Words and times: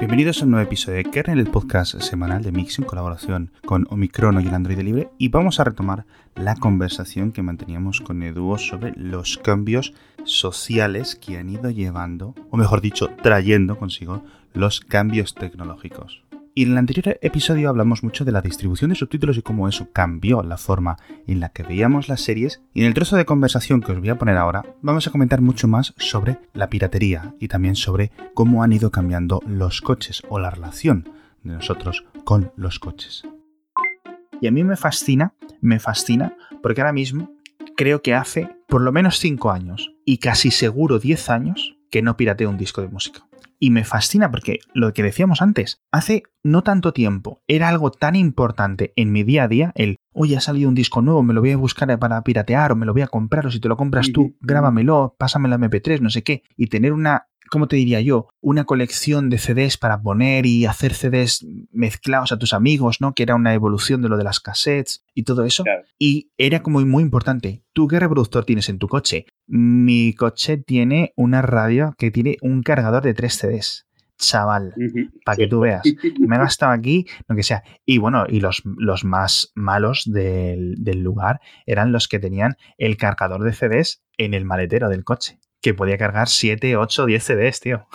Bienvenidos 0.00 0.42
a 0.42 0.44
un 0.44 0.50
nuevo 0.50 0.66
episodio 0.66 0.98
de 0.98 1.04
Kernel, 1.04 1.38
el 1.38 1.46
podcast 1.46 2.00
semanal 2.00 2.42
de 2.42 2.50
Mix 2.50 2.80
en 2.80 2.84
colaboración 2.84 3.52
con 3.64 3.86
Omicron 3.90 4.40
y 4.40 4.48
el 4.48 4.54
Android 4.54 4.80
Libre 4.80 5.08
y 5.18 5.28
vamos 5.28 5.60
a 5.60 5.64
retomar 5.64 6.04
la 6.34 6.56
conversación 6.56 7.30
que 7.30 7.42
manteníamos 7.42 8.00
con 8.00 8.24
Edu 8.24 8.58
sobre 8.58 8.92
los 8.96 9.38
cambios 9.38 9.94
sociales 10.24 11.14
que 11.14 11.38
han 11.38 11.48
ido 11.48 11.70
llevando, 11.70 12.34
o 12.50 12.56
mejor 12.56 12.80
dicho, 12.80 13.08
trayendo 13.22 13.78
consigo 13.78 14.24
los 14.52 14.80
cambios 14.80 15.32
tecnológicos. 15.34 16.23
Y 16.56 16.62
en 16.62 16.70
el 16.70 16.78
anterior 16.78 17.18
episodio 17.20 17.68
hablamos 17.68 18.04
mucho 18.04 18.24
de 18.24 18.30
la 18.30 18.40
distribución 18.40 18.90
de 18.90 18.94
subtítulos 18.94 19.36
y 19.36 19.42
cómo 19.42 19.68
eso 19.68 19.88
cambió 19.92 20.40
la 20.44 20.56
forma 20.56 20.98
en 21.26 21.40
la 21.40 21.48
que 21.48 21.64
veíamos 21.64 22.08
las 22.08 22.20
series. 22.20 22.62
Y 22.72 22.82
en 22.82 22.86
el 22.86 22.94
trozo 22.94 23.16
de 23.16 23.24
conversación 23.24 23.80
que 23.80 23.90
os 23.90 23.98
voy 23.98 24.10
a 24.10 24.18
poner 24.18 24.36
ahora, 24.36 24.64
vamos 24.80 25.04
a 25.08 25.10
comentar 25.10 25.40
mucho 25.40 25.66
más 25.66 25.94
sobre 25.96 26.38
la 26.52 26.70
piratería 26.70 27.34
y 27.40 27.48
también 27.48 27.74
sobre 27.74 28.12
cómo 28.34 28.62
han 28.62 28.72
ido 28.72 28.92
cambiando 28.92 29.42
los 29.48 29.80
coches 29.80 30.22
o 30.28 30.38
la 30.38 30.50
relación 30.50 31.08
de 31.42 31.54
nosotros 31.54 32.04
con 32.22 32.52
los 32.54 32.78
coches. 32.78 33.24
Y 34.40 34.46
a 34.46 34.52
mí 34.52 34.62
me 34.62 34.76
fascina, 34.76 35.34
me 35.60 35.80
fascina, 35.80 36.36
porque 36.62 36.82
ahora 36.82 36.92
mismo 36.92 37.32
creo 37.76 38.00
que 38.00 38.14
hace 38.14 38.48
por 38.68 38.80
lo 38.80 38.92
menos 38.92 39.18
5 39.18 39.50
años 39.50 39.92
y 40.04 40.18
casi 40.18 40.52
seguro 40.52 41.00
10 41.00 41.30
años 41.30 41.76
que 41.90 42.00
no 42.00 42.16
pirateo 42.16 42.48
un 42.48 42.58
disco 42.58 42.80
de 42.80 42.88
música. 42.88 43.26
Y 43.64 43.70
me 43.70 43.84
fascina 43.84 44.30
porque 44.30 44.58
lo 44.74 44.92
que 44.92 45.02
decíamos 45.02 45.40
antes, 45.40 45.80
hace 45.90 46.24
no 46.42 46.62
tanto 46.62 46.92
tiempo 46.92 47.40
era 47.48 47.70
algo 47.70 47.90
tan 47.90 48.14
importante 48.14 48.92
en 48.94 49.10
mi 49.10 49.22
día 49.22 49.44
a 49.44 49.48
día, 49.48 49.72
el, 49.74 49.96
oye, 50.12 50.36
ha 50.36 50.42
salido 50.42 50.68
un 50.68 50.74
disco 50.74 51.00
nuevo, 51.00 51.22
me 51.22 51.32
lo 51.32 51.40
voy 51.40 51.52
a 51.52 51.56
buscar 51.56 51.98
para 51.98 52.22
piratear 52.22 52.72
o 52.72 52.76
me 52.76 52.84
lo 52.84 52.92
voy 52.92 53.00
a 53.00 53.06
comprar 53.06 53.46
o 53.46 53.50
si 53.50 53.60
te 53.60 53.68
lo 53.70 53.78
compras 53.78 54.12
tú, 54.12 54.36
grábamelo, 54.42 55.16
pásamelo 55.18 55.54
a 55.54 55.58
MP3, 55.58 56.00
no 56.00 56.10
sé 56.10 56.22
qué, 56.22 56.42
y 56.58 56.66
tener 56.66 56.92
una 56.92 57.28
¿cómo 57.50 57.68
te 57.68 57.76
diría 57.76 58.00
yo? 58.00 58.28
Una 58.40 58.64
colección 58.64 59.30
de 59.30 59.38
CDs 59.38 59.76
para 59.76 60.00
poner 60.02 60.46
y 60.46 60.66
hacer 60.66 60.94
CDs 60.94 61.46
mezclados 61.70 62.32
a 62.32 62.38
tus 62.38 62.52
amigos, 62.52 63.00
¿no? 63.00 63.14
Que 63.14 63.22
era 63.22 63.34
una 63.34 63.54
evolución 63.54 64.02
de 64.02 64.08
lo 64.08 64.16
de 64.16 64.24
las 64.24 64.40
cassettes 64.40 65.04
y 65.14 65.24
todo 65.24 65.44
eso. 65.44 65.64
Y 65.98 66.30
era 66.36 66.62
como 66.62 66.80
muy 66.80 67.02
importante. 67.02 67.62
¿Tú 67.72 67.88
qué 67.88 68.00
reproductor 68.00 68.44
tienes 68.44 68.68
en 68.68 68.78
tu 68.78 68.88
coche? 68.88 69.26
Mi 69.46 70.14
coche 70.14 70.56
tiene 70.58 71.12
una 71.16 71.42
radio 71.42 71.94
que 71.98 72.10
tiene 72.10 72.36
un 72.42 72.62
cargador 72.62 73.02
de 73.02 73.14
tres 73.14 73.34
CDs 73.34 73.86
chaval, 74.16 74.74
para 75.24 75.36
que 75.36 75.48
tú 75.48 75.60
veas. 75.60 75.82
Me 76.20 76.36
he 76.36 76.38
gastado 76.38 76.72
aquí 76.72 77.06
lo 77.28 77.36
que 77.36 77.42
sea. 77.42 77.62
Y 77.84 77.98
bueno, 77.98 78.24
y 78.28 78.40
los, 78.40 78.62
los 78.64 79.04
más 79.04 79.50
malos 79.54 80.04
del, 80.06 80.76
del, 80.78 81.00
lugar 81.00 81.40
eran 81.66 81.92
los 81.92 82.08
que 82.08 82.20
tenían 82.20 82.56
el 82.78 82.96
cargador 82.96 83.42
de 83.42 83.52
CDs 83.52 84.02
en 84.16 84.32
el 84.34 84.44
maletero 84.44 84.88
del 84.88 85.04
coche 85.04 85.40
que 85.64 85.72
podía 85.72 85.96
cargar 85.96 86.28
7, 86.28 86.76
8, 86.76 87.06
10 87.06 87.24
CDs, 87.24 87.60
tío. 87.60 87.86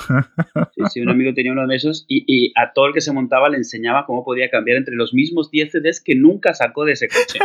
Sí, 0.73 0.81
sí, 0.91 1.01
un 1.01 1.09
amigo 1.09 1.35
tenía 1.35 1.51
uno 1.51 1.67
de 1.67 1.75
esos 1.75 2.03
y, 2.07 2.25
y, 2.25 2.51
a 2.55 2.73
todo 2.73 2.87
el 2.87 2.93
que 2.95 3.01
se 3.01 3.13
montaba 3.13 3.47
le 3.47 3.57
enseñaba 3.57 4.07
cómo 4.07 4.25
podía 4.25 4.49
cambiar 4.49 4.77
entre 4.77 4.95
los 4.95 5.13
mismos 5.13 5.51
10 5.51 5.73
CDs 5.73 6.01
que 6.03 6.15
nunca 6.15 6.55
sacó 6.55 6.83
de 6.83 6.93
ese 6.93 7.07
coche. 7.07 7.37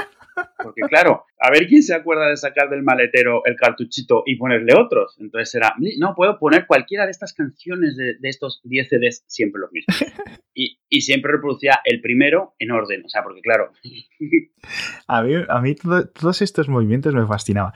Porque 0.62 0.82
claro, 0.82 1.24
a 1.38 1.50
ver 1.50 1.66
quién 1.66 1.82
se 1.82 1.94
acuerda 1.94 2.28
de 2.28 2.36
sacar 2.36 2.70
del 2.70 2.82
maletero 2.82 3.42
el 3.44 3.56
cartuchito 3.56 4.22
y 4.26 4.36
ponerle 4.36 4.74
otros. 4.74 5.16
Entonces 5.20 5.54
era, 5.54 5.74
no, 5.98 6.14
puedo 6.14 6.38
poner 6.38 6.66
cualquiera 6.66 7.04
de 7.04 7.10
estas 7.10 7.34
canciones 7.34 7.96
de, 7.96 8.16
de 8.18 8.28
estos 8.28 8.60
10 8.64 8.88
CDs, 8.88 9.24
siempre 9.26 9.60
los 9.60 9.72
mismos. 9.72 9.96
Y, 10.56 10.78
y, 10.88 11.00
siempre 11.00 11.32
reproducía 11.32 11.80
el 11.84 12.00
primero 12.00 12.54
en 12.60 12.70
orden, 12.70 13.02
o 13.04 13.08
sea, 13.08 13.24
porque 13.24 13.40
claro. 13.40 13.72
A 15.08 15.22
mí, 15.22 15.34
a 15.48 15.60
mí 15.60 15.74
todo, 15.74 16.08
todos 16.08 16.40
estos 16.42 16.68
movimientos 16.68 17.12
me 17.12 17.26
fascinaban. 17.26 17.72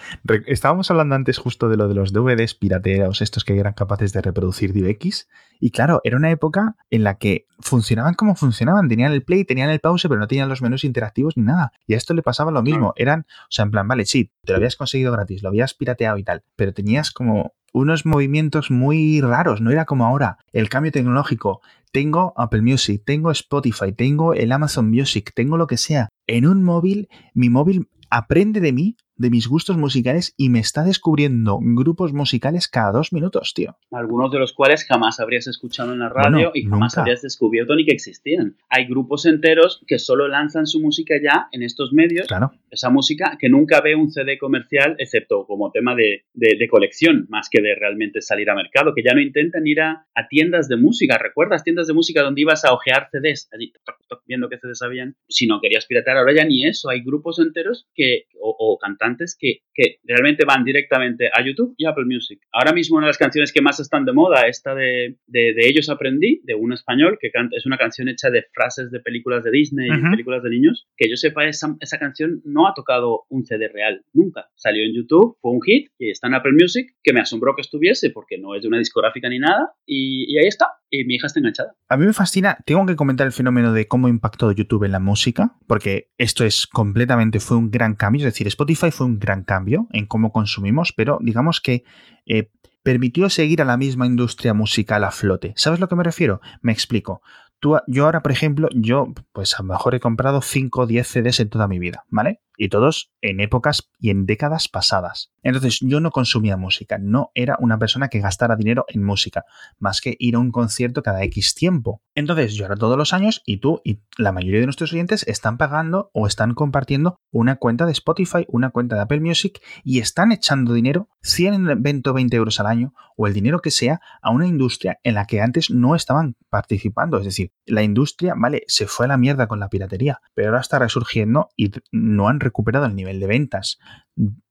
Estábamos 0.46 0.90
hablando 0.90 1.16
antes 1.16 1.36
justo 1.36 1.68
de 1.68 1.76
lo 1.76 1.88
de 1.88 1.94
los 1.94 2.12
DVDs 2.12 2.54
pirateados, 2.54 3.20
estos 3.20 3.44
que 3.44 3.58
eran 3.58 3.74
capaces 3.74 4.12
de 4.12 4.22
reproducir 4.22 4.72
DivX. 4.72 5.28
Y 5.60 5.70
claro, 5.70 6.00
era 6.04 6.16
una 6.16 6.30
época 6.30 6.76
en 6.90 7.04
la 7.04 7.18
que 7.18 7.46
funcionaban 7.58 8.14
como 8.14 8.36
funcionaban. 8.36 8.88
Tenían 8.88 9.12
el 9.12 9.24
play, 9.24 9.44
tenían 9.44 9.70
el 9.70 9.80
pause, 9.80 10.06
pero 10.08 10.20
no 10.20 10.28
tenían 10.28 10.48
los 10.48 10.62
menús 10.62 10.84
interactivos 10.84 11.36
ni 11.36 11.42
nada. 11.42 11.72
Y 11.86 11.94
a 11.94 11.96
esto 11.96 12.14
le 12.14 12.22
pasaba 12.22 12.47
lo 12.50 12.62
mismo. 12.62 12.92
Eran, 12.96 13.20
o 13.20 13.50
sea, 13.50 13.64
en 13.64 13.70
plan, 13.70 13.88
vale, 13.88 14.06
sí, 14.06 14.30
te 14.44 14.52
lo 14.52 14.56
habías 14.56 14.76
conseguido 14.76 15.12
gratis, 15.12 15.42
lo 15.42 15.48
habías 15.48 15.74
pirateado 15.74 16.18
y 16.18 16.24
tal, 16.24 16.42
pero 16.56 16.72
tenías 16.72 17.10
como 17.10 17.54
unos 17.72 18.06
movimientos 18.06 18.70
muy 18.70 19.20
raros, 19.20 19.60
no 19.60 19.70
era 19.70 19.84
como 19.84 20.06
ahora, 20.06 20.38
el 20.52 20.68
cambio 20.68 20.92
tecnológico, 20.92 21.60
tengo 21.92 22.32
Apple 22.36 22.62
Music, 22.62 23.02
tengo 23.04 23.30
Spotify, 23.30 23.92
tengo 23.92 24.34
el 24.34 24.52
Amazon 24.52 24.90
Music, 24.90 25.32
tengo 25.34 25.56
lo 25.56 25.66
que 25.66 25.76
sea. 25.76 26.08
En 26.26 26.46
un 26.46 26.62
móvil, 26.62 27.08
mi 27.34 27.50
móvil 27.50 27.88
aprende 28.10 28.60
de 28.60 28.72
mí 28.72 28.96
de 29.18 29.30
mis 29.30 29.48
gustos 29.48 29.76
musicales 29.76 30.34
y 30.36 30.48
me 30.48 30.60
está 30.60 30.84
descubriendo 30.84 31.58
grupos 31.60 32.12
musicales 32.12 32.68
cada 32.68 32.92
dos 32.92 33.12
minutos, 33.12 33.52
tío. 33.54 33.76
Algunos 33.90 34.30
de 34.30 34.38
los 34.38 34.52
cuales 34.52 34.84
jamás 34.84 35.20
habrías 35.20 35.46
escuchado 35.48 35.92
en 35.92 35.98
la 35.98 36.08
radio 36.08 36.30
bueno, 36.30 36.50
y 36.54 36.62
jamás 36.62 36.92
nunca. 36.92 37.00
habrías 37.02 37.22
descubierto 37.22 37.74
ni 37.74 37.84
que 37.84 37.92
existían. 37.92 38.56
Hay 38.70 38.86
grupos 38.86 39.26
enteros 39.26 39.82
que 39.86 39.98
solo 39.98 40.28
lanzan 40.28 40.66
su 40.66 40.80
música 40.80 41.14
ya 41.22 41.48
en 41.52 41.62
estos 41.62 41.92
medios. 41.92 42.28
Claro. 42.28 42.52
Esa 42.70 42.90
música 42.90 43.36
que 43.38 43.48
nunca 43.48 43.80
ve 43.80 43.96
un 43.96 44.10
CD 44.10 44.38
comercial, 44.38 44.94
excepto 44.98 45.46
como 45.46 45.70
tema 45.72 45.94
de, 45.94 46.24
de, 46.34 46.56
de 46.58 46.68
colección, 46.68 47.26
más 47.28 47.48
que 47.50 47.60
de 47.60 47.74
realmente 47.74 48.20
salir 48.22 48.48
a 48.50 48.54
mercado, 48.54 48.94
que 48.94 49.02
ya 49.02 49.14
no 49.14 49.20
intentan 49.20 49.66
ir 49.66 49.80
a, 49.80 50.06
a, 50.14 50.28
tiendas 50.28 50.68
de 50.68 50.76
música. 50.76 51.18
¿Recuerdas 51.18 51.64
tiendas 51.64 51.86
de 51.88 51.94
música 51.94 52.22
donde 52.22 52.42
ibas 52.42 52.64
a 52.64 52.72
ojear 52.72 53.08
CDs? 53.10 53.48
Allí, 53.52 53.72
toc, 53.84 53.96
toc, 54.06 54.22
viendo 54.26 54.48
qué 54.48 54.58
CDs 54.58 54.82
habían. 54.82 55.16
Si 55.28 55.46
no 55.46 55.60
querías 55.60 55.86
piratear, 55.86 56.18
ahora 56.18 56.34
ya 56.34 56.44
ni 56.44 56.66
eso. 56.66 56.88
Hay 56.90 57.02
grupos 57.02 57.38
enteros 57.40 57.88
que, 57.94 58.26
o, 58.40 58.54
o 58.58 58.78
cantantes 58.78 59.07
que, 59.38 59.60
que, 59.74 59.98
realmente 60.04 60.44
van 60.44 60.64
directamente 60.64 61.28
a 61.32 61.44
YouTube 61.44 61.74
y 61.76 61.86
Apple 61.86 62.04
Music. 62.04 62.40
Ahora 62.52 62.72
mismo 62.72 62.96
una 62.96 63.06
de 63.06 63.10
las 63.10 63.18
canciones 63.18 63.52
que 63.52 63.62
más 63.62 63.80
están 63.80 64.04
de 64.04 64.12
moda, 64.12 64.42
esta 64.42 64.74
de, 64.74 65.16
de, 65.26 65.54
de 65.54 65.68
Ellos 65.68 65.88
Aprendí, 65.88 66.40
de 66.44 66.54
un 66.54 66.72
español, 66.72 67.18
que 67.20 67.30
canta, 67.30 67.56
es 67.56 67.66
una 67.66 67.78
canción 67.78 68.08
hecha 68.08 68.30
de 68.30 68.44
frases 68.52 68.90
de 68.90 69.00
películas 69.00 69.44
de 69.44 69.50
Disney 69.50 69.90
uh 69.90 69.94
-huh. 69.94 70.08
y 70.08 70.10
películas 70.10 70.42
de 70.42 70.50
niños. 70.50 70.88
Que 70.96 71.08
yo 71.08 71.16
sepa, 71.16 71.46
esa, 71.46 71.76
esa 71.80 71.98
canción 71.98 72.42
no 72.44 72.66
ha 72.66 72.74
tocado 72.74 73.24
un 73.28 73.44
CD 73.44 73.68
real, 73.68 74.02
nunca. 74.12 74.48
Salió 74.54 74.84
en 74.84 74.94
YouTube, 74.94 75.36
fue 75.40 75.52
un 75.52 75.62
hit 75.62 75.90
y 75.98 76.10
está 76.10 76.28
en 76.28 76.34
Apple 76.34 76.52
Music, 76.52 76.86
que 77.02 77.12
me 77.12 77.20
asombró 77.20 77.54
que 77.54 77.62
estuviese 77.62 78.10
porque 78.10 78.38
no 78.38 78.54
es 78.54 78.62
de 78.62 78.68
una 78.68 78.78
discográfica 78.78 79.28
ni 79.28 79.38
nada. 79.38 79.72
Y, 79.86 80.32
y 80.32 80.38
ahí 80.38 80.48
está, 80.48 80.66
mi 80.90 81.14
hija 81.14 81.26
está 81.26 81.40
enganchada. 81.40 81.74
A 81.88 81.96
mí 81.96 82.06
me 82.06 82.12
fascina, 82.12 82.58
tengo 82.64 82.84
que 82.86 82.96
comentar 82.96 83.26
el 83.26 83.32
fenómeno 83.32 83.72
de 83.72 83.88
cómo 83.88 84.08
impactó 84.08 84.50
YouTube 84.52 84.84
en 84.84 84.92
la 84.92 85.00
música, 85.00 85.56
porque 85.66 86.10
esto 86.18 86.44
es 86.44 86.66
completamente, 86.66 87.40
fue 87.40 87.56
un 87.56 87.70
gran 87.70 87.94
cambio, 87.94 88.20
es 88.20 88.32
decir, 88.32 88.46
Spotify 88.46 88.90
fue 88.90 89.06
un 89.06 89.18
gran 89.18 89.44
cambio 89.44 89.88
en 89.92 90.06
cómo 90.06 90.32
consumimos, 90.32 90.92
pero 90.96 91.18
digamos 91.20 91.60
que 91.60 91.84
eh, 92.26 92.50
permitió 92.82 93.28
seguir 93.28 93.60
a 93.60 93.64
la 93.64 93.76
misma 93.76 94.06
industria 94.06 94.54
musical 94.54 95.04
a 95.04 95.10
flote. 95.10 95.52
¿Sabes 95.56 95.78
a 95.78 95.82
lo 95.82 95.88
que 95.88 95.96
me 95.96 96.04
refiero? 96.04 96.40
Me 96.62 96.72
explico. 96.72 97.22
Tú, 97.60 97.76
yo 97.86 98.04
ahora, 98.04 98.22
por 98.22 98.32
ejemplo, 98.32 98.68
yo 98.72 99.12
pues 99.32 99.54
a 99.58 99.62
lo 99.62 99.68
mejor 99.68 99.94
he 99.94 100.00
comprado 100.00 100.40
5 100.40 100.80
o 100.80 100.86
10 100.86 101.06
CDs 101.06 101.40
en 101.40 101.48
toda 101.48 101.68
mi 101.68 101.78
vida, 101.78 102.04
¿vale? 102.08 102.40
Y 102.58 102.68
todos 102.68 103.10
en 103.22 103.40
épocas 103.40 103.88
y 103.98 104.10
en 104.10 104.26
décadas 104.26 104.68
pasadas. 104.68 105.32
Entonces 105.42 105.78
yo 105.80 106.00
no 106.00 106.10
consumía 106.10 106.56
música, 106.56 106.98
no 106.98 107.30
era 107.34 107.56
una 107.60 107.78
persona 107.78 108.08
que 108.08 108.20
gastara 108.20 108.56
dinero 108.56 108.84
en 108.88 109.02
música, 109.02 109.44
más 109.78 110.00
que 110.00 110.16
ir 110.18 110.34
a 110.34 110.40
un 110.40 110.50
concierto 110.50 111.02
cada 111.02 111.22
X 111.22 111.54
tiempo. 111.54 112.02
Entonces 112.14 112.54
yo 112.54 112.64
ahora 112.64 112.76
todos 112.76 112.98
los 112.98 113.14
años 113.14 113.42
y 113.46 113.58
tú 113.58 113.80
y 113.84 114.00
la 114.18 114.32
mayoría 114.32 114.60
de 114.60 114.66
nuestros 114.66 114.92
oyentes 114.92 115.26
están 115.28 115.56
pagando 115.56 116.10
o 116.12 116.26
están 116.26 116.54
compartiendo 116.54 117.16
una 117.30 117.56
cuenta 117.56 117.86
de 117.86 117.92
Spotify, 117.92 118.44
una 118.48 118.70
cuenta 118.70 118.96
de 118.96 119.02
Apple 119.02 119.20
Music 119.20 119.60
y 119.84 120.00
están 120.00 120.32
echando 120.32 120.72
dinero, 120.72 121.08
100, 121.22 121.82
20 121.82 122.10
o 122.10 122.12
20 122.12 122.36
euros 122.36 122.60
al 122.60 122.66
año 122.66 122.92
o 123.16 123.26
el 123.26 123.34
dinero 123.34 123.60
que 123.60 123.70
sea, 123.70 124.00
a 124.22 124.30
una 124.30 124.46
industria 124.46 125.00
en 125.02 125.14
la 125.14 125.26
que 125.26 125.40
antes 125.40 125.70
no 125.70 125.94
estaban 125.94 126.36
participando. 126.50 127.18
Es 127.18 127.24
decir, 127.24 127.52
la 127.66 127.82
industria, 127.82 128.34
vale, 128.36 128.62
se 128.68 128.86
fue 128.86 129.06
a 129.06 129.08
la 129.08 129.16
mierda 129.16 129.48
con 129.48 129.58
la 129.58 129.68
piratería, 129.68 130.20
pero 130.34 130.48
ahora 130.48 130.60
está 130.60 130.78
resurgiendo 130.78 131.48
y 131.56 131.72
no 131.90 132.28
han 132.28 132.40
recuperado 132.48 132.86
el 132.86 132.96
nivel 132.96 133.20
de 133.20 133.26
ventas, 133.26 133.78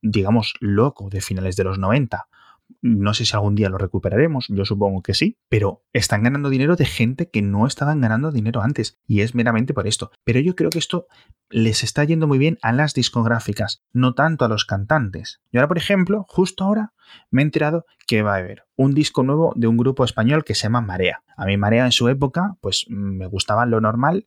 digamos, 0.02 0.54
loco 0.60 1.10
de 1.10 1.22
finales 1.22 1.56
de 1.56 1.64
los 1.64 1.78
90. 1.78 2.28
No 2.82 3.14
sé 3.14 3.26
si 3.26 3.36
algún 3.36 3.56
día 3.56 3.70
lo 3.70 3.78
recuperaremos, 3.78 4.48
yo 4.50 4.66
supongo 4.66 5.02
que 5.02 5.14
sí, 5.14 5.38
pero 5.50 5.84
están 5.94 6.24
ganando 6.24 6.50
dinero 6.50 6.76
de 6.76 6.86
gente 6.86 7.30
que 7.30 7.42
no 7.42 7.66
estaban 7.66 8.02
ganando 8.02 8.32
dinero 8.32 8.62
antes, 8.62 9.00
y 9.08 9.22
es 9.22 9.36
meramente 9.36 9.74
por 9.74 9.88
esto. 9.88 10.12
Pero 10.24 10.40
yo 10.40 10.56
creo 10.56 10.70
que 10.70 10.80
esto 10.80 11.08
les 11.50 11.84
está 11.84 12.04
yendo 12.04 12.28
muy 12.28 12.38
bien 12.38 12.58
a 12.62 12.72
las 12.74 12.94
discográficas, 12.94 13.84
no 13.94 14.14
tanto 14.14 14.46
a 14.46 14.50
los 14.50 14.66
cantantes. 14.66 15.42
Y 15.52 15.58
ahora, 15.58 15.68
por 15.68 15.78
ejemplo, 15.78 16.26
justo 16.28 16.64
ahora 16.64 16.94
me 17.32 17.42
he 17.42 17.46
enterado 17.46 17.86
que 18.06 18.22
va 18.22 18.36
a 18.36 18.38
haber 18.38 18.64
un 18.76 18.94
disco 18.94 19.24
nuevo 19.24 19.54
de 19.56 19.68
un 19.68 19.78
grupo 19.78 20.04
español 20.04 20.44
que 20.44 20.56
se 20.56 20.64
llama 20.64 20.82
Marea. 20.82 21.24
A 21.36 21.46
mí 21.46 21.58
Marea 21.58 21.86
en 21.86 21.92
su 21.92 22.08
época, 22.10 22.58
pues 22.62 22.86
me 22.90 23.28
gustaba 23.28 23.66
lo 23.66 23.82
normal, 23.82 24.26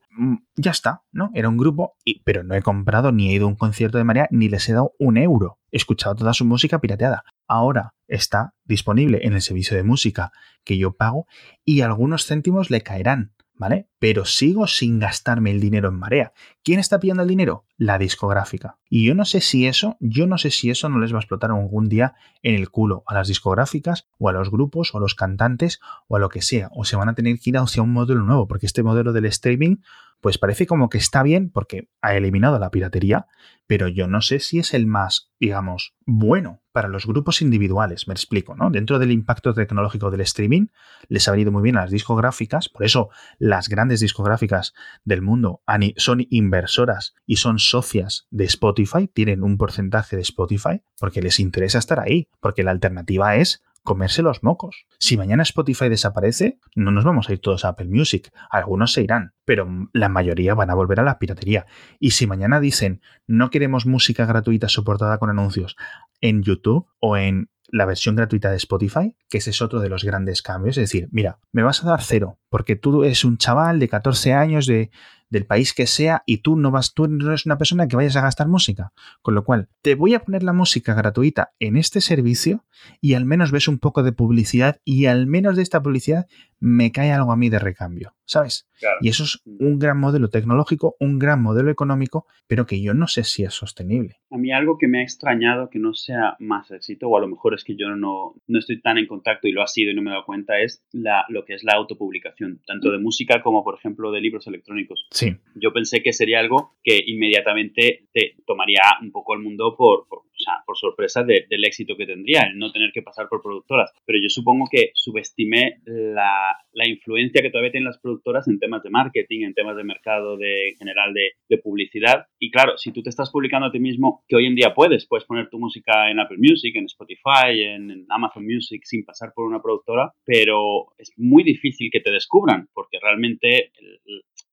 ya 0.55 0.71
está, 0.71 1.03
¿no? 1.11 1.31
Era 1.33 1.49
un 1.49 1.57
grupo, 1.57 1.95
y, 2.03 2.21
pero 2.23 2.43
no 2.43 2.55
he 2.55 2.61
comprado 2.61 3.11
ni 3.11 3.29
he 3.29 3.33
ido 3.33 3.45
a 3.45 3.49
un 3.49 3.55
concierto 3.55 3.97
de 3.97 4.03
Marea 4.03 4.27
ni 4.31 4.49
les 4.49 4.67
he 4.69 4.73
dado 4.73 4.93
un 4.99 5.17
euro. 5.17 5.59
He 5.71 5.77
escuchado 5.77 6.15
toda 6.15 6.33
su 6.33 6.45
música 6.45 6.79
pirateada. 6.79 7.23
Ahora 7.53 7.95
está 8.07 8.53
disponible 8.63 9.19
en 9.23 9.33
el 9.33 9.41
servicio 9.41 9.75
de 9.75 9.83
música 9.83 10.31
que 10.63 10.77
yo 10.77 10.93
pago 10.93 11.27
y 11.65 11.81
algunos 11.81 12.25
céntimos 12.25 12.69
le 12.69 12.79
caerán. 12.79 13.33
¿vale? 13.55 13.89
Pero 13.99 14.23
sigo 14.23 14.65
sin 14.67 14.99
gastarme 14.99 15.51
el 15.51 15.59
dinero 15.59 15.89
en 15.89 15.95
marea. 15.95 16.31
¿Quién 16.63 16.79
está 16.79 16.99
pidiendo 16.99 17.23
el 17.23 17.29
dinero? 17.29 17.65
La 17.77 17.99
discográfica. 17.99 18.77
Y 18.89 19.05
yo 19.05 19.13
no 19.13 19.23
sé 19.23 19.39
si 19.39 19.67
eso, 19.67 19.97
yo 19.99 20.25
no 20.25 20.37
sé 20.37 20.49
si 20.49 20.71
eso 20.71 20.89
no 20.89 20.97
les 20.97 21.13
va 21.13 21.17
a 21.17 21.19
explotar 21.19 21.51
algún 21.51 21.87
día 21.87 22.15
en 22.41 22.55
el 22.55 22.71
culo 22.71 23.03
a 23.05 23.13
las 23.13 23.27
discográficas 23.27 24.07
o 24.17 24.29
a 24.29 24.31
los 24.31 24.49
grupos 24.49 24.95
o 24.95 24.97
a 24.97 25.01
los 25.01 25.13
cantantes 25.13 25.79
o 26.07 26.15
a 26.15 26.19
lo 26.19 26.29
que 26.29 26.41
sea. 26.41 26.69
O 26.73 26.85
se 26.85 26.95
van 26.95 27.09
a 27.09 27.13
tener 27.13 27.37
que 27.37 27.51
ir 27.51 27.57
hacia 27.57 27.83
un 27.83 27.93
modelo 27.93 28.23
nuevo, 28.23 28.47
porque 28.47 28.65
este 28.65 28.81
modelo 28.81 29.13
del 29.13 29.25
streaming 29.25 29.75
pues 30.21 30.37
parece 30.37 30.67
como 30.67 30.89
que 30.89 30.97
está 30.97 31.23
bien 31.23 31.49
porque 31.49 31.89
ha 32.01 32.15
eliminado 32.15 32.59
la 32.59 32.71
piratería, 32.71 33.27
pero 33.67 33.87
yo 33.87 34.07
no 34.07 34.21
sé 34.21 34.39
si 34.39 34.59
es 34.59 34.73
el 34.73 34.87
más, 34.87 35.31
digamos, 35.39 35.95
bueno 36.05 36.61
para 36.71 36.87
los 36.87 37.05
grupos 37.05 37.41
individuales, 37.41 38.07
me 38.07 38.13
explico, 38.13 38.55
¿no? 38.55 38.69
Dentro 38.69 38.97
del 38.97 39.11
impacto 39.11 39.53
tecnológico 39.53 40.09
del 40.09 40.21
streaming, 40.21 40.67
les 41.09 41.27
ha 41.27 41.31
venido 41.31 41.51
muy 41.51 41.61
bien 41.61 41.77
a 41.77 41.81
las 41.81 41.91
discográficas, 41.91 42.69
por 42.69 42.85
eso 42.85 43.09
las 43.39 43.67
grandes 43.67 43.99
discográficas 43.99 44.73
del 45.03 45.21
mundo 45.21 45.61
son 45.97 46.25
inversoras 46.29 47.13
y 47.25 47.37
son 47.37 47.59
socias 47.59 48.27
de 48.29 48.45
Spotify, 48.45 49.07
tienen 49.07 49.43
un 49.43 49.57
porcentaje 49.57 50.15
de 50.15 50.21
Spotify, 50.21 50.81
porque 50.97 51.21
les 51.21 51.39
interesa 51.39 51.79
estar 51.79 51.99
ahí, 51.99 52.29
porque 52.39 52.63
la 52.63 52.71
alternativa 52.71 53.35
es 53.35 53.63
comerse 53.83 54.21
los 54.21 54.43
mocos. 54.43 54.85
Si 54.99 55.17
mañana 55.17 55.43
Spotify 55.43 55.89
desaparece, 55.89 56.59
no 56.75 56.91
nos 56.91 57.03
vamos 57.03 57.29
a 57.29 57.33
ir 57.33 57.39
todos 57.39 57.65
a 57.65 57.69
Apple 57.69 57.87
Music. 57.87 58.29
Algunos 58.49 58.93
se 58.93 59.01
irán, 59.01 59.33
pero 59.45 59.67
la 59.93 60.09
mayoría 60.09 60.53
van 60.53 60.69
a 60.69 60.75
volver 60.75 60.99
a 60.99 61.03
la 61.03 61.19
piratería. 61.19 61.65
Y 61.99 62.11
si 62.11 62.27
mañana 62.27 62.59
dicen 62.59 63.01
no 63.27 63.49
queremos 63.49 63.85
música 63.85 64.25
gratuita 64.25 64.69
soportada 64.69 65.17
con 65.17 65.29
anuncios 65.29 65.75
en 66.19 66.43
YouTube 66.43 66.87
o 66.99 67.17
en 67.17 67.49
la 67.71 67.85
versión 67.85 68.15
gratuita 68.15 68.51
de 68.51 68.57
Spotify, 68.57 69.15
que 69.29 69.37
ese 69.37 69.51
es 69.51 69.61
otro 69.61 69.79
de 69.79 69.89
los 69.89 70.03
grandes 70.03 70.41
cambios. 70.41 70.77
Es 70.77 70.89
decir, 70.89 71.07
mira, 71.11 71.39
me 71.51 71.63
vas 71.63 71.83
a 71.83 71.87
dar 71.87 72.01
cero, 72.01 72.37
porque 72.49 72.75
tú 72.75 73.03
eres 73.03 73.23
un 73.23 73.37
chaval 73.37 73.79
de 73.79 73.87
14 73.87 74.33
años 74.33 74.65
de, 74.65 74.91
del 75.31 75.45
país 75.45 75.73
que 75.73 75.87
sea 75.87 76.21
y 76.27 76.37
tú 76.39 76.55
no 76.55 76.69
vas, 76.69 76.93
tú 76.93 77.07
no 77.07 77.29
eres 77.29 77.47
una 77.47 77.57
persona 77.57 77.87
que 77.87 77.95
vayas 77.95 78.15
a 78.17 78.21
gastar 78.21 78.47
música. 78.47 78.93
Con 79.23 79.33
lo 79.33 79.43
cual, 79.43 79.69
te 79.81 79.95
voy 79.95 80.13
a 80.13 80.19
poner 80.19 80.43
la 80.43 80.53
música 80.53 80.93
gratuita 80.93 81.53
en 81.59 81.77
este 81.77 82.01
servicio 82.01 82.65
y 82.99 83.15
al 83.15 83.25
menos 83.25 83.51
ves 83.51 83.67
un 83.67 83.79
poco 83.79 84.03
de 84.03 84.11
publicidad 84.11 84.79
y 84.85 85.05
al 85.05 85.25
menos 85.27 85.55
de 85.55 85.63
esta 85.63 85.81
publicidad 85.81 86.27
me 86.59 86.91
cae 86.91 87.11
algo 87.11 87.31
a 87.31 87.37
mí 87.37 87.49
de 87.49 87.57
recambio, 87.57 88.13
¿sabes? 88.25 88.69
Y 89.01 89.09
eso 89.09 89.23
es 89.23 89.41
un 89.45 89.79
gran 89.79 89.99
modelo 89.99 90.29
tecnológico, 90.29 90.95
un 90.99 91.17
gran 91.17 91.41
modelo 91.41 91.71
económico, 91.71 92.27
pero 92.47 92.65
que 92.65 92.81
yo 92.81 92.93
no 92.93 93.07
sé 93.07 93.23
si 93.23 93.43
es 93.43 93.53
sostenible. 93.53 94.17
A 94.29 94.37
mí 94.37 94.51
algo 94.51 94.77
que 94.77 94.87
me 94.87 94.99
ha 94.99 95.03
extrañado 95.03 95.69
que 95.69 95.79
no 95.79 95.93
sea 95.93 96.35
más 96.39 96.69
éxito, 96.71 97.07
o 97.07 97.17
a 97.17 97.21
lo 97.21 97.27
mejor 97.27 97.55
es 97.55 97.63
que 97.63 97.75
yo 97.75 97.89
no, 97.95 98.35
no 98.47 98.59
estoy 98.59 98.79
tan 98.81 98.97
en 98.97 99.07
contacto 99.07 99.47
y 99.47 99.51
lo 99.51 99.63
ha 99.63 99.67
sido 99.67 99.91
y 99.91 99.95
no 99.95 100.01
me 100.01 100.11
he 100.11 100.13
dado 100.13 100.25
cuenta, 100.25 100.59
es 100.59 100.83
la, 100.91 101.25
lo 101.29 101.45
que 101.45 101.55
es 101.55 101.63
la 101.63 101.73
autopublicación, 101.73 102.61
tanto 102.65 102.91
de 102.91 102.99
música 102.99 103.41
como, 103.41 103.63
por 103.63 103.75
ejemplo, 103.75 104.11
de 104.11 104.21
libros 104.21 104.45
electrónicos. 104.47 105.07
Sí. 105.11 105.20
Yo 105.55 105.73
pensé 105.73 106.01
que 106.01 106.13
sería 106.13 106.39
algo 106.39 106.75
que 106.83 107.01
inmediatamente 107.05 108.05
te 108.13 108.35
tomaría 108.45 108.81
un 109.01 109.11
poco 109.11 109.33
el 109.33 109.41
mundo 109.41 109.75
por, 109.77 110.07
por, 110.07 110.23
por 110.65 110.77
sorpresa 110.77 111.23
del 111.23 111.65
éxito 111.65 111.95
que 111.97 112.05
tendría, 112.05 112.41
el 112.43 112.57
no 112.57 112.71
tener 112.71 112.91
que 112.93 113.01
pasar 113.01 113.27
por 113.29 113.41
productoras. 113.41 113.91
Pero 114.05 114.19
yo 114.21 114.29
supongo 114.29 114.65
que 114.71 114.91
subestimé 114.95 115.81
la 115.85 116.31
la, 116.73 116.87
influencia 116.87 117.41
que 117.41 117.49
todavía 117.49 117.71
tienen 117.71 117.87
las 117.87 117.99
productoras 117.99 118.47
en 118.47 118.59
temas 118.59 118.83
de 118.83 118.89
marketing, 118.89 119.45
en 119.45 119.53
temas 119.53 119.75
de 119.75 119.83
mercado 119.83 120.37
de 120.37 120.75
general 120.77 121.13
de, 121.13 121.57
publicidad. 121.63 122.25
Y 122.39 122.49
claro, 122.49 122.77
si 122.77 122.91
tú 122.91 123.03
te 123.03 123.09
estás 123.09 123.29
publicando 123.29 123.67
a 123.67 123.71
ti 123.71 123.79
mismo, 123.79 124.23
que 124.27 124.35
hoy 124.35 124.47
en 124.47 124.55
día 124.55 124.73
puedes, 124.73 125.05
puedes 125.05 125.25
poner 125.25 125.49
tu 125.49 125.59
música 125.59 126.09
en 126.09 126.19
Apple 126.19 126.37
Music, 126.39 126.75
en 126.75 126.85
Spotify, 126.85 127.59
en, 127.59 128.05
Amazon 128.09 128.45
Music 128.45 128.81
sin 128.83 129.05
pasar 129.05 129.31
por 129.35 129.45
una 129.45 129.61
productora, 129.61 130.11
pero 130.25 130.87
es 130.97 131.13
muy 131.17 131.43
difícil 131.43 131.89
que 131.91 131.99
te 131.99 132.09
descubran, 132.09 132.67
porque 132.73 132.97
realmente 132.99 133.71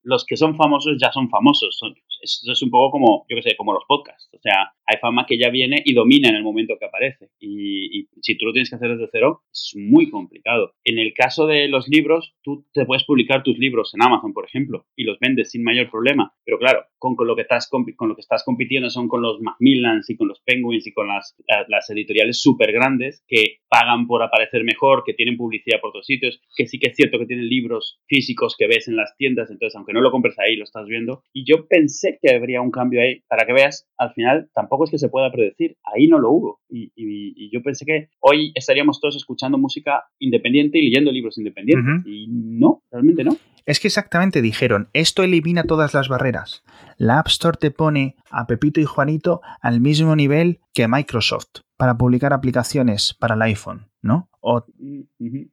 los 0.09 0.25
que 0.25 0.39
son 0.39 0.57
famosos 0.57 0.97
ya 1.01 1.13
son 1.13 1.29
famosos. 1.29 1.77
Son, 1.79 1.95
eso 2.23 2.53
es 2.53 2.63
un 2.63 2.71
poco 2.71 2.91
como, 2.93 3.27
yo 3.29 3.37
qué 3.37 3.43
sé, 3.43 3.57
como 3.57 3.75
los 3.75 3.85
podcasts. 3.87 4.31
O 4.35 4.41
sea, 4.41 4.73
hay 4.87 4.97
fama 5.01 5.27
que 5.27 5.39
ya 5.39 5.51
viene 5.51 5.83
y 5.85 5.93
domina 5.93 6.31
en 6.31 6.37
el 6.37 6.43
momento 6.43 6.77
que 6.79 6.87
aparece. 6.87 7.29
Y, 7.39 8.09
si 8.21 8.37
tú 8.37 8.47
lo 8.47 8.53
tienes 8.53 8.71
que 8.71 8.77
hacer 8.77 8.91
desde 8.91 9.09
cero, 9.13 9.43
es 9.53 9.75
muy 9.77 10.11
complicado. 10.11 10.73
En 10.85 10.99
el 10.99 11.13
caso 11.13 11.47
de 11.47 11.69
los 11.69 11.89
libros, 11.89 12.35
tú 12.43 12.67
te 12.73 12.85
puedes 12.85 13.05
publicar 13.05 13.43
tus 13.43 13.59
libros 13.59 13.95
en 13.95 14.03
Amazon, 14.03 14.33
por 14.33 14.47
ejemplo, 14.47 14.87
y 14.97 15.05
los 15.05 15.19
vendes 15.21 15.51
sin 15.51 15.63
mayor 15.63 15.91
problema. 15.91 16.33
Pero 16.45 16.59
claro, 16.59 16.85
con, 16.99 17.15
con 17.15 17.27
lo, 17.27 17.37
que 17.37 17.43
estás, 17.43 17.69
con, 17.69 17.85
lo 17.87 18.15
que 18.15 18.21
estás 18.21 18.43
compitiendo 18.45 18.91
son 18.91 19.09
con 19.09 19.23
los 19.23 19.41
Macmillans 19.41 20.09
y 20.11 20.17
con 20.17 20.29
los 20.29 20.41
Penguins 20.41 20.87
y 20.87 20.93
con 20.93 21.07
las, 21.07 21.37
las 21.69 21.89
editoriales 21.91 22.41
súper 22.41 22.73
grandes 22.73 23.25
que 23.29 23.59
pagan 23.69 24.07
por 24.07 24.23
aparecer 24.23 24.65
mejor, 24.65 25.05
que 25.05 25.15
tienen 25.15 25.37
publicidad 25.37 25.81
por 25.81 25.91
otros 25.91 26.07
sitios, 26.07 26.41
que 26.57 26.67
sí 26.67 26.79
que 26.79 26.91
es 26.91 26.97
cierto 26.97 27.19
que 27.19 27.27
tienen 27.27 27.49
libros 27.49 28.01
físicos 28.07 28.57
que 28.59 28.67
ves 28.67 28.89
en 28.89 28.97
las 28.97 29.17
tiendas, 29.17 29.51
entonces 29.51 29.77
aunque 29.77 29.93
no 29.93 29.98
lo 30.01 30.11
compres 30.11 30.39
ahí, 30.39 30.57
lo 30.57 30.65
estás 30.65 30.87
viendo. 30.87 31.23
Y 31.33 31.45
yo 31.45 31.67
pensé 31.67 32.19
que 32.21 32.35
habría 32.35 32.61
un 32.61 32.71
cambio 32.71 33.01
ahí, 33.01 33.23
para 33.29 33.47
que 33.47 33.53
veas, 33.53 33.89
al 33.97 34.13
final 34.15 34.49
tampoco 34.55 34.85
es 34.85 34.91
que 34.91 34.99
se 34.99 35.09
pueda 35.09 35.31
predecir, 35.31 35.77
ahí 35.85 36.07
no 36.07 36.19
lo 36.19 36.31
hubo. 36.31 36.61
Y, 36.69 37.51
yo 37.51 37.63
pensé 37.63 37.87
que 37.87 38.09
hoy 38.21 38.53
estaríamos 38.55 39.01
todos 39.01 39.17
escuchando 39.17 39.57
música 39.57 40.05
independiente 40.19 40.79
y 40.79 40.83
leyendo 40.83 41.11
libros 41.11 41.39
independientes. 41.39 42.07
Y 42.07 42.27
no, 42.29 42.83
realmente 42.91 43.25
no. 43.25 43.37
Es 43.65 43.81
que 43.81 43.89
exactamente 43.89 44.43
dijeron, 44.43 44.89
esto 44.93 45.23
elimina 45.23 45.65
todas 45.65 45.95
las 45.95 46.09
barreras. 46.09 46.63
La 46.97 47.19
App 47.19 47.29
Store 47.29 47.59
te 47.59 47.71
pone 47.71 48.17
a 48.31 48.47
Pepito 48.47 48.81
y 48.81 48.85
Juanito 48.85 49.41
al 49.61 49.81
mismo 49.81 50.17
nivel 50.17 50.61
que 50.73 50.89
Microsoft 50.89 51.61
para 51.79 51.97
publicar 51.97 52.35
aplicaciones 52.35 53.15
para 53.19 53.37
el 53.37 53.43
iPhone, 53.43 53.89
¿no? 54.03 54.29
O 54.41 54.67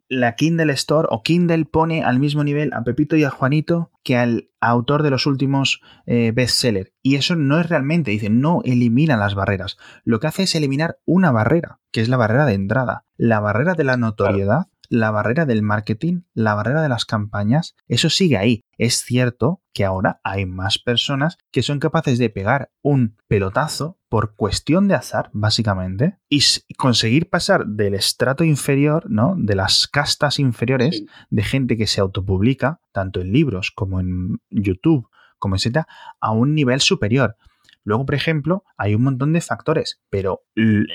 la 0.10 0.36
Kindle 0.36 0.74
Store 0.74 1.08
o 1.12 1.22
Kindle 1.22 1.66
pone 1.66 2.04
al 2.04 2.20
mismo 2.20 2.44
nivel 2.44 2.74
a 2.74 2.84
Pepito 2.84 3.16
y 3.16 3.24
a 3.24 3.30
Juanito 3.30 3.92
que 4.04 4.18
al 4.18 4.50
autor 4.60 5.04
de 5.04 5.12
los 5.12 5.28
últimos 5.28 5.82
eh, 6.08 6.32
bestsellers. 6.36 6.92
Y 7.04 7.16
eso 7.16 7.36
no 7.36 7.60
es 7.60 7.70
realmente, 7.70 8.12
dicen, 8.12 8.42
no 8.42 8.62
elimina 8.66 9.18
las 9.18 9.36
barreras. 9.36 9.78
Lo 10.04 10.20
que 10.20 10.28
hace 10.28 10.44
es 10.44 10.56
eliminar 10.56 10.98
una 11.06 11.32
barrera, 11.32 11.80
que 11.92 12.02
es 12.02 12.10
la 12.10 12.18
barrera 12.18 12.46
de 12.46 12.54
entrada. 12.54 13.06
La 13.18 13.40
barrera 13.40 13.76
de 13.76 13.84
la 13.84 13.96
notoriedad 13.96 14.68
la 14.90 15.10
barrera 15.10 15.46
del 15.46 15.64
marketing, 15.64 16.22
la 16.36 16.54
barrera 16.54 16.84
de 16.84 16.90
las 16.90 17.06
campañas, 17.06 17.76
eso 17.88 18.10
sigue 18.10 18.38
ahí. 18.38 18.64
Es 18.78 19.02
cierto 19.02 19.62
que 19.76 19.84
ahora 19.84 20.22
hay 20.24 20.46
más 20.46 20.80
personas 20.80 21.38
que 21.52 21.62
son 21.62 21.80
capaces 21.80 22.18
de 22.18 22.30
pegar 22.30 22.72
un 22.82 23.18
pelotazo 23.28 24.00
por 24.08 24.34
cuestión 24.36 24.88
de 24.88 24.96
azar, 24.96 25.30
básicamente, 25.34 26.18
y 26.30 26.40
conseguir 26.78 27.30
pasar 27.30 27.66
del 27.68 27.94
estrato 27.94 28.46
inferior, 28.46 29.12
¿no? 29.12 29.36
De 29.38 29.54
las 29.54 29.90
castas 29.90 30.40
inferiores 30.40 31.04
de 31.30 31.44
gente 31.44 31.76
que 31.76 31.88
se 31.88 32.00
autopublica, 32.00 32.80
tanto 32.94 33.20
en 33.20 33.34
libros 33.34 33.70
como 33.70 34.00
en 34.00 34.40
YouTube, 34.50 35.10
como 35.40 35.58
etcétera, 35.58 35.88
a 36.22 36.32
un 36.32 36.56
nivel 36.56 36.80
superior. 36.80 37.36
Luego, 37.84 38.06
por 38.06 38.16
ejemplo, 38.16 38.64
hay 38.78 38.96
un 38.96 39.04
montón 39.04 39.34
de 39.34 39.42
factores, 39.42 40.02
pero 40.10 40.46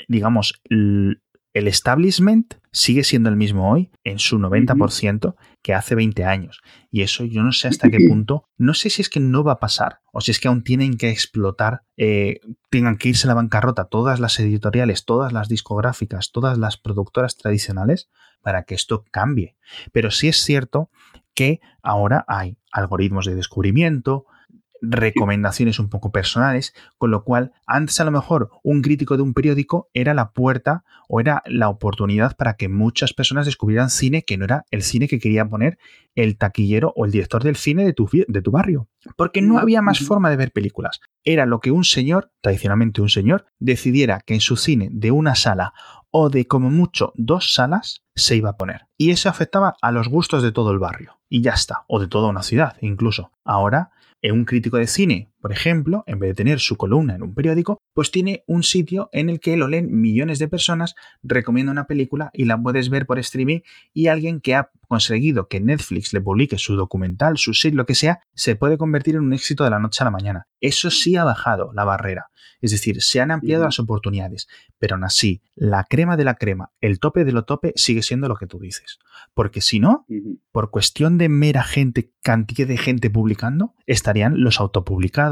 digamos, 0.08 0.62
el 1.52 1.66
establishment 1.66 2.54
sigue 2.72 3.02
siendo 3.02 3.28
el 3.28 3.36
mismo 3.36 3.70
hoy 3.70 3.90
en 4.04 4.18
su 4.18 4.38
90% 4.38 5.34
que 5.62 5.74
hace 5.74 5.94
20 5.94 6.24
años. 6.24 6.60
Y 6.90 7.02
eso 7.02 7.24
yo 7.24 7.42
no 7.42 7.52
sé 7.52 7.68
hasta 7.68 7.90
qué 7.90 7.98
punto, 8.06 8.48
no 8.56 8.74
sé 8.74 8.90
si 8.90 9.02
es 9.02 9.08
que 9.08 9.20
no 9.20 9.42
va 9.42 9.52
a 9.52 9.60
pasar 9.60 10.00
o 10.12 10.20
si 10.20 10.30
es 10.30 10.38
que 10.38 10.48
aún 10.48 10.62
tienen 10.62 10.96
que 10.96 11.10
explotar, 11.10 11.82
eh, 11.96 12.40
tengan 12.70 12.96
que 12.96 13.08
irse 13.08 13.26
a 13.26 13.28
la 13.28 13.34
bancarrota 13.34 13.86
todas 13.86 14.20
las 14.20 14.38
editoriales, 14.38 15.04
todas 15.04 15.32
las 15.32 15.48
discográficas, 15.48 16.30
todas 16.30 16.58
las 16.58 16.76
productoras 16.76 17.36
tradicionales 17.36 18.10
para 18.42 18.62
que 18.62 18.74
esto 18.74 19.04
cambie. 19.10 19.56
Pero 19.92 20.10
sí 20.10 20.28
es 20.28 20.36
cierto 20.36 20.90
que 21.34 21.60
ahora 21.82 22.24
hay 22.28 22.58
algoritmos 22.72 23.26
de 23.26 23.34
descubrimiento, 23.34 24.26
recomendaciones 24.82 25.78
un 25.78 25.88
poco 25.88 26.12
personales, 26.12 26.74
con 26.98 27.10
lo 27.10 27.24
cual 27.24 27.52
antes 27.66 28.00
a 28.00 28.04
lo 28.04 28.10
mejor 28.10 28.50
un 28.62 28.82
crítico 28.82 29.16
de 29.16 29.22
un 29.22 29.34
periódico 29.34 29.88
era 29.94 30.14
la 30.14 30.32
puerta 30.32 30.84
o 31.08 31.20
era 31.20 31.42
la 31.46 31.68
oportunidad 31.68 32.36
para 32.36 32.54
que 32.54 32.68
muchas 32.68 33.12
personas 33.12 33.46
descubrieran 33.46 33.90
cine 33.90 34.22
que 34.22 34.36
no 34.36 34.44
era 34.44 34.64
el 34.70 34.82
cine 34.82 35.08
que 35.08 35.18
quería 35.18 35.48
poner 35.48 35.78
el 36.14 36.36
taquillero 36.36 36.92
o 36.96 37.04
el 37.04 37.10
director 37.10 37.42
del 37.42 37.56
cine 37.56 37.84
de 37.84 37.92
tu, 37.92 38.08
de 38.26 38.42
tu 38.42 38.50
barrio, 38.50 38.88
porque 39.16 39.42
no 39.42 39.58
había 39.58 39.82
más 39.82 40.00
forma 40.00 40.30
de 40.30 40.36
ver 40.36 40.52
películas. 40.52 41.00
Era 41.24 41.46
lo 41.46 41.60
que 41.60 41.70
un 41.70 41.84
señor, 41.84 42.32
tradicionalmente 42.40 43.00
un 43.00 43.08
señor, 43.08 43.46
decidiera 43.58 44.20
que 44.20 44.34
en 44.34 44.40
su 44.40 44.56
cine 44.56 44.88
de 44.92 45.10
una 45.10 45.34
sala 45.34 45.72
o 46.10 46.28
de 46.28 46.46
como 46.46 46.70
mucho 46.70 47.12
dos 47.16 47.54
salas 47.54 48.02
se 48.14 48.36
iba 48.36 48.50
a 48.50 48.56
poner. 48.56 48.86
Y 48.96 49.10
eso 49.10 49.28
afectaba 49.28 49.76
a 49.80 49.92
los 49.92 50.08
gustos 50.08 50.42
de 50.42 50.52
todo 50.52 50.72
el 50.72 50.78
barrio. 50.78 51.18
Y 51.28 51.42
ya 51.42 51.52
está, 51.52 51.84
o 51.86 52.00
de 52.00 52.08
toda 52.08 52.28
una 52.28 52.42
ciudad 52.42 52.76
incluso. 52.80 53.30
Ahora 53.44 53.90
un 54.32 54.44
crítico 54.44 54.76
de 54.76 54.86
cine 54.86 55.29
por 55.40 55.52
ejemplo, 55.52 56.04
en 56.06 56.18
vez 56.18 56.30
de 56.30 56.34
tener 56.34 56.60
su 56.60 56.76
columna 56.76 57.14
en 57.14 57.22
un 57.22 57.34
periódico, 57.34 57.78
pues 57.94 58.10
tiene 58.10 58.44
un 58.46 58.62
sitio 58.62 59.08
en 59.12 59.30
el 59.30 59.40
que 59.40 59.56
lo 59.56 59.68
leen 59.68 60.00
millones 60.00 60.38
de 60.38 60.48
personas, 60.48 60.94
recomienda 61.22 61.72
una 61.72 61.86
película 61.86 62.30
y 62.32 62.44
la 62.44 62.60
puedes 62.60 62.90
ver 62.90 63.06
por 63.06 63.18
streaming 63.18 63.60
y 63.94 64.08
alguien 64.08 64.40
que 64.40 64.54
ha 64.54 64.70
conseguido 64.88 65.48
que 65.48 65.60
Netflix 65.60 66.12
le 66.12 66.20
publique 66.20 66.58
su 66.58 66.76
documental, 66.76 67.38
su 67.38 67.54
serie, 67.54 67.76
lo 67.76 67.86
que 67.86 67.94
sea, 67.94 68.20
se 68.34 68.56
puede 68.56 68.76
convertir 68.76 69.14
en 69.14 69.22
un 69.22 69.32
éxito 69.32 69.64
de 69.64 69.70
la 69.70 69.78
noche 69.78 70.02
a 70.02 70.04
la 70.04 70.10
mañana. 70.10 70.46
Eso 70.60 70.90
sí 70.90 71.16
ha 71.16 71.24
bajado 71.24 71.72
la 71.74 71.84
barrera. 71.84 72.26
Es 72.60 72.72
decir, 72.72 73.00
se 73.00 73.20
han 73.20 73.30
ampliado 73.30 73.64
las 73.64 73.78
oportunidades, 73.78 74.48
pero 74.78 74.94
aún 74.94 75.04
así, 75.04 75.42
la 75.54 75.84
crema 75.84 76.16
de 76.16 76.24
la 76.24 76.34
crema, 76.34 76.72
el 76.80 76.98
tope 76.98 77.24
de 77.24 77.32
lo 77.32 77.44
tope 77.44 77.72
sigue 77.76 78.02
siendo 78.02 78.28
lo 78.28 78.36
que 78.36 78.46
tú 78.46 78.58
dices. 78.58 78.98
Porque 79.34 79.60
si 79.60 79.80
no, 79.80 80.06
por 80.52 80.70
cuestión 80.70 81.16
de 81.16 81.28
mera 81.28 81.62
gente, 81.62 82.12
cantidad 82.22 82.66
de 82.66 82.76
gente 82.76 83.10
publicando, 83.10 83.74
estarían 83.86 84.42
los 84.42 84.60
autopublicados, 84.60 85.29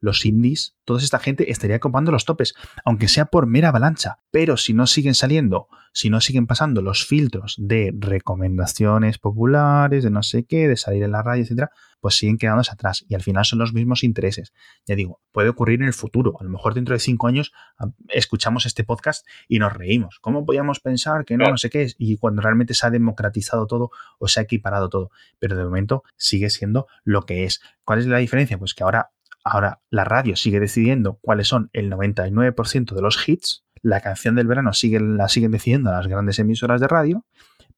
los 0.00 0.24
indies, 0.26 0.76
toda 0.84 1.00
esta 1.00 1.18
gente 1.18 1.50
estaría 1.50 1.80
copando 1.80 2.12
los 2.12 2.24
topes, 2.24 2.54
aunque 2.84 3.08
sea 3.08 3.26
por 3.26 3.46
mera 3.46 3.68
avalancha. 3.68 4.18
Pero 4.30 4.56
si 4.56 4.74
no 4.74 4.86
siguen 4.86 5.14
saliendo, 5.14 5.68
si 5.92 6.10
no 6.10 6.20
siguen 6.20 6.46
pasando 6.46 6.82
los 6.82 7.06
filtros 7.06 7.54
de 7.58 7.94
recomendaciones 7.98 9.18
populares, 9.18 10.04
de 10.04 10.10
no 10.10 10.22
sé 10.22 10.44
qué, 10.44 10.68
de 10.68 10.76
salir 10.76 11.02
en 11.02 11.12
la 11.12 11.22
radio, 11.22 11.42
etcétera, 11.42 11.70
pues 12.00 12.16
siguen 12.16 12.38
quedándose 12.38 12.70
atrás 12.70 13.04
y 13.08 13.14
al 13.14 13.22
final 13.22 13.44
son 13.44 13.58
los 13.58 13.72
mismos 13.72 14.04
intereses. 14.04 14.52
Ya 14.86 14.94
digo, 14.94 15.20
puede 15.32 15.48
ocurrir 15.48 15.80
en 15.80 15.86
el 15.86 15.92
futuro. 15.92 16.36
A 16.38 16.44
lo 16.44 16.50
mejor 16.50 16.74
dentro 16.74 16.94
de 16.94 17.00
cinco 17.00 17.26
años 17.26 17.52
ah, 17.78 17.86
escuchamos 18.08 18.66
este 18.66 18.84
podcast 18.84 19.26
y 19.48 19.58
nos 19.58 19.72
reímos. 19.72 20.18
¿Cómo 20.20 20.44
podíamos 20.44 20.80
pensar 20.80 21.24
que 21.24 21.36
no, 21.36 21.48
no 21.48 21.56
sé 21.56 21.70
qué 21.70 21.82
es? 21.82 21.96
Y 21.98 22.16
cuando 22.18 22.42
realmente 22.42 22.74
se 22.74 22.86
ha 22.86 22.90
democratizado 22.90 23.66
todo 23.66 23.90
o 24.18 24.28
se 24.28 24.40
ha 24.40 24.42
equiparado 24.44 24.88
todo. 24.88 25.10
Pero 25.38 25.56
de 25.56 25.64
momento 25.64 26.04
sigue 26.16 26.50
siendo 26.50 26.86
lo 27.04 27.22
que 27.22 27.44
es. 27.44 27.60
¿Cuál 27.84 28.00
es 28.00 28.06
la 28.06 28.18
diferencia? 28.18 28.58
Pues 28.58 28.74
que 28.74 28.84
ahora 28.84 29.10
Ahora, 29.48 29.80
la 29.90 30.02
radio 30.02 30.34
sigue 30.34 30.58
decidiendo 30.58 31.20
cuáles 31.22 31.46
son 31.46 31.70
el 31.72 31.88
99% 31.88 32.96
de 32.96 33.00
los 33.00 33.28
hits, 33.28 33.64
la 33.80 34.00
canción 34.00 34.34
del 34.34 34.48
verano 34.48 34.72
sigue, 34.72 34.98
la 34.98 35.28
siguen 35.28 35.52
decidiendo 35.52 35.92
las 35.92 36.08
grandes 36.08 36.40
emisoras 36.40 36.80
de 36.80 36.88
radio, 36.88 37.24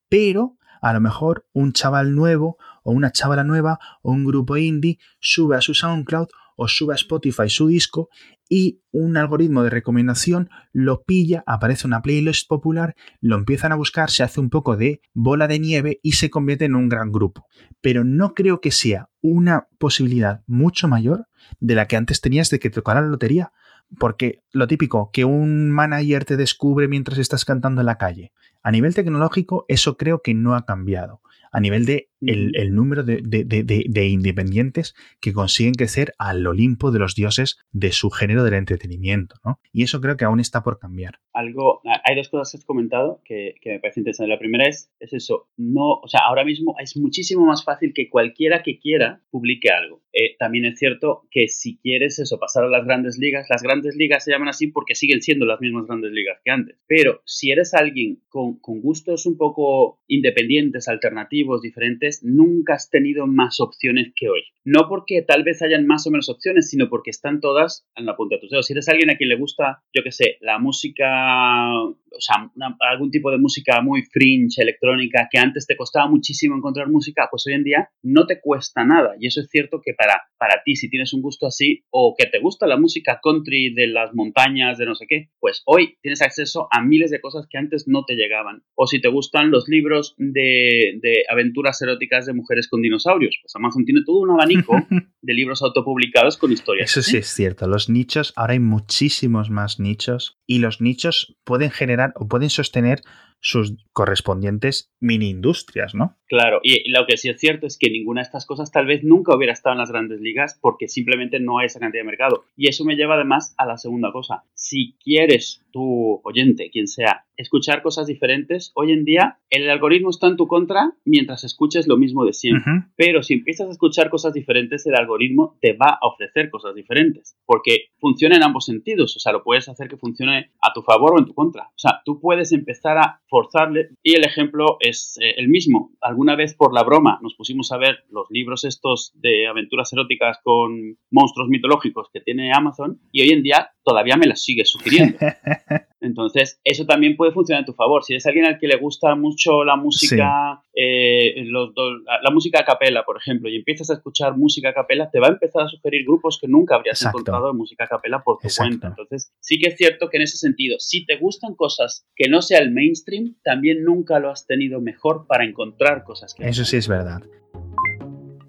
pero 0.08 0.56
a 0.80 0.94
lo 0.94 1.02
mejor 1.02 1.46
un 1.52 1.74
chaval 1.74 2.14
nuevo 2.14 2.56
o 2.84 2.92
una 2.92 3.12
chavala 3.12 3.44
nueva 3.44 3.78
o 4.00 4.12
un 4.12 4.24
grupo 4.24 4.56
indie 4.56 4.98
sube 5.20 5.56
a 5.56 5.60
su 5.60 5.74
SoundCloud 5.74 6.28
o 6.56 6.68
sube 6.68 6.94
a 6.94 6.96
Spotify 6.96 7.50
su 7.50 7.66
disco 7.68 8.08
y 8.48 8.80
un 8.90 9.18
algoritmo 9.18 9.62
de 9.62 9.68
recomendación 9.68 10.48
lo 10.72 11.02
pilla, 11.02 11.44
aparece 11.46 11.86
una 11.86 12.00
playlist 12.00 12.48
popular, 12.48 12.94
lo 13.20 13.36
empiezan 13.36 13.72
a 13.72 13.76
buscar, 13.76 14.10
se 14.10 14.22
hace 14.22 14.40
un 14.40 14.48
poco 14.48 14.78
de 14.78 15.02
bola 15.12 15.46
de 15.46 15.58
nieve 15.58 16.00
y 16.02 16.12
se 16.12 16.30
convierte 16.30 16.64
en 16.64 16.76
un 16.76 16.88
gran 16.88 17.12
grupo. 17.12 17.46
Pero 17.82 18.04
no 18.04 18.32
creo 18.32 18.62
que 18.62 18.70
sea 18.70 19.10
una 19.20 19.68
posibilidad 19.78 20.42
mucho 20.46 20.88
mayor 20.88 21.27
de 21.60 21.74
la 21.74 21.86
que 21.86 21.96
antes 21.96 22.20
tenías 22.20 22.50
de 22.50 22.58
que 22.58 22.70
tocara 22.70 23.00
la 23.00 23.08
lotería. 23.08 23.52
Porque 23.98 24.42
lo 24.52 24.66
típico, 24.66 25.10
que 25.12 25.24
un 25.24 25.70
manager 25.70 26.24
te 26.24 26.36
descubre 26.36 26.88
mientras 26.88 27.18
estás 27.18 27.44
cantando 27.44 27.80
en 27.80 27.86
la 27.86 27.96
calle. 27.96 28.32
A 28.62 28.70
nivel 28.70 28.94
tecnológico, 28.94 29.64
eso 29.68 29.96
creo 29.96 30.20
que 30.20 30.34
no 30.34 30.54
ha 30.54 30.66
cambiado 30.66 31.22
a 31.50 31.60
nivel 31.60 31.86
de 31.86 32.10
el, 32.20 32.74
número 32.74 33.04
de, 33.04 34.08
independientes 34.08 34.94
que 35.20 35.32
consiguen 35.32 35.74
crecer 35.74 36.14
al 36.18 36.46
Olimpo 36.46 36.90
de 36.90 36.98
los 36.98 37.14
dioses 37.14 37.58
de 37.72 37.92
su 37.92 38.10
género 38.10 38.44
del 38.44 38.54
entretenimiento, 38.54 39.36
¿no? 39.44 39.60
Y 39.72 39.82
eso 39.82 40.00
creo 40.00 40.16
que 40.16 40.24
aún 40.24 40.40
está 40.40 40.62
por 40.62 40.78
cambiar. 40.78 41.18
Algo, 41.32 41.80
hay 42.04 42.16
dos 42.16 42.28
cosas 42.28 42.50
que 42.50 42.58
has 42.58 42.64
comentado 42.64 43.22
que, 43.24 43.54
me 43.64 43.80
parece 43.80 44.00
interesante. 44.00 44.30
La 44.30 44.38
primera 44.38 44.68
es, 44.68 44.90
es 44.98 45.12
eso, 45.12 45.48
no, 45.56 46.00
o 46.02 46.08
sea, 46.08 46.20
ahora 46.26 46.44
mismo 46.44 46.74
es 46.80 46.96
muchísimo 46.96 47.44
más 47.44 47.64
fácil 47.64 47.92
que 47.94 48.08
cualquiera 48.08 48.62
que 48.62 48.78
quiera 48.78 49.22
publique 49.30 49.70
algo. 49.70 50.02
Eh, 50.12 50.36
también 50.38 50.64
es 50.64 50.78
cierto 50.78 51.28
que 51.30 51.46
si 51.48 51.78
quieres 51.78 52.18
eso, 52.18 52.38
pasar 52.38 52.64
a 52.64 52.68
las 52.68 52.84
grandes 52.84 53.18
ligas, 53.18 53.46
las 53.48 53.62
grandes 53.62 53.94
ligas 53.94 54.24
se 54.24 54.32
llaman 54.32 54.48
así 54.48 54.66
porque 54.66 54.94
siguen 54.94 55.22
siendo 55.22 55.46
las 55.46 55.60
mismas 55.60 55.86
grandes 55.86 56.12
ligas 56.12 56.40
que 56.44 56.50
antes. 56.50 56.76
Pero 56.86 57.20
si 57.24 57.50
eres 57.50 57.74
alguien 57.74 58.20
con, 58.28 58.58
con 58.58 58.80
gustos 58.80 59.26
un 59.26 59.36
poco 59.36 60.00
independientes, 60.08 60.88
alternativos, 60.88 61.62
diferentes, 61.62 62.07
nunca 62.22 62.74
has 62.74 62.90
tenido 62.90 63.26
más 63.26 63.60
opciones 63.60 64.12
que 64.14 64.28
hoy. 64.28 64.42
No 64.64 64.86
porque 64.88 65.22
tal 65.22 65.44
vez 65.44 65.62
hayan 65.62 65.86
más 65.86 66.06
o 66.06 66.10
menos 66.10 66.28
opciones, 66.28 66.68
sino 66.68 66.88
porque 66.90 67.10
están 67.10 67.40
todas 67.40 67.86
en 67.96 68.04
la 68.04 68.16
punta 68.16 68.36
de 68.36 68.40
tus 68.42 68.50
dedos. 68.50 68.66
Si 68.66 68.74
eres 68.74 68.88
alguien 68.88 69.10
a 69.10 69.16
quien 69.16 69.30
le 69.30 69.36
gusta, 69.36 69.82
yo 69.94 70.02
qué 70.02 70.12
sé, 70.12 70.36
la 70.42 70.58
música, 70.58 71.72
o 71.72 72.20
sea, 72.20 72.50
algún 72.80 73.10
tipo 73.10 73.30
de 73.30 73.38
música 73.38 73.80
muy 73.80 74.02
fringe, 74.02 74.60
electrónica, 74.60 75.28
que 75.30 75.38
antes 75.38 75.66
te 75.66 75.76
costaba 75.76 76.08
muchísimo 76.08 76.56
encontrar 76.56 76.90
música, 76.90 77.28
pues 77.30 77.46
hoy 77.46 77.54
en 77.54 77.64
día 77.64 77.88
no 78.02 78.26
te 78.26 78.40
cuesta 78.40 78.84
nada. 78.84 79.14
Y 79.18 79.26
eso 79.26 79.40
es 79.40 79.48
cierto 79.48 79.80
que 79.82 79.94
para, 79.94 80.22
para 80.36 80.62
ti, 80.64 80.76
si 80.76 80.90
tienes 80.90 81.14
un 81.14 81.22
gusto 81.22 81.46
así, 81.46 81.84
o 81.90 82.14
que 82.18 82.26
te 82.26 82.38
gusta 82.38 82.66
la 82.66 82.76
música 82.76 83.20
country 83.22 83.72
de 83.72 83.86
las 83.86 84.14
montañas, 84.14 84.76
de 84.76 84.86
no 84.86 84.94
sé 84.94 85.06
qué, 85.08 85.30
pues 85.40 85.62
hoy 85.64 85.96
tienes 86.02 86.20
acceso 86.20 86.68
a 86.70 86.82
miles 86.82 87.10
de 87.10 87.20
cosas 87.20 87.46
que 87.48 87.58
antes 87.58 87.88
no 87.88 88.04
te 88.04 88.16
llegaban. 88.16 88.62
O 88.74 88.86
si 88.86 89.00
te 89.00 89.08
gustan 89.08 89.50
los 89.50 89.66
libros 89.66 90.14
de, 90.18 90.98
de 91.00 91.24
aventuras 91.30 91.80
eróticas 91.80 91.97
de 91.98 92.32
mujeres 92.32 92.68
con 92.68 92.82
dinosaurios, 92.82 93.38
pues 93.42 93.54
Amazon 93.56 93.84
tiene 93.84 94.00
todo 94.04 94.20
un 94.20 94.30
abanico 94.30 94.74
de 95.22 95.34
libros 95.34 95.62
autopublicados 95.62 96.36
con 96.36 96.52
historias. 96.52 96.90
Eso 96.90 97.02
sí 97.02 97.16
es 97.16 97.28
cierto, 97.28 97.66
los 97.66 97.88
nichos, 97.88 98.32
ahora 98.36 98.54
hay 98.54 98.60
muchísimos 98.60 99.50
más 99.50 99.78
nichos 99.78 100.38
y 100.46 100.58
los 100.58 100.80
nichos 100.80 101.36
pueden 101.44 101.70
generar 101.70 102.12
o 102.16 102.28
pueden 102.28 102.50
sostener 102.50 103.02
sus 103.40 103.76
correspondientes 103.92 104.92
mini 105.00 105.30
industrias, 105.30 105.94
¿no? 105.94 106.16
Claro, 106.26 106.60
y 106.62 106.90
lo 106.90 107.06
que 107.06 107.16
sí 107.16 107.30
es 107.30 107.40
cierto 107.40 107.66
es 107.66 107.78
que 107.78 107.90
ninguna 107.90 108.20
de 108.20 108.26
estas 108.26 108.44
cosas 108.44 108.70
tal 108.70 108.86
vez 108.86 109.02
nunca 109.02 109.34
hubiera 109.34 109.52
estado 109.52 109.72
en 109.74 109.78
las 109.78 109.90
grandes 109.90 110.20
ligas 110.20 110.58
porque 110.60 110.86
simplemente 110.86 111.40
no 111.40 111.58
hay 111.58 111.66
esa 111.66 111.80
cantidad 111.80 112.02
de 112.02 112.10
mercado. 112.10 112.44
Y 112.56 112.68
eso 112.68 112.84
me 112.84 112.96
lleva 112.96 113.14
además 113.14 113.54
a 113.56 113.64
la 113.64 113.78
segunda 113.78 114.12
cosa. 114.12 114.44
Si 114.52 114.94
quieres 115.02 115.64
tu 115.70 116.20
oyente, 116.24 116.70
quien 116.70 116.86
sea, 116.86 117.24
escuchar 117.36 117.82
cosas 117.82 118.06
diferentes, 118.06 118.72
hoy 118.74 118.92
en 118.92 119.04
día 119.04 119.38
el 119.48 119.70
algoritmo 119.70 120.10
está 120.10 120.26
en 120.26 120.36
tu 120.36 120.46
contra 120.48 120.92
mientras 121.04 121.44
escuches 121.44 121.88
lo 121.88 121.96
mismo 121.96 122.24
de 122.26 122.34
siempre. 122.34 122.72
Pero 122.96 123.22
si 123.22 123.34
empiezas 123.34 123.68
a 123.68 123.72
escuchar 123.72 124.10
cosas 124.10 124.34
diferentes, 124.34 124.86
el 124.86 124.96
algoritmo 124.96 125.56
te 125.62 125.72
va 125.72 125.98
a 126.00 126.06
ofrecer 126.06 126.50
cosas 126.50 126.74
diferentes 126.74 127.38
porque 127.46 127.86
funciona 127.98 128.36
en 128.36 128.42
ambos 128.42 128.66
sentidos. 128.66 129.16
O 129.16 129.20
sea, 129.20 129.32
lo 129.32 129.42
puedes 129.42 129.68
hacer 129.68 129.88
que 129.88 129.96
funcione 129.96 130.50
a 130.60 130.72
tu 130.74 130.82
favor 130.82 131.14
o 131.14 131.18
en 131.18 131.26
tu 131.26 131.32
contra. 131.32 131.68
O 131.68 131.78
sea, 131.78 132.02
tú 132.04 132.20
puedes 132.20 132.52
empezar 132.52 132.98
a 132.98 133.22
forzarle 133.28 133.90
y 134.02 134.14
el 134.14 134.24
ejemplo 134.24 134.76
es 134.80 135.18
eh, 135.20 135.34
el 135.36 135.48
mismo. 135.48 135.92
Alguna 136.00 136.36
vez 136.36 136.54
por 136.54 136.74
la 136.74 136.82
broma 136.82 137.18
nos 137.22 137.34
pusimos 137.34 137.72
a 137.72 137.78
ver 137.78 138.04
los 138.10 138.26
libros 138.30 138.64
estos 138.64 139.12
de 139.14 139.46
aventuras 139.46 139.92
eróticas 139.92 140.38
con 140.42 140.98
monstruos 141.10 141.48
mitológicos 141.48 142.08
que 142.12 142.20
tiene 142.20 142.52
Amazon 142.52 143.00
y 143.12 143.22
hoy 143.22 143.30
en 143.30 143.42
día 143.42 143.70
todavía 143.82 144.16
me 144.16 144.26
las 144.26 144.42
sigue 144.42 144.64
sugiriendo. 144.64 145.18
Entonces, 146.00 146.60
eso 146.62 146.86
también 146.86 147.16
puede 147.16 147.32
funcionar 147.32 147.62
a 147.62 147.66
tu 147.66 147.72
favor. 147.72 148.04
Si 148.04 148.12
eres 148.12 148.26
alguien 148.26 148.46
al 148.46 148.58
que 148.58 148.68
le 148.68 148.76
gusta 148.76 149.16
mucho 149.16 149.64
la 149.64 149.76
música, 149.76 150.62
eh, 150.72 151.44
la, 151.44 152.30
música 152.30 152.60
a 152.60 152.64
capela, 152.64 153.04
por 153.04 153.16
ejemplo, 153.16 153.48
y 153.48 153.56
empiezas 153.56 153.90
a 153.90 153.94
escuchar 153.94 154.36
música 154.36 154.68
a 154.68 154.74
capela, 154.74 155.10
te 155.10 155.18
va 155.18 155.26
a 155.26 155.30
empezar 155.30 155.62
a 155.64 155.68
sugerir 155.68 156.04
grupos 156.04 156.38
que 156.40 156.46
nunca 156.46 156.76
habrías 156.76 157.04
encontrado 157.04 157.48
de 157.48 157.54
música 157.54 157.84
a 157.84 157.88
capela 157.88 158.22
por 158.22 158.38
tu 158.38 158.48
cuenta. 158.56 158.88
Entonces, 158.88 159.32
sí 159.40 159.58
que 159.58 159.70
es 159.70 159.76
cierto 159.76 160.08
que 160.08 160.18
en 160.18 160.22
ese 160.24 160.36
sentido, 160.36 160.76
si 160.78 161.04
te 161.04 161.16
gustan 161.16 161.56
cosas 161.56 162.06
que 162.14 162.28
no 162.28 162.42
sea 162.42 162.60
el 162.60 162.70
mainstream, 162.70 163.17
también 163.42 163.84
nunca 163.84 164.18
lo 164.18 164.30
has 164.30 164.46
tenido 164.46 164.80
mejor 164.80 165.26
para 165.26 165.44
encontrar 165.44 166.04
cosas 166.04 166.34
que... 166.34 166.48
Eso 166.48 166.64
sí 166.64 166.76
es 166.76 166.88
verdad. 166.88 167.22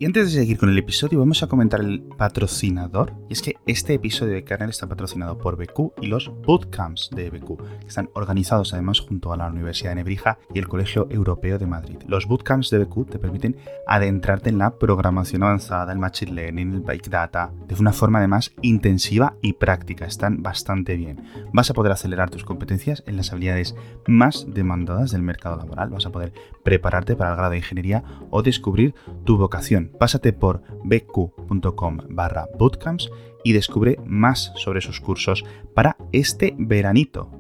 Y 0.01 0.05
antes 0.05 0.31
de 0.31 0.39
seguir 0.39 0.57
con 0.57 0.69
el 0.69 0.77
episodio, 0.77 1.19
vamos 1.19 1.43
a 1.43 1.47
comentar 1.47 1.81
el 1.81 1.99
patrocinador. 2.01 3.11
Y 3.27 3.33
es 3.33 3.41
que 3.41 3.57
este 3.65 3.95
episodio 3.95 4.31
de 4.31 4.45
Kernel 4.45 4.69
está 4.69 4.87
patrocinado 4.87 5.37
por 5.37 5.57
BQ 5.57 6.01
y 6.01 6.07
los 6.07 6.31
bootcamps 6.45 7.09
de 7.13 7.29
BQ, 7.29 7.57
que 7.81 7.87
están 7.87 8.09
organizados 8.13 8.73
además 8.73 9.01
junto 9.01 9.33
a 9.33 9.35
la 9.35 9.47
Universidad 9.47 9.91
de 9.91 9.95
Nebrija 9.95 10.39
y 10.53 10.59
el 10.59 10.69
Colegio 10.69 11.09
Europeo 11.11 11.57
de 11.59 11.67
Madrid. 11.67 11.97
Los 12.07 12.27
bootcamps 12.27 12.69
de 12.69 12.79
BQ 12.79 13.09
te 13.09 13.19
permiten 13.19 13.57
adentrarte 13.87 14.49
en 14.49 14.59
la 14.59 14.77
programación 14.77 15.43
avanzada, 15.43 15.91
el 15.91 15.99
machine 15.99 16.31
learning, 16.31 16.75
el 16.75 16.79
big 16.79 17.09
data, 17.09 17.51
de 17.67 17.75
una 17.75 17.91
forma 17.91 18.19
además 18.19 18.53
intensiva 18.61 19.35
y 19.41 19.51
práctica. 19.51 20.05
Están 20.05 20.41
bastante 20.41 20.95
bien. 20.95 21.25
Vas 21.51 21.71
a 21.71 21.73
poder 21.73 21.91
acelerar 21.91 22.29
tus 22.29 22.45
competencias 22.45 23.03
en 23.05 23.17
las 23.17 23.33
habilidades 23.33 23.75
más 24.07 24.45
demandadas 24.47 25.11
del 25.11 25.23
mercado 25.23 25.57
laboral. 25.57 25.89
Vas 25.89 26.05
a 26.05 26.11
poder 26.13 26.31
prepararte 26.63 27.17
para 27.17 27.31
el 27.31 27.35
grado 27.35 27.51
de 27.51 27.57
ingeniería 27.57 28.05
o 28.29 28.41
descubrir 28.43 28.95
tu 29.25 29.37
vocación 29.37 29.88
Pásate 29.97 30.33
por 30.33 30.61
bq.com 30.83 31.97
barra 32.09 32.47
bootcamps 32.57 33.09
y 33.43 33.53
descubre 33.53 33.97
más 34.05 34.51
sobre 34.55 34.79
esos 34.79 34.99
cursos 34.99 35.45
para 35.73 35.97
este 36.11 36.55
veranito. 36.57 37.31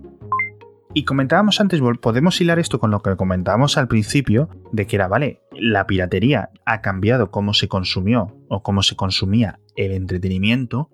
Y 0.93 1.03
comentábamos 1.05 1.61
antes, 1.61 1.81
podemos 2.01 2.41
hilar 2.41 2.57
esto 2.57 2.79
con 2.79 2.89
lo 2.89 3.01
que 3.01 3.15
comentábamos 3.15 3.77
al 3.77 3.87
principio, 3.87 4.49
de 4.71 4.87
que 4.87 4.95
era, 4.95 5.07
vale, 5.07 5.41
la 5.51 5.85
piratería 5.85 6.49
ha 6.65 6.81
cambiado 6.81 7.29
cómo 7.29 7.53
se 7.53 7.67
consumió 7.67 8.35
o 8.47 8.63
cómo 8.63 8.81
se 8.81 8.95
consumía 8.95 9.59
el 9.75 9.91
entretenimiento, 9.91 10.89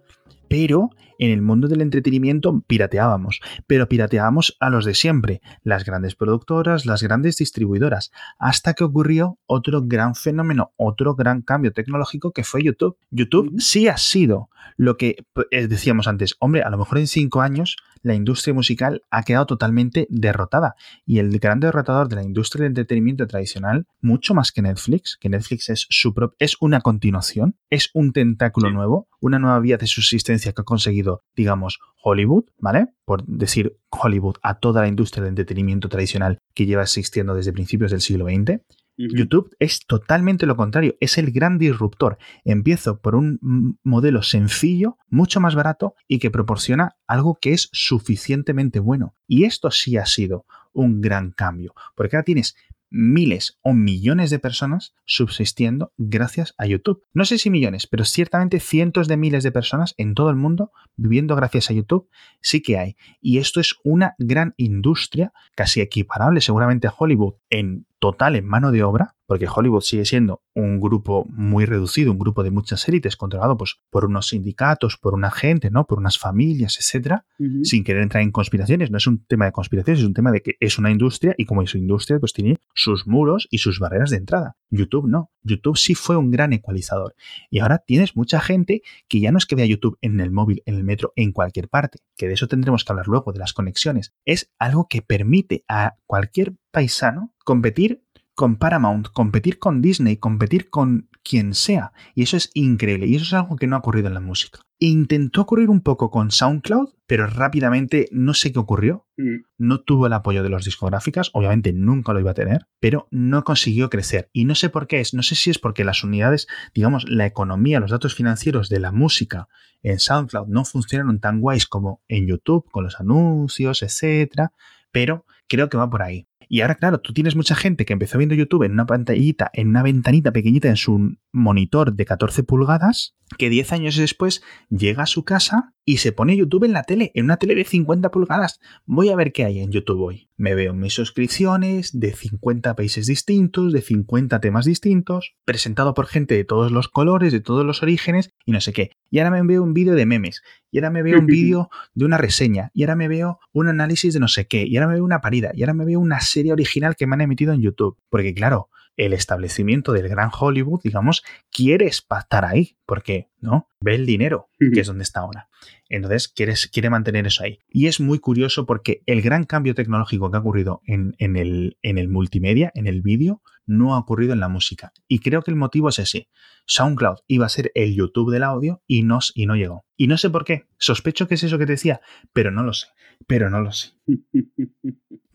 pero 0.50 0.90
en 1.20 1.32
el 1.32 1.42
mundo 1.42 1.68
del 1.68 1.82
entretenimiento 1.82 2.64
pirateábamos, 2.68 3.40
pero 3.68 3.88
pirateábamos 3.88 4.58
a 4.60 4.70
los 4.70 4.86
de 4.86 4.94
siempre, 4.94 5.42
las 5.64 5.86
grandes 5.86 6.16
productoras, 6.16 6.86
las 6.86 7.04
grandes 7.04 7.38
distribuidoras, 7.38 8.12
hasta 8.40 8.74
que 8.74 8.84
ocurrió 8.84 9.40
otro 9.46 9.82
gran 9.84 10.16
fenómeno, 10.16 10.74
otro 10.78 11.16
gran 11.16 11.42
cambio 11.42 11.74
tecnológico 11.74 12.32
que 12.32 12.44
fue 12.44 12.64
YouTube. 12.64 12.98
YouTube 13.12 13.54
sí 13.60 13.88
ha 13.88 13.98
sido 13.98 14.50
lo 14.78 14.98
que 14.98 15.16
eh, 15.52 15.68
decíamos 15.68 16.08
antes, 16.08 16.36
hombre, 16.40 16.64
a 16.64 16.70
lo 16.70 16.78
mejor 16.78 16.98
en 16.98 17.08
cinco 17.08 17.42
años 17.42 17.78
la 18.02 18.14
industria 18.14 18.54
musical 18.54 19.02
ha 19.10 19.24
quedado 19.24 19.48
totalmente 19.48 20.06
derrotada 20.10 20.76
y 21.06 21.18
el 21.18 21.40
gran 21.40 21.60
derrotador 21.60 22.08
de 22.08 22.18
la 22.18 22.24
industria 22.24 22.64
del 22.64 22.72
entretenimiento 22.72 23.26
tradicional, 23.26 23.88
mucho 24.00 24.36
más 24.36 24.52
que 24.52 24.62
Netflix, 24.62 25.18
que 25.20 25.30
Netflix 25.30 25.70
es, 25.70 25.88
su 25.90 26.14
es 26.38 26.56
una 26.60 26.82
continuación, 26.82 27.58
es 27.70 27.90
un 27.94 28.14
tentáculo 28.14 28.70
nuevo, 28.70 29.08
una 29.22 29.40
nueva 29.40 29.60
vía 29.60 29.78
de 29.78 29.88
subsistencia 29.88 30.54
que 30.54 30.62
ha 30.62 30.66
conseguido, 30.66 31.05
digamos, 31.36 31.80
Hollywood, 32.04 32.46
¿vale? 32.60 32.88
Por 33.06 33.26
decir 33.26 33.78
Hollywood 33.90 34.36
a 34.44 34.60
toda 34.60 34.82
la 34.82 34.88
industria 34.88 35.24
del 35.24 35.30
entretenimiento 35.30 35.90
tradicional 35.90 36.40
que 36.54 36.66
lleva 36.66 36.84
existiendo 36.84 37.34
desde 37.34 37.54
principios 37.54 37.92
del 37.92 38.02
siglo 38.02 38.26
XX. 38.26 38.62
YouTube 38.98 39.54
es 39.60 39.86
totalmente 39.86 40.46
lo 40.46 40.56
contrario, 40.56 40.96
es 41.02 41.18
el 41.18 41.32
gran 41.32 41.58
disruptor. 41.58 42.18
Empiezo 42.46 43.02
por 43.02 43.16
un 43.16 43.78
modelo 43.84 44.24
sencillo, 44.24 44.98
mucho 45.10 45.42
más 45.42 45.54
barato 45.54 45.96
y 46.08 46.20
que 46.20 46.32
proporciona 46.32 46.96
algo 47.06 47.38
que 47.42 47.52
es 47.52 47.70
suficientemente 47.74 48.80
bueno. 48.80 49.14
Y 49.28 49.44
esto 49.44 49.70
sí 49.70 49.98
ha 49.98 50.06
sido 50.06 50.46
un 50.72 51.02
gran 51.02 51.32
cambio, 51.32 51.74
porque 51.96 52.16
ahora 52.16 52.24
tienes 52.24 52.56
miles 52.96 53.60
o 53.62 53.74
millones 53.74 54.30
de 54.30 54.40
personas 54.40 54.96
subsistiendo 55.06 55.92
gracias 55.98 56.56
a 56.58 56.66
YouTube. 56.66 57.04
No 57.14 57.26
sé 57.26 57.38
si 57.38 57.50
millones, 57.50 57.88
pero 57.88 58.06
ciertamente 58.06 58.60
cientos 58.60 59.08
de 59.08 59.18
miles 59.18 59.44
de 59.44 59.52
personas 59.52 59.94
en 59.98 60.14
todo 60.14 60.30
el 60.30 60.38
mundo 60.38 60.72
viviendo 60.96 61.36
gracias 61.36 61.70
a 61.70 61.74
YouTube 61.74 62.10
sí 62.42 62.62
que 62.62 62.78
hay. 62.78 62.96
Y 63.22 63.40
esto 63.40 63.60
es 63.60 63.76
una 63.84 64.16
gran 64.18 64.54
industria, 64.58 65.34
casi 65.56 65.82
equiparable 65.82 66.40
seguramente 66.40 66.88
a 66.88 66.94
Hollywood 66.98 67.36
en 67.50 67.86
total 68.06 68.36
en 68.36 68.46
mano 68.46 68.72
de 68.72 68.84
obra, 68.84 69.16
porque 69.26 69.48
Hollywood 69.48 69.82
sigue 69.82 70.06
siendo 70.06 70.44
un 70.54 70.80
grupo 70.80 71.26
muy 71.28 71.66
reducido, 71.66 72.12
un 72.12 72.20
grupo 72.20 72.44
de 72.44 72.52
muchas 72.52 72.88
élites 72.88 73.16
controlado 73.16 73.58
pues, 73.58 73.80
por 73.90 74.06
unos 74.06 74.28
sindicatos, 74.28 74.98
por 74.98 75.16
una 75.16 75.32
gente, 75.32 75.72
¿no? 75.72 75.86
por 75.86 75.98
unas 75.98 76.20
familias, 76.20 76.78
etcétera, 76.78 77.26
sin 77.64 77.84
querer 77.84 78.04
entrar 78.04 78.22
en 78.22 78.30
conspiraciones. 78.30 78.92
No 78.92 79.00
es 79.00 79.08
un 79.08 79.26
tema 79.26 79.46
de 79.46 79.52
conspiraciones, 79.52 80.02
es 80.02 80.06
un 80.06 80.14
tema 80.14 80.32
de 80.32 80.42
que 80.42 80.56
es 80.60 80.78
una 80.78 80.92
industria 80.92 81.34
y 81.36 81.46
como 81.46 81.64
es 81.64 81.74
una 81.74 81.82
industria, 81.82 82.20
pues 82.20 82.34
tiene 82.34 82.58
sus 82.76 83.08
muros 83.08 83.48
y 83.50 83.58
sus 83.58 83.80
barreras 83.80 84.12
de 84.12 84.18
entrada. 84.18 84.56
YouTube 84.70 85.08
no. 85.08 85.32
YouTube 85.42 85.78
sí 85.78 85.96
fue 85.96 86.18
un 86.18 86.30
gran 86.30 86.54
ecualizador. 86.54 87.16
Y 87.50 87.60
ahora 87.60 87.80
tienes 87.80 88.16
mucha 88.16 88.40
gente 88.40 88.84
que 89.08 89.20
ya 89.20 89.32
no 89.32 89.40
es 89.40 89.48
que 89.48 89.56
vea 89.56 89.66
YouTube 89.66 89.98
en 90.02 90.20
el 90.20 90.32
móvil, 90.32 90.62
en 90.66 90.76
el 90.76 90.84
metro, 90.84 91.14
en 91.16 91.32
cualquier 91.32 91.70
parte, 91.70 92.00
que 92.16 92.28
de 92.28 92.34
eso 92.34 92.48
tendremos 92.48 92.84
que 92.84 92.92
hablar 92.92 93.08
luego, 93.08 93.34
de 93.34 93.40
las 93.40 93.54
conexiones. 93.54 94.14
Es 94.26 94.52
algo 94.60 94.88
que 94.88 95.02
permite 95.02 95.64
a 95.68 95.96
cualquier 96.06 96.54
paisano 96.76 97.34
competir 97.46 98.04
con 98.34 98.58
Paramount, 98.58 99.08
competir 99.14 99.60
con 99.60 99.82
Disney, 99.82 100.18
competir 100.18 100.70
con 100.70 101.08
quien 101.24 101.54
sea. 101.54 101.94
Y 102.16 102.24
eso 102.24 102.36
es 102.36 102.52
increíble. 102.54 103.08
Y 103.08 103.16
eso 103.16 103.24
es 103.24 103.34
algo 103.34 103.56
que 103.56 103.66
no 103.66 103.78
ha 103.78 103.80
ocurrido 103.80 104.10
en 104.10 104.14
la 104.14 104.20
música. 104.20 104.60
Intentó 104.78 105.44
ocurrir 105.44 105.70
un 105.70 105.80
poco 105.80 106.12
con 106.12 106.32
SoundCloud, 106.32 106.90
pero 107.08 107.28
rápidamente 107.28 108.10
no 108.12 108.34
sé 108.34 108.52
qué 108.52 108.60
ocurrió. 108.60 109.08
Mm. 109.16 109.46
No 109.58 109.80
tuvo 109.80 110.08
el 110.08 110.14
apoyo 110.14 110.44
de 110.44 110.50
los 110.50 110.66
discográficas, 110.66 111.30
obviamente 111.32 111.72
nunca 111.72 112.12
lo 112.12 112.20
iba 112.20 112.32
a 112.32 112.34
tener, 112.34 112.68
pero 112.82 113.08
no 113.10 113.46
consiguió 113.46 113.90
crecer. 113.90 114.30
Y 114.34 114.44
no 114.44 114.54
sé 114.54 114.70
por 114.70 114.86
qué 114.88 115.00
es, 115.00 115.14
no 115.14 115.24
sé 115.24 115.36
si 115.36 115.50
es 115.50 115.58
porque 115.58 115.86
las 115.86 116.04
unidades, 116.04 116.48
digamos, 116.74 117.06
la 117.08 117.26
economía, 117.26 117.80
los 117.80 117.92
datos 117.92 118.16
financieros 118.16 118.68
de 118.68 118.82
la 118.82 118.92
música 118.92 119.48
en 119.82 119.98
SoundCloud 119.98 120.48
no 120.50 120.66
funcionaron 120.66 121.22
tan 121.22 121.40
guays 121.40 121.68
como 121.68 122.02
en 122.10 122.28
YouTube, 122.28 122.70
con 122.70 122.84
los 122.84 123.00
anuncios, 123.00 123.82
etcétera, 123.82 124.52
pero 124.92 125.26
creo 125.48 125.70
que 125.70 125.78
va 125.78 125.90
por 125.90 126.02
ahí. 126.02 126.28
Y 126.50 126.62
ahora, 126.62 126.76
claro, 126.76 127.00
tú 127.00 127.14
tienes 127.14 127.36
mucha 127.36 127.56
gente 127.56 127.86
que 127.86 127.94
empezó 127.94 128.18
viendo 128.18 128.36
YouTube 128.36 128.64
en 128.64 128.74
una 128.74 128.86
pantallita, 128.86 129.50
en 129.54 129.70
una 129.70 129.84
ventanita 129.84 130.32
pequeñita 130.32 130.70
en 130.70 130.78
su 130.78 131.16
monitor 131.32 131.94
de 131.94 132.06
14 132.06 132.44
pulgadas, 132.44 133.16
que 133.38 133.50
10 133.50 133.72
años 133.74 133.96
después 133.96 134.42
llega 134.70 135.04
a 135.04 135.08
su 135.08 135.24
casa 135.24 135.75
y 135.86 135.98
se 135.98 136.12
pone 136.12 136.36
YouTube 136.36 136.64
en 136.64 136.74
la 136.74 136.84
tele, 136.84 137.12
en 137.14 137.26
una 137.26 137.38
tele 137.38 137.54
de 137.54 137.64
50 137.64 138.10
pulgadas. 138.10 138.60
Voy 138.86 139.10
a 139.10 139.16
ver 139.16 139.32
qué 139.32 139.46
hay 139.46 139.60
en 139.60 139.72
YouTube 139.72 140.02
hoy. 140.02 140.30
Me 140.36 140.56
veo 140.56 140.74
mis 140.74 140.94
suscripciones 140.94 141.98
de 141.98 142.12
50 142.12 142.76
países 142.76 143.06
distintos, 143.06 143.72
de 143.72 143.82
50 143.82 144.42
temas 144.42 144.66
distintos, 144.66 145.36
presentado 145.46 145.94
por 145.94 146.08
gente 146.08 146.36
de 146.36 146.44
todos 146.44 146.72
los 146.72 146.90
colores, 146.90 147.32
de 147.32 147.40
todos 147.40 147.64
los 147.64 147.84
orígenes 147.84 148.34
y 148.46 148.52
no 148.52 148.60
sé 148.60 148.74
qué. 148.74 148.92
Y 149.12 149.20
ahora 149.20 149.32
me 149.32 149.44
veo 149.44 149.62
un 149.62 149.74
vídeo 149.74 149.94
de 149.94 150.08
memes, 150.08 150.42
y 150.72 150.80
ahora 150.80 150.90
me 150.90 151.04
veo 151.04 151.20
un 151.20 151.28
vídeo 151.28 151.70
de 151.94 152.06
una 152.06 152.18
reseña, 152.18 152.72
y 152.74 152.84
ahora 152.84 152.96
me 152.96 153.08
veo 153.08 153.40
un 153.54 153.68
análisis 153.68 154.14
de 154.14 154.20
no 154.20 154.28
sé 154.28 154.48
qué, 154.48 154.66
y 154.68 154.76
ahora 154.76 154.88
me 154.88 154.96
veo 154.96 155.06
una 155.06 155.22
parida, 155.22 155.52
y 155.54 155.62
ahora 155.62 155.74
me 155.74 155.86
veo 155.86 156.00
una 156.00 156.20
serie 156.20 156.52
original 156.52 156.96
que 156.96 157.06
me 157.08 157.14
han 157.14 157.22
emitido 157.22 157.54
en 157.54 157.62
YouTube. 157.62 157.98
Porque 158.10 158.34
claro, 158.34 158.70
el 158.98 159.14
establecimiento 159.14 159.92
del 159.92 160.08
gran 160.10 160.30
Hollywood, 160.38 160.82
digamos, 160.84 161.24
quiere 161.52 161.86
estar 161.86 162.46
ahí, 162.46 162.78
porque, 162.86 163.30
¿no? 163.40 163.70
Ve 163.80 163.96
el 163.96 164.06
dinero, 164.06 164.50
que 164.74 164.80
es 164.80 164.88
donde 164.88 165.04
está 165.04 165.22
ahora. 165.22 165.50
Entonces, 165.96 166.28
quiere, 166.28 166.54
quiere 166.72 166.90
mantener 166.90 167.28
eso 167.28 167.44
ahí. 167.44 167.60
Y 167.70 167.88
es 167.88 168.00
muy 168.00 168.20
curioso 168.20 168.66
porque 168.66 169.02
el 169.06 169.22
gran 169.22 169.46
cambio 169.46 169.76
tecnológico 169.76 170.30
que 170.30 170.38
ha 170.38 170.42
ocurrido 170.42 170.82
en, 170.86 171.16
el, 171.20 171.78
en 171.82 171.98
el 171.98 172.10
multimedia, 172.10 172.72
en 172.76 172.88
el 172.88 173.02
vídeo, 173.02 173.42
no 173.66 173.96
ha 173.96 174.00
ocurrido 174.00 174.34
en 174.34 174.40
la 174.40 174.50
música. 174.50 174.94
Y 175.08 175.20
creo 175.20 175.42
que 175.42 175.52
el 175.52 175.58
motivo 175.58 175.90
es 175.90 176.00
ese. 176.00 176.30
SoundCloud 176.68 177.18
iba 177.28 177.46
a 177.46 177.50
ser 177.50 177.72
el 177.76 177.96
YouTube 177.96 178.32
del 178.32 178.44
audio 178.44 178.82
y 178.88 179.04
no, 179.04 179.20
y 179.34 179.46
no 179.46 179.56
llegó. 179.56 179.86
Y 179.96 180.08
no 180.08 180.18
sé 180.18 180.30
por 180.30 180.46
qué. 180.46 180.68
Sospecho 180.78 181.28
que 181.28 181.36
es 181.36 181.44
eso 181.44 181.58
que 181.58 181.66
te 181.66 181.74
decía, 181.74 182.02
pero 182.34 182.52
no 182.52 182.64
lo 182.64 182.74
sé. 182.74 182.88
Pero 183.28 183.50
no 183.50 183.62
lo 183.62 183.72
sé. 183.72 183.94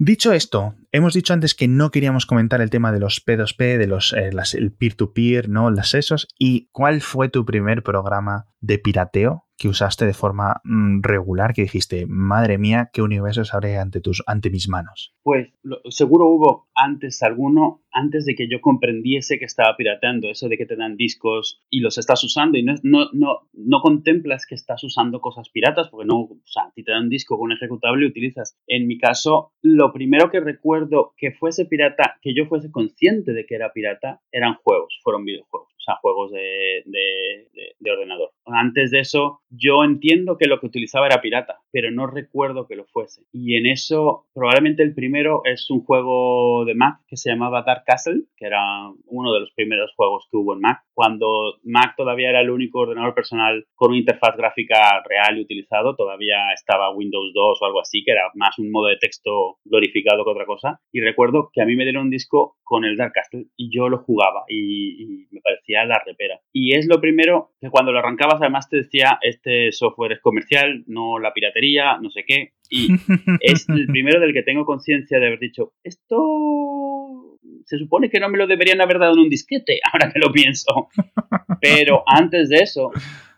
Dicho 0.02 0.32
esto, 0.32 0.76
hemos 0.92 1.12
dicho 1.12 1.34
antes 1.34 1.54
que 1.54 1.68
no 1.68 1.90
queríamos 1.90 2.24
comentar 2.24 2.62
el 2.62 2.70
tema 2.70 2.90
de 2.90 3.00
los 3.00 3.22
P2P, 3.22 3.76
de 3.76 3.86
los 3.86 4.14
eh, 4.14 4.30
el 4.54 4.72
peer-to-peer, 4.72 5.50
¿no? 5.50 5.70
Las 5.70 5.92
esos. 5.92 6.26
¿Y 6.38 6.70
cuál 6.72 7.02
fue 7.02 7.28
tu 7.28 7.44
primer 7.44 7.82
programa 7.82 8.48
de 8.60 8.78
pirateo 8.78 9.44
que 9.60 9.68
usaste 9.68 10.06
de 10.06 10.14
forma 10.14 10.62
mm, 10.64 11.02
regular 11.02 11.52
que 11.52 11.60
dijiste, 11.60 12.06
madre 12.08 12.56
mía, 12.56 12.88
qué 12.94 13.02
universo 13.02 13.42
abre 13.52 13.76
ante, 13.76 14.00
tus, 14.00 14.22
ante 14.26 14.48
mis 14.48 14.70
manos? 14.70 15.14
Pues 15.22 15.48
seguro 15.90 16.28
hubo 16.28 16.70
antes 16.74 17.22
alguno, 17.22 17.82
antes 17.92 18.24
de 18.24 18.34
que 18.34 18.48
yo 18.48 18.60
comprendiese 18.60 19.38
que 19.38 19.44
estaba 19.44 19.76
pirateando, 19.76 20.30
eso 20.30 20.48
de 20.48 20.56
que 20.56 20.66
te 20.66 20.76
dan 20.76 20.96
discos 20.96 21.62
y 21.70 21.80
los 21.80 21.98
estás 21.98 22.22
usando 22.24 22.58
y 22.58 22.62
no, 22.62 22.74
no, 22.82 23.10
no, 23.12 23.48
no 23.52 23.80
contemplas 23.80 24.46
que 24.46 24.54
estás 24.54 24.82
usando 24.84 25.20
cosas 25.20 25.48
piratas, 25.48 25.88
porque 25.88 26.06
no, 26.06 26.20
o 26.20 26.40
sea, 26.44 26.70
si 26.74 26.82
te 26.82 26.92
dan 26.92 27.04
un 27.04 27.08
disco 27.08 27.36
con 27.36 27.46
un 27.46 27.56
ejecutable 27.56 28.04
y 28.04 28.08
utilizas. 28.08 28.58
En 28.66 28.86
mi 28.86 28.98
caso, 28.98 29.52
lo 29.62 29.92
primero 29.92 30.30
que 30.30 30.40
recuerdo 30.40 31.14
que 31.16 31.32
fuese 31.32 31.66
pirata, 31.66 32.18
que 32.22 32.34
yo 32.34 32.46
fuese 32.46 32.70
consciente 32.70 33.32
de 33.32 33.46
que 33.46 33.54
era 33.54 33.72
pirata, 33.72 34.20
eran 34.32 34.54
juegos, 34.54 34.98
fueron 35.02 35.24
videojuegos 35.24 35.70
o 35.80 35.82
sea, 35.82 35.94
juegos 35.96 36.30
de, 36.30 36.84
de, 37.78 37.90
ordenador. 37.90 38.30
Antes 38.44 38.90
de 38.90 39.00
eso, 39.00 39.40
yo 39.48 39.82
entiendo 39.82 40.36
que 40.36 40.46
lo 40.46 40.60
que 40.60 40.66
utilizaba 40.66 41.06
era 41.06 41.22
pirata, 41.22 41.58
pero 41.72 41.90
no 41.90 42.06
recuerdo 42.06 42.66
que 42.66 42.76
lo 42.76 42.84
fuese. 42.84 43.22
Y 43.32 43.56
en 43.56 43.66
eso, 43.66 44.26
probablemente 44.34 44.82
el 44.82 44.94
primero 44.94 45.42
es 45.44 45.70
un 45.70 45.82
juego 45.82 46.64
de 46.66 46.74
Mac 46.74 47.00
que 47.08 47.16
se 47.16 47.30
llamaba 47.30 47.62
Dark 47.62 47.79
Castle, 47.84 48.22
que 48.36 48.46
era 48.46 48.60
uno 49.06 49.32
de 49.32 49.40
los 49.40 49.52
primeros 49.52 49.92
juegos 49.96 50.26
que 50.30 50.36
hubo 50.36 50.54
en 50.54 50.60
Mac, 50.60 50.82
cuando 50.94 51.58
Mac 51.64 51.94
todavía 51.96 52.30
era 52.30 52.40
el 52.40 52.50
único 52.50 52.80
ordenador 52.80 53.14
personal 53.14 53.66
con 53.74 53.90
una 53.90 54.00
interfaz 54.00 54.36
gráfica 54.36 55.02
real 55.08 55.38
y 55.38 55.42
utilizado, 55.42 55.96
todavía 55.96 56.52
estaba 56.54 56.94
Windows 56.94 57.32
2 57.34 57.58
o 57.60 57.64
algo 57.64 57.80
así, 57.80 58.02
que 58.04 58.12
era 58.12 58.30
más 58.34 58.58
un 58.58 58.70
modo 58.70 58.88
de 58.88 58.96
texto 58.96 59.58
glorificado 59.64 60.24
que 60.24 60.30
otra 60.30 60.46
cosa. 60.46 60.80
Y 60.92 61.00
recuerdo 61.00 61.50
que 61.52 61.62
a 61.62 61.66
mí 61.66 61.76
me 61.76 61.84
dieron 61.84 62.04
un 62.04 62.10
disco 62.10 62.56
con 62.62 62.84
el 62.84 62.96
Dark 62.96 63.12
Castle 63.12 63.46
y 63.56 63.74
yo 63.74 63.88
lo 63.88 63.98
jugaba 63.98 64.44
y 64.48 65.26
me 65.30 65.40
parecía 65.40 65.84
la 65.84 66.02
repera. 66.04 66.40
Y 66.52 66.76
es 66.76 66.86
lo 66.86 67.00
primero 67.00 67.50
que 67.60 67.70
cuando 67.70 67.92
lo 67.92 67.98
arrancabas 67.98 68.40
además 68.40 68.68
te 68.68 68.78
decía, 68.78 69.18
este 69.22 69.72
software 69.72 70.12
es 70.12 70.20
comercial, 70.20 70.84
no 70.86 71.18
la 71.18 71.32
piratería, 71.32 71.98
no 72.00 72.10
sé 72.10 72.24
qué. 72.26 72.52
Y 72.68 72.88
es 73.40 73.68
el 73.68 73.86
primero 73.86 74.20
del 74.20 74.32
que 74.32 74.42
tengo 74.42 74.64
conciencia 74.64 75.18
de 75.18 75.26
haber 75.26 75.38
dicho, 75.38 75.72
esto 75.82 77.29
se 77.64 77.78
supone 77.78 78.10
que 78.10 78.20
no 78.20 78.28
me 78.28 78.38
lo 78.38 78.46
deberían 78.46 78.80
haber 78.80 78.98
dado 78.98 79.14
en 79.14 79.20
un 79.20 79.28
disquete, 79.28 79.80
ahora 79.92 80.12
que 80.12 80.18
lo 80.18 80.32
pienso. 80.32 80.88
Pero 81.60 82.02
antes 82.06 82.48
de 82.48 82.58
eso, 82.58 82.90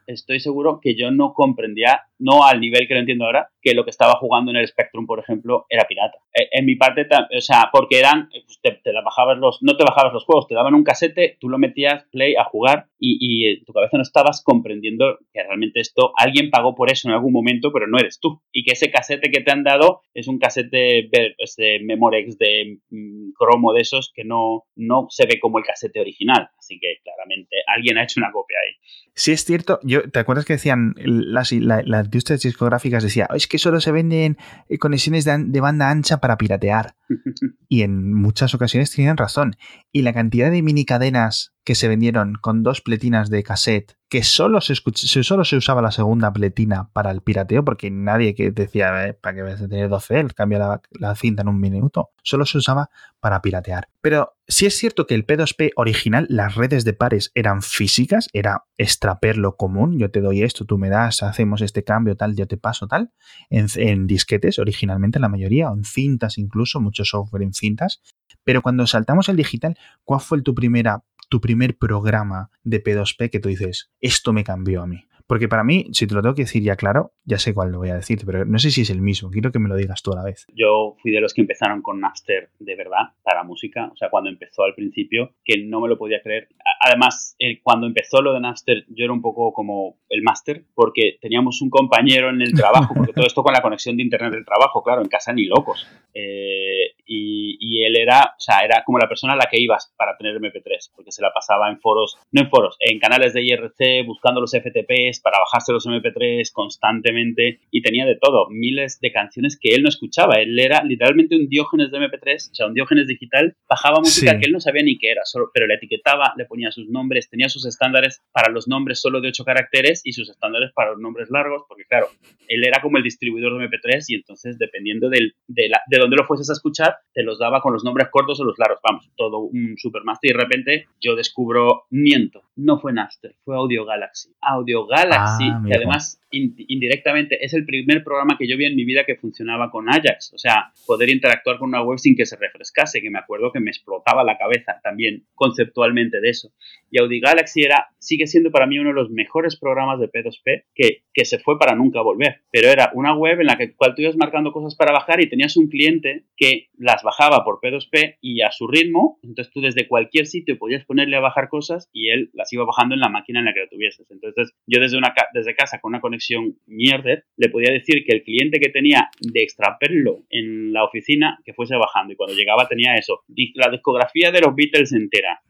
estoy 0.07 0.41
seguro 0.41 0.81
que 0.81 0.95
yo 0.95 1.11
no 1.11 1.33
comprendía, 1.33 2.03
no 2.19 2.45
al 2.45 2.61
nivel 2.61 2.87
que 2.87 2.95
lo 2.95 3.01
entiendo 3.01 3.25
ahora, 3.25 3.51
que 3.62 3.75
lo 3.75 3.85
que 3.85 3.90
estaba 3.90 4.14
jugando 4.14 4.51
en 4.51 4.59
el 4.59 4.66
Spectrum, 4.66 5.07
por 5.07 5.20
ejemplo, 5.20 5.66
era 5.68 5.85
pirata. 5.85 6.18
Eh, 6.35 6.48
en 6.53 6.66
mi 6.66 6.77
parte, 6.77 7.07
o 7.37 7.40
sea, 7.40 7.70
porque 7.72 7.98
eran, 7.98 8.29
pues, 8.31 8.61
te, 8.61 8.72
te 8.72 8.92
bajabas 9.05 9.38
los, 9.38 9.59
no 9.62 9.77
te 9.77 9.85
bajabas 9.85 10.12
los 10.12 10.25
juegos, 10.25 10.48
te 10.48 10.55
daban 10.55 10.75
un 10.75 10.85
casete, 10.85 11.37
tú 11.40 11.48
lo 11.48 11.59
metías 11.59 12.05
play 12.11 12.35
a 12.35 12.44
jugar 12.44 12.87
y, 12.98 13.18
y 13.20 13.64
tu 13.64 13.72
cabeza 13.72 13.96
no 13.96 14.03
estabas 14.03 14.42
comprendiendo 14.44 15.18
que 15.33 15.42
realmente 15.42 15.81
esto, 15.81 16.12
alguien 16.16 16.51
pagó 16.51 16.75
por 16.75 16.90
eso 16.90 17.09
en 17.09 17.14
algún 17.14 17.33
momento, 17.33 17.72
pero 17.72 17.87
no 17.87 17.98
eres 17.98 18.18
tú. 18.20 18.42
Y 18.53 18.64
que 18.64 18.72
ese 18.72 18.90
casete 18.90 19.31
que 19.31 19.40
te 19.40 19.53
han 19.53 19.64
dado 19.64 20.03
es 20.14 20.29
un 20.29 20.38
casete 20.38 21.09
de 21.11 21.81
Memorex 21.83 22.38
de 22.38 22.79
mm, 22.90 23.33
cromo 23.38 23.72
de 23.72 23.83
esos 23.83 24.12
que 24.14 24.25
no, 24.25 24.64
no 24.77 25.07
se 25.11 25.27
ve 25.27 25.38
como 25.40 25.59
el 25.59 25.64
casete 25.64 26.01
original. 26.01 26.48
Así 26.59 26.79
que 26.81 26.98
claramente 27.03 27.57
alguien 27.66 27.98
ha 27.98 28.05
hecho 28.05 28.20
una 28.20 28.33
copia 28.33 28.57
ahí. 28.64 28.75
Sí, 29.14 29.33
es 29.33 29.44
cierto. 29.44 29.79
¿Te 30.12 30.18
acuerdas 30.18 30.44
que 30.44 30.55
decían 30.55 30.94
las, 30.96 31.53
las 31.53 32.05
industrias 32.05 32.42
discográficas? 32.42 33.03
Decía, 33.03 33.29
es 33.35 33.46
solo 33.59 33.81
se 33.81 33.93
venden 33.93 34.37
eh, 34.69 34.79
conexiones 34.79 35.25
de, 35.25 35.61
banda 35.61 35.91
ancha 35.91 36.19
para 36.19 36.37
piratear. 36.37 36.95
y 37.69 37.83
en 37.83 38.15
muchas 38.15 38.55
ocasiones 38.55 38.91
tenían 38.91 39.17
razón. 39.17 39.57
Y 39.93 40.03
la 40.03 40.12
cantidad 40.12 40.51
de 40.51 40.62
mini 40.62 40.85
cadenas 40.85 41.53
que 41.64 41.75
se 41.75 41.88
vendieron 41.88 42.35
con 42.40 42.62
dos 42.62 42.81
pletinas 42.81 43.31
de 43.31 43.42
cassette, 43.42 43.96
que 44.09 44.25
solo 44.25 44.61
se, 44.61 44.75
solo 44.75 45.44
se 45.44 45.57
usaba 45.57 45.81
la 45.81 45.90
segunda 45.90 46.33
pletina 46.33 46.90
para 46.92 47.11
el 47.11 47.22
pirateo, 47.22 47.64
porque 47.64 47.90
nadie 47.90 48.35
que 48.35 48.51
decía, 48.51 49.07
eh, 49.07 49.14
¿para 49.14 49.37
qué 49.37 49.42
vas 49.42 49.62
a 49.62 49.68
tener 49.68 49.88
12? 49.88 50.27
Cambia 50.35 50.59
la, 50.59 50.83
la, 50.90 51.14
cinta 51.14 51.42
en 51.42 51.48
un 51.48 51.61
minuto. 51.61 52.11
Solo 52.22 52.44
se 52.44 52.59
usaba 52.59 52.90
para 53.20 53.40
piratear. 53.40 53.88
Pero 54.03 54.35
si 54.46 54.66
es 54.66 54.77
cierto 54.77 55.07
que 55.07 55.14
el 55.14 55.27
P2P 55.27 55.70
original, 55.77 56.27
las 56.29 56.57
redes 56.57 56.85
de 56.85 56.92
pares 56.92 57.31
eran 57.35 57.62
físicas, 57.62 58.29
era 58.35 58.64
extraperlo 58.77 59.57
común, 59.57 59.98
yo 59.98 60.11
te 60.11 60.20
doy 60.20 60.42
esto, 60.42 60.66
tú 60.66 60.77
me 60.77 60.90
das, 60.90 61.22
hacemos 61.22 61.62
este 61.62 61.85
cambio, 61.85 62.16
tal, 62.16 62.37
yo 62.37 62.46
te 62.46 62.59
paso, 62.59 62.87
tal, 62.88 63.12
en, 63.48 63.66
en 63.77 64.07
disquetes 64.07 64.59
originalmente 64.59 65.20
la 65.20 65.29
mayoría, 65.29 65.70
o 65.70 65.75
en 65.75 65.85
cintas 65.85 66.37
incluso, 66.37 66.81
mucho 66.81 67.05
software 67.05 67.44
en 67.44 67.55
cintas. 67.55 68.03
Pero 68.44 68.61
cuando 68.61 68.87
saltamos 68.87 69.29
al 69.29 69.37
digital, 69.37 69.79
¿cuál 70.05 70.20
fue 70.20 70.42
tu 70.42 70.55
primera 70.55 71.05
tu 71.33 71.40
primer 71.40 71.79
programa 71.79 72.51
de 72.62 72.85
P2P 72.85 73.31
que 73.31 73.40
tú 73.40 73.49
dices, 73.49 73.90
esto 74.03 74.35
me 74.35 74.45
cambió 74.45 74.83
a 74.83 74.87
mí? 74.87 75.07
Porque 75.33 75.49
para 75.49 75.64
mí, 75.64 75.87
si 75.92 76.07
te 76.07 76.12
lo 76.14 76.21
tengo 76.21 76.35
que 76.35 76.42
decir 76.42 76.62
ya 76.62 76.77
claro, 76.77 77.12
ya 77.25 77.38
sé 77.38 77.55
cuál 77.55 77.73
lo 77.73 77.79
voy 77.79 77.88
a 77.88 77.95
decir, 77.95 78.18
pero 78.27 78.45
no 78.45 78.59
sé 78.59 78.71
si 78.71 78.83
es 78.83 78.90
el 78.90 79.01
mismo. 79.01 79.31
Quiero 79.31 79.51
que 79.51 79.59
me 79.59 79.71
lo 79.71 79.77
digas 79.77 80.03
tú 80.03 80.12
a 80.12 80.16
la 80.16 80.25
vez. 80.25 80.45
Yo 80.55 80.95
fui 81.01 81.11
de 81.11 81.23
los 81.23 81.33
que 81.33 81.40
empezaron 81.40 81.81
con 81.81 82.01
Napster 82.01 82.51
de 82.59 82.77
verdad 82.77 83.14
para 83.23 83.42
música. 83.42 83.88
O 83.90 83.97
sea, 83.97 84.11
cuando 84.11 84.29
empezó 84.29 84.64
al 84.64 84.75
principio, 84.75 85.37
que 85.42 85.64
no 85.64 85.81
me 85.81 85.88
lo 85.88 85.97
podía 85.97 86.21
creer. 86.21 86.49
Además, 86.83 87.35
cuando 87.62 87.87
empezó 87.87 88.21
lo 88.21 88.35
de 88.35 88.40
Napster, 88.40 88.85
yo 88.88 89.05
era 89.05 89.12
un 89.14 89.23
poco 89.23 89.55
como 89.55 89.97
el 90.11 90.21
máster, 90.23 90.66
porque 90.75 91.16
teníamos 91.18 91.62
un 91.62 91.71
compañero 91.71 92.29
en 92.29 92.42
el 92.42 92.53
trabajo, 92.53 92.92
porque 92.95 93.14
todo 93.14 93.25
esto 93.27 93.42
con 93.42 93.55
la 93.55 93.62
conexión 93.62 93.97
de 93.97 94.03
internet 94.03 94.35
del 94.35 94.45
trabajo, 94.45 94.83
claro, 94.83 95.01
en 95.01 95.09
casa 95.09 95.33
ni 95.33 95.47
locos. 95.47 95.88
Eh, 96.12 96.92
y, 97.07 97.57
y, 97.59 97.85
él 97.85 97.97
era, 97.99 98.35
o 98.37 98.40
sea, 98.40 98.61
era 98.61 98.85
como 98.85 98.99
la 98.99 99.09
persona 99.09 99.33
a 99.33 99.37
la 99.37 99.49
que 99.51 99.59
ibas 99.59 99.95
para 99.97 100.14
tener 100.18 100.37
MP3, 100.37 100.92
porque 100.95 101.11
se 101.11 101.23
la 101.23 101.33
pasaba 101.33 101.71
en 101.71 101.81
foros, 101.81 102.18
no 102.33 102.42
en 102.42 102.51
foros, 102.51 102.77
en 102.81 102.99
canales 102.99 103.33
de 103.33 103.42
IRC, 103.42 104.07
buscando 104.07 104.40
los 104.40 104.51
FTPs 104.51 105.22
para 105.23 105.39
bajarse 105.39 105.73
los 105.73 105.87
MP3 105.87 106.51
constantemente 106.53 107.61
y 107.71 107.83
tenía 107.83 108.07
de 108.07 108.17
todo, 108.21 108.49
miles 108.51 109.01
de 109.01 109.13
canciones 109.13 109.59
que 109.61 109.75
él 109.75 109.83
no 109.83 109.89
escuchaba. 109.89 110.35
Él 110.37 110.59
era 110.59 110.83
literalmente 110.85 111.37
un 111.37 111.49
diógenes 111.49 111.91
de 111.91 111.99
MP3, 111.99 112.51
o 112.51 112.55
sea, 112.55 112.67
un 112.67 112.75
diógenes 112.75 113.07
digital, 113.07 113.57
bajaba 113.69 114.01
música 114.01 114.39
que 114.39 114.47
él 114.47 114.53
no 114.53 114.61
sabía 114.61 114.83
ni 114.83 114.99
qué 114.99 115.11
era, 115.11 115.23
solo, 115.25 115.51
pero 115.53 115.67
le 115.67 115.75
etiquetaba, 115.75 116.35
le 116.37 116.45
ponía 116.45 116.71
sus 116.71 116.89
nombres, 116.89 117.29
tenía 117.29 117.49
sus 117.49 117.67
estándares 117.67 118.21
para 118.33 118.51
los 118.51 118.69
nombres 118.69 119.01
solo 119.01 119.21
de 119.21 119.29
8 119.29 119.45
caracteres 119.45 120.03
y 120.05 120.13
sus 120.13 120.29
estándares 120.29 120.73
para 120.75 120.93
los 120.93 121.01
nombres 121.01 121.31
largos, 121.31 121.65
porque 121.69 121.85
claro, 121.85 122.09
él 122.49 122.65
era 122.65 122.81
como 122.83 122.99
el 122.99 123.03
distribuidor 123.03 123.59
de 123.59 123.67
MP3 123.67 124.05
y 124.09 124.15
entonces 124.17 124.59
dependiendo 124.59 125.09
del, 125.09 125.35
de, 125.47 125.69
la, 125.69 125.81
de 125.89 125.99
dónde 125.99 126.17
lo 126.17 126.25
fueses 126.25 126.51
a 126.51 126.55
escuchar, 126.55 126.97
te 127.13 127.23
los 127.23 127.39
daba 127.39 127.61
con 127.61 127.73
los 127.73 127.85
nombres 127.85 128.09
cortos 128.11 128.41
o 128.41 128.45
los 128.45 128.59
largos, 128.59 128.81
vamos, 128.83 129.11
todo 129.17 129.39
un 129.39 129.75
supermaster 129.77 130.31
y 130.31 130.33
de 130.33 130.39
repente 130.39 130.87
yo 131.01 131.17
descubro, 131.17 131.85
miento, 131.91 132.43
no 132.57 132.79
fue 132.79 132.93
Napster, 132.93 133.35
fue 133.45 133.57
Audio 133.57 133.85
Galaxy. 133.85 134.31
Audio 134.41 134.87
Galaxy 134.87 135.49
ah, 135.51 135.62
que 135.67 135.75
además 135.75 136.21
indirectamente 136.33 137.45
es 137.45 137.53
el 137.53 137.65
primer 137.65 138.03
programa 138.03 138.37
que 138.38 138.49
yo 138.49 138.57
vi 138.57 138.65
en 138.65 138.77
mi 138.77 138.85
vida 138.85 139.05
que 139.05 139.17
funcionaba 139.17 139.71
con 139.71 139.88
Ajax, 139.88 140.33
o 140.35 140.38
sea, 140.38 140.73
poder 140.87 141.11
interactuar 141.11 141.59
con 141.59 141.69
una 141.69 141.83
web 141.83 141.99
sin 141.99 142.17
que 142.17 142.27
se 142.27 142.37
refrescase, 142.37 143.01
que 143.01 143.11
me 143.11 143.19
acuerdo 143.19 143.53
que 143.53 143.61
me 143.61 143.71
explotaba 143.71 144.25
la 144.25 144.38
cabeza 144.38 144.81
también 144.83 145.27
conceptualmente 145.35 146.21
de 146.21 146.31
eso. 146.31 146.53
Y 146.91 147.01
Audi 147.01 147.21
Galaxy 147.21 147.62
era, 147.62 147.88
sigue 147.99 148.27
siendo 148.27 148.51
para 148.51 148.67
mí 148.67 148.79
uno 148.79 148.91
de 148.91 148.95
los 148.95 149.11
mejores 149.11 149.57
programas 149.57 150.01
de 150.01 150.11
P2P 150.11 150.65
que, 150.75 151.03
que 151.12 151.25
se 151.25 151.38
fue 151.38 151.59
para 151.59 151.75
nunca 151.75 152.01
volver, 152.01 152.41
pero 152.51 152.69
era 152.69 152.91
una 152.95 153.15
web 153.15 153.41
en 153.41 153.47
la 153.47 153.57
que 153.57 153.75
cual 153.75 153.95
tú 153.95 154.03
ibas 154.03 154.17
marcando 154.17 154.53
cosas 154.53 154.75
para 154.75 154.93
bajar 154.93 155.21
y 155.21 155.29
tenías 155.29 155.57
un 155.57 155.69
cliente 155.69 156.25
que 156.37 156.69
las 156.77 157.03
bajaba 157.03 157.45
por 157.45 157.61
P2P 157.61 158.19
y 158.21 158.43
a 158.43 158.51
su 158.51 158.67
ritmo, 158.67 159.19
entonces 159.23 159.53
tú 159.53 159.61
desde 159.61 159.87
cualquier 159.87 160.27
sitio 160.27 160.59
podías 160.59 160.85
ponerle 160.85 161.17
a 161.17 161.21
bajar 161.21 161.49
cosas 161.49 161.91
y 161.93 162.09
él 162.11 162.31
iba 162.50 162.64
bajando 162.64 162.94
en 162.94 163.00
la 163.00 163.09
máquina 163.09 163.40
en 163.40 163.46
la 163.46 163.55
que 163.55 163.61
lo 163.61 163.68
tuvieses. 163.68 164.11
Entonces 164.11 164.52
yo 164.66 164.81
desde, 164.81 164.96
una, 164.96 165.14
desde 165.33 165.55
casa 165.55 165.78
con 165.81 165.90
una 165.90 166.00
conexión 166.00 166.57
mierder, 166.66 167.24
le 167.37 167.48
podía 167.48 167.72
decir 167.72 168.05
que 168.05 168.16
el 168.16 168.22
cliente 168.22 168.59
que 168.59 168.70
tenía 168.70 169.09
de 169.20 169.42
extraperlo 169.42 170.24
en 170.31 170.72
la 170.72 170.85
oficina 170.85 171.38
que 171.44 171.55
fuese 171.55 171.76
bajando 171.76 172.12
y 172.12 172.16
cuando 172.16 172.35
llegaba 172.35 172.66
tenía 172.68 172.96
eso, 172.96 173.22
la 173.55 173.70
discografía 173.70 174.31
de 174.31 174.40
los 174.40 174.55
Beatles 174.55 174.92
entera, 174.92 175.40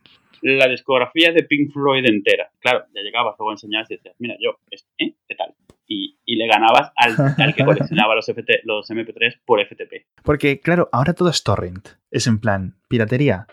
la 0.42 0.68
discografía 0.68 1.32
de 1.32 1.44
Pink 1.44 1.72
Floyd 1.72 2.04
entera. 2.04 2.50
Claro, 2.58 2.84
ya 2.94 3.02
llegabas 3.02 3.36
luego 3.38 3.50
a 3.50 3.54
enseñar 3.54 3.86
y 3.88 3.94
decías, 3.94 4.16
mira, 4.18 4.34
yo, 4.40 4.58
¿eh? 4.98 5.14
¿qué 5.28 5.34
tal? 5.34 5.54
Y, 5.86 6.16
y, 6.24 6.36
le 6.36 6.46
ganabas 6.46 6.90
al, 6.96 7.54
que 7.54 7.64
coleccionaba 7.64 8.14
los 8.14 8.28
MP3 8.28 9.40
por 9.44 9.64
FTP. 9.64 10.06
Porque, 10.22 10.60
claro, 10.60 10.88
ahora 10.90 11.12
todo 11.12 11.28
es 11.28 11.42
torrent. 11.42 11.86
Es 12.10 12.26
en 12.26 12.40
plan, 12.40 12.76
piratería 12.88 13.46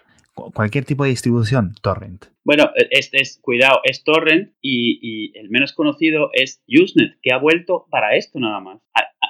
cualquier 0.54 0.86
tipo 0.86 1.04
de 1.04 1.12
distribución, 1.12 1.74
torrent. 1.82 2.26
Bueno, 2.44 2.72
es, 2.90 3.10
es 3.14 3.40
cuidado, 3.42 3.80
es 3.84 4.04
torrent 4.04 4.54
y, 4.62 5.38
el 5.38 5.50
menos 5.50 5.74
conocido 5.74 6.30
es 6.34 6.64
Usenet, 6.68 7.18
que 7.22 7.32
ha 7.32 7.38
vuelto 7.38 7.86
para 7.90 8.16
esto 8.16 8.40
nada 8.40 8.60
más. 8.60 8.82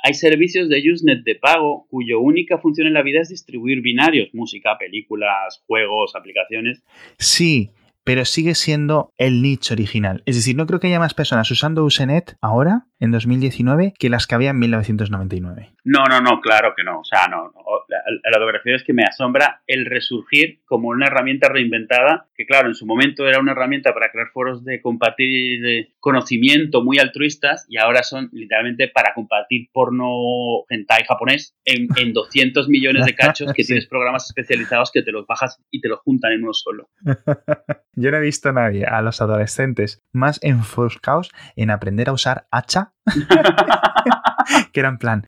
Hay 0.03 0.13
servicios 0.13 0.69
de 0.69 0.81
Usenet 0.91 1.23
de 1.23 1.35
pago 1.35 1.87
cuyo 1.89 2.19
única 2.19 2.59
función 2.59 2.87
en 2.87 2.93
la 2.93 3.03
vida 3.03 3.21
es 3.21 3.29
distribuir 3.29 3.81
binarios, 3.81 4.29
música, 4.33 4.77
películas, 4.77 5.63
juegos, 5.67 6.15
aplicaciones. 6.15 6.83
Sí, 7.17 7.71
pero 8.03 8.25
sigue 8.25 8.55
siendo 8.55 9.13
el 9.17 9.41
nicho 9.41 9.73
original. 9.73 10.23
Es 10.25 10.35
decir, 10.35 10.55
no 10.55 10.65
creo 10.65 10.79
que 10.79 10.87
haya 10.87 10.99
más 10.99 11.13
personas 11.13 11.51
usando 11.51 11.83
Usenet 11.83 12.35
ahora, 12.41 12.87
en 12.99 13.11
2019, 13.11 13.93
que 13.97 14.09
las 14.09 14.27
que 14.27 14.35
había 14.35 14.51
en 14.51 14.59
1999. 14.59 15.71
No, 15.85 16.03
no, 16.05 16.21
no, 16.21 16.41
claro 16.41 16.73
que 16.75 16.83
no. 16.83 16.99
O 16.99 17.03
sea, 17.03 17.27
no. 17.27 17.51
lo 17.53 18.45
que 18.45 18.51
refiero 18.51 18.77
es 18.77 18.83
que 18.83 18.93
me 18.93 19.03
asombra 19.03 19.61
el 19.65 19.85
resurgir 19.85 20.59
como 20.65 20.89
una 20.89 21.07
herramienta 21.07 21.49
reinventada, 21.49 22.27
que 22.35 22.45
claro, 22.45 22.67
en 22.67 22.75
su 22.75 22.85
momento 22.85 23.27
era 23.27 23.39
una 23.39 23.53
herramienta 23.53 23.93
para 23.93 24.11
crear 24.11 24.27
foros 24.33 24.63
de 24.63 24.81
compartir 24.81 25.89
conocimiento 25.99 26.83
muy 26.83 26.99
altruistas 26.99 27.65
y 27.69 27.77
ahora 27.77 28.03
son 28.03 28.29
literalmente 28.33 28.87
para 28.87 29.13
compartir 29.13 29.69
porno 29.71 30.65
hentai 30.69 31.03
japonés 31.05 31.55
en, 31.65 31.87
en 31.97 32.13
200 32.13 32.67
millones 32.67 33.05
de 33.05 33.15
cachos 33.15 33.53
que 33.53 33.63
tienes 33.65 33.87
programas 33.87 34.25
especializados 34.25 34.91
que 34.91 35.01
te 35.01 35.11
los 35.11 35.25
bajas 35.25 35.61
y 35.71 35.81
te 35.81 35.87
los 35.87 35.99
juntan 36.01 36.33
en 36.33 36.43
uno 36.43 36.53
solo. 36.53 36.89
Yo 37.93 38.11
no 38.11 38.17
he 38.17 38.21
visto 38.21 38.49
a 38.49 38.53
nadie, 38.53 38.85
a 38.85 39.01
los 39.01 39.21
adolescentes, 39.21 40.01
más 40.13 40.39
enfoscados 40.41 41.31
en 41.55 41.69
aprender 41.69 42.09
a 42.09 42.13
usar 42.13 42.47
hacha, 42.51 42.88
que 44.73 44.79
era 44.79 44.89
en 44.89 44.97
plan, 44.97 45.27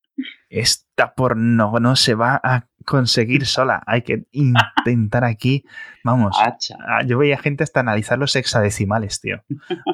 esta 0.50 1.14
porno 1.14 1.80
no 1.80 1.96
se 1.96 2.16
va 2.16 2.40
a 2.44 2.68
conseguir 2.86 3.46
sola. 3.46 3.82
Hay 3.86 4.02
que 4.02 4.26
intentar 4.32 5.24
aquí, 5.24 5.64
vamos. 6.04 6.38
Ah, 6.40 7.04
yo 7.06 7.18
veía 7.18 7.38
gente 7.38 7.64
hasta 7.64 7.80
analizar 7.80 8.18
los 8.18 8.36
hexadecimales, 8.36 9.22
tío, 9.22 9.44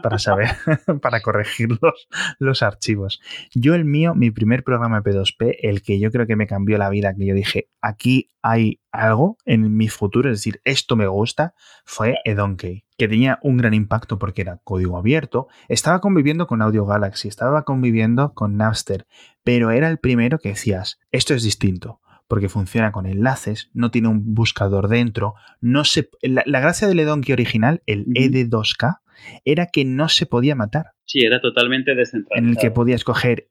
para 0.04 0.20
saber, 0.20 0.50
para 1.02 1.22
corregir 1.22 1.70
los, 1.82 2.08
los, 2.40 2.64
archivos. 2.64 3.22
Yo 3.54 3.76
el 3.76 3.86
mío, 3.86 4.16
mi 4.16 4.32
primer 4.32 4.64
programa 4.64 5.04
P2P, 5.04 5.58
el 5.62 5.82
que 5.82 6.00
yo 6.00 6.12
creo 6.12 6.28
que 6.28 6.36
me 6.36 6.48
cambió 6.48 6.78
la 6.78 6.90
vida, 6.90 7.14
que 7.16 7.26
yo 7.26 7.34
dije, 7.34 7.70
aquí 7.82 8.32
hay 8.42 8.82
algo 8.92 9.38
en 9.46 9.76
mi 9.76 9.90
futuro, 9.90 10.30
es 10.30 10.40
decir, 10.40 10.62
esto 10.64 10.96
me 10.96 11.08
gusta, 11.08 11.54
fue 11.86 12.18
Edonkey 12.26 12.88
que 12.98 13.08
tenía 13.08 13.40
un 13.44 13.58
gran 13.58 13.74
impacto 13.74 14.18
porque 14.18 14.42
era 14.42 14.60
código 14.64 14.98
abierto, 14.98 15.48
estaba 15.68 16.02
conviviendo 16.02 16.48
con 16.48 16.62
Audio 16.62 16.86
Galaxy, 16.86 17.28
estaba 17.28 17.64
conviviendo 17.64 18.34
con 18.34 18.58
Napster, 18.58 19.06
pero 19.44 19.72
era 19.72 19.88
el 19.88 20.00
primero 20.00 20.40
que 20.40 20.50
decías, 20.50 21.00
esto 21.12 21.34
es 21.36 21.44
distinto, 21.44 22.02
porque 22.28 22.50
funciona 22.50 22.92
con 22.92 23.06
enlaces, 23.06 23.70
no 23.74 23.92
tiene 23.92 24.10
un 24.10 24.34
buscador 24.34 24.88
dentro, 24.88 25.36
no 25.62 25.84
se, 25.86 26.10
la, 26.22 26.44
gracia 26.60 26.88
del 26.88 27.00
Edonkey 27.00 27.34
original, 27.34 27.82
el 27.86 28.06
ED2K, 28.08 29.00
era 29.46 29.68
que 29.68 29.86
no 29.86 30.10
se 30.10 30.26
podía 30.26 30.56
matar. 30.56 30.94
Sí, 31.06 31.22
era 31.22 31.42
totalmente 31.42 31.96
descentralizado. 31.96 32.46
En 32.46 32.50
el 32.50 32.58
que 32.58 32.72
podías 32.72 33.04
coger 33.04 33.48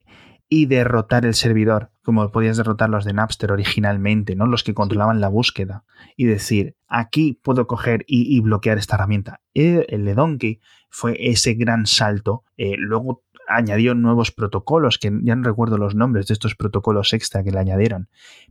y 0.49 0.67
derrotar 0.67 1.27
el 1.27 1.35
servidor, 1.35 1.91
como 2.03 2.31
podías 2.31 2.57
derrotar 2.57 2.89
los 2.89 3.05
de 3.05 3.13
Napster 3.13 3.51
originalmente, 3.51 4.37
¿no? 4.37 4.47
Los 4.47 4.63
que 4.63 4.75
controlaban 4.75 5.21
la 5.21 5.29
búsqueda. 5.29 5.85
Y 6.17 6.27
decir, 6.27 6.77
aquí 6.87 7.41
puedo 7.43 7.67
coger 7.67 8.05
y, 8.07 8.39
bloquear 8.41 8.79
esta 8.79 8.95
herramienta. 8.95 9.41
El 9.55 10.05
de 10.05 10.15
Donkey 10.15 10.61
fue 10.89 11.17
ese 11.19 11.55
gran 11.55 11.87
salto. 11.87 12.45
Eh, 12.57 12.77
luego 12.79 13.25
añadió 13.49 13.95
nuevos 13.95 14.33
protocolos, 14.33 14.99
que 14.99 15.11
ya 15.23 15.37
no 15.37 15.45
recuerdo 15.45 15.79
los 15.79 15.95
nombres 15.95 16.27
de 16.27 16.35
estos 16.35 16.55
protocolos 16.55 17.13
extra 17.13 17.43
que 17.43 17.51
le 17.51 17.59
añadieron, 17.59 18.09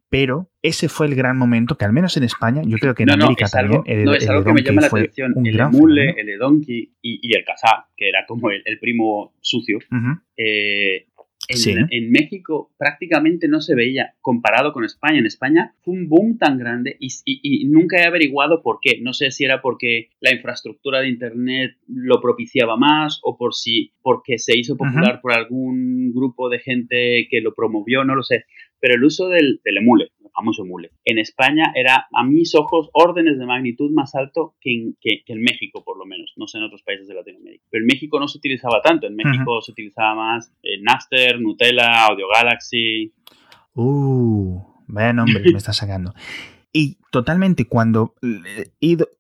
pero 0.09 0.49
ese 0.61 0.89
fue 0.89 1.07
el 1.07 1.15
gran 1.15 1.37
momento 1.37 1.77
que 1.77 1.85
al 1.85 1.93
menos 1.93 2.17
en 2.17 2.23
España, 2.23 2.61
yo 2.65 2.77
creo 2.77 2.95
que 2.95 3.03
en 3.03 3.11
América 3.11 3.47
también, 3.47 3.83
el, 3.85 4.05
no, 4.05 4.13
es 4.13 4.27
algo 4.29 4.43
que 4.43 4.53
me 4.53 4.63
llama 4.63 4.81
la 4.81 4.87
atención, 4.87 5.33
el 5.45 5.59
Emule, 5.59 6.15
el 6.17 6.29
Edonki 6.29 6.93
y, 7.01 7.19
y, 7.21 7.37
el 7.37 7.43
Kazaa, 7.43 7.87
que 7.95 8.09
era 8.09 8.25
como 8.25 8.49
el, 8.49 8.79
primo 8.79 9.33
sucio, 9.41 9.79
eh, 10.37 11.07
en, 11.47 12.11
México 12.11 12.71
prácticamente 12.77 13.47
no 13.47 13.61
se 13.61 13.75
veía 13.75 14.13
comparado 14.21 14.73
con 14.73 14.83
España. 14.83 15.19
En 15.19 15.25
España 15.25 15.73
fue 15.81 15.93
un 15.93 16.09
boom 16.09 16.37
tan 16.37 16.57
grande 16.57 16.97
y, 16.99 17.65
nunca 17.67 17.97
he 17.97 18.05
averiguado 18.05 18.61
por 18.61 18.79
qué. 18.81 18.99
No 19.01 19.13
sé 19.13 19.31
si 19.31 19.45
era 19.45 19.61
porque 19.61 20.09
la 20.19 20.33
infraestructura 20.33 21.01
de 21.01 21.09
Internet 21.09 21.77
lo 21.87 22.21
propiciaba 22.21 22.77
más 22.77 23.19
o 23.23 23.37
por 23.37 23.53
si 23.53 23.91
porque 24.01 24.37
se 24.37 24.57
hizo 24.57 24.77
popular 24.77 25.19
por 25.21 25.33
algún 25.33 26.13
grupo 26.13 26.49
de 26.49 26.59
gente 26.59 27.27
que 27.29 27.41
lo 27.41 27.53
promovió, 27.53 28.03
no 28.03 28.15
lo 28.15 28.23
sé. 28.23 28.45
Pero 28.79 28.95
el 28.95 29.03
uso 29.03 29.29
del, 29.29 29.61
del 29.63 29.77
emule, 29.77 30.11
famoso 30.35 30.63
emule. 30.63 30.91
En 31.05 31.17
España 31.17 31.71
era, 31.75 32.07
a 32.13 32.23
mis 32.23 32.53
ojos, 32.55 32.89
órdenes 32.93 33.39
de 33.39 33.45
magnitud 33.45 33.91
más 33.91 34.13
alto 34.15 34.55
que 34.59 34.73
en, 34.73 34.97
que, 34.99 35.23
en 35.25 35.41
México, 35.41 35.83
por 35.83 35.97
lo 35.97 36.05
menos. 36.05 36.33
No 36.35 36.47
sé 36.47 36.57
en 36.57 36.65
otros 36.65 36.83
países 36.83 37.07
de 37.07 37.15
Latinoamérica. 37.15 37.63
Pero 37.69 37.83
en 37.83 37.87
México 37.87 38.19
no 38.19 38.27
se 38.27 38.37
utilizaba 38.37 38.81
tanto. 38.81 39.07
En 39.07 39.15
México 39.15 39.61
se 39.61 39.71
utilizaba 39.71 40.15
más 40.15 40.53
eh, 40.61 40.79
Napster, 40.81 41.39
Nutella, 41.39 42.05
Audio 42.05 42.27
Galaxy. 42.27 43.13
Uh, 43.73 44.61
vaya 44.87 45.13
nombre 45.13 45.41
me 45.51 45.57
está 45.57 45.73
sacando. 45.73 46.13
Y 46.77 46.97
totalmente 47.09 47.69
cuando 47.69 48.15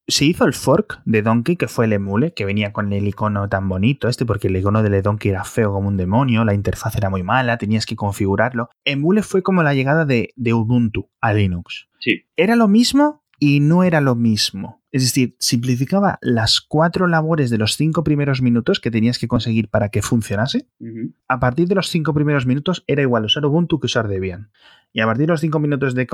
se 0.09 0.25
hizo 0.25 0.43
el 0.43 0.53
fork 0.53 1.01
de 1.05 1.21
Donkey, 1.21 1.55
que 1.55 1.69
fue 1.69 1.85
el 1.85 1.93
emule, 1.93 2.33
que 2.33 2.43
venía 2.43 2.73
con 2.73 2.91
el 2.91 3.07
icono 3.07 3.47
tan 3.47 3.69
bonito 3.69 4.09
este, 4.09 4.25
porque 4.25 4.49
el 4.49 4.57
icono 4.57 4.83
de 4.83 5.01
Donkey 5.01 5.31
era 5.31 5.45
feo 5.45 5.71
como 5.71 5.87
un 5.87 5.95
demonio, 5.95 6.43
la 6.43 6.53
interfaz 6.53 6.97
era 6.97 7.09
muy 7.09 7.23
mala, 7.23 7.57
tenías 7.57 7.85
que 7.85 7.95
configurarlo. 7.95 8.67
Emule 8.83 9.21
fue 9.21 9.41
como 9.41 9.63
la 9.63 9.73
llegada 9.73 10.03
de, 10.03 10.33
de 10.35 10.53
Ubuntu 10.53 11.09
a 11.21 11.31
Linux. 11.31 11.87
Sí. 11.99 12.25
Era 12.35 12.57
lo 12.57 12.67
mismo 12.67 13.23
y 13.39 13.61
no 13.61 13.85
era 13.85 14.01
lo 14.01 14.15
mismo. 14.15 14.83
Es 14.95 15.03
decir, 15.03 15.35
simplificaba 15.39 16.19
las 16.21 16.61
cuatro 16.61 17.05
labores 17.07 17.49
de 17.49 17.57
los 17.57 17.75
cinco 17.75 18.05
primeros 18.05 18.41
minutos 18.41 18.79
que 18.79 18.91
tenías 18.91 19.19
que 19.19 19.27
conseguir 19.27 19.67
para 19.67 19.89
que 19.89 20.01
funcionase. 20.01 20.69
A 21.27 21.37
partir 21.41 21.67
de 21.67 21.75
los 21.75 21.89
cinco 21.89 22.13
primeros 22.13 22.45
minutos 22.45 22.85
era 22.87 23.01
igual 23.01 23.25
usar 23.25 23.45
Ubuntu 23.45 23.81
que 23.81 23.87
usar 23.87 24.07
Debian. 24.07 24.51
Y 24.93 25.01
a 25.01 25.05
partir 25.05 25.25
de 25.25 25.33
los 25.33 25.41
cinco 25.41 25.59
minutos 25.59 25.95
de, 25.95 26.07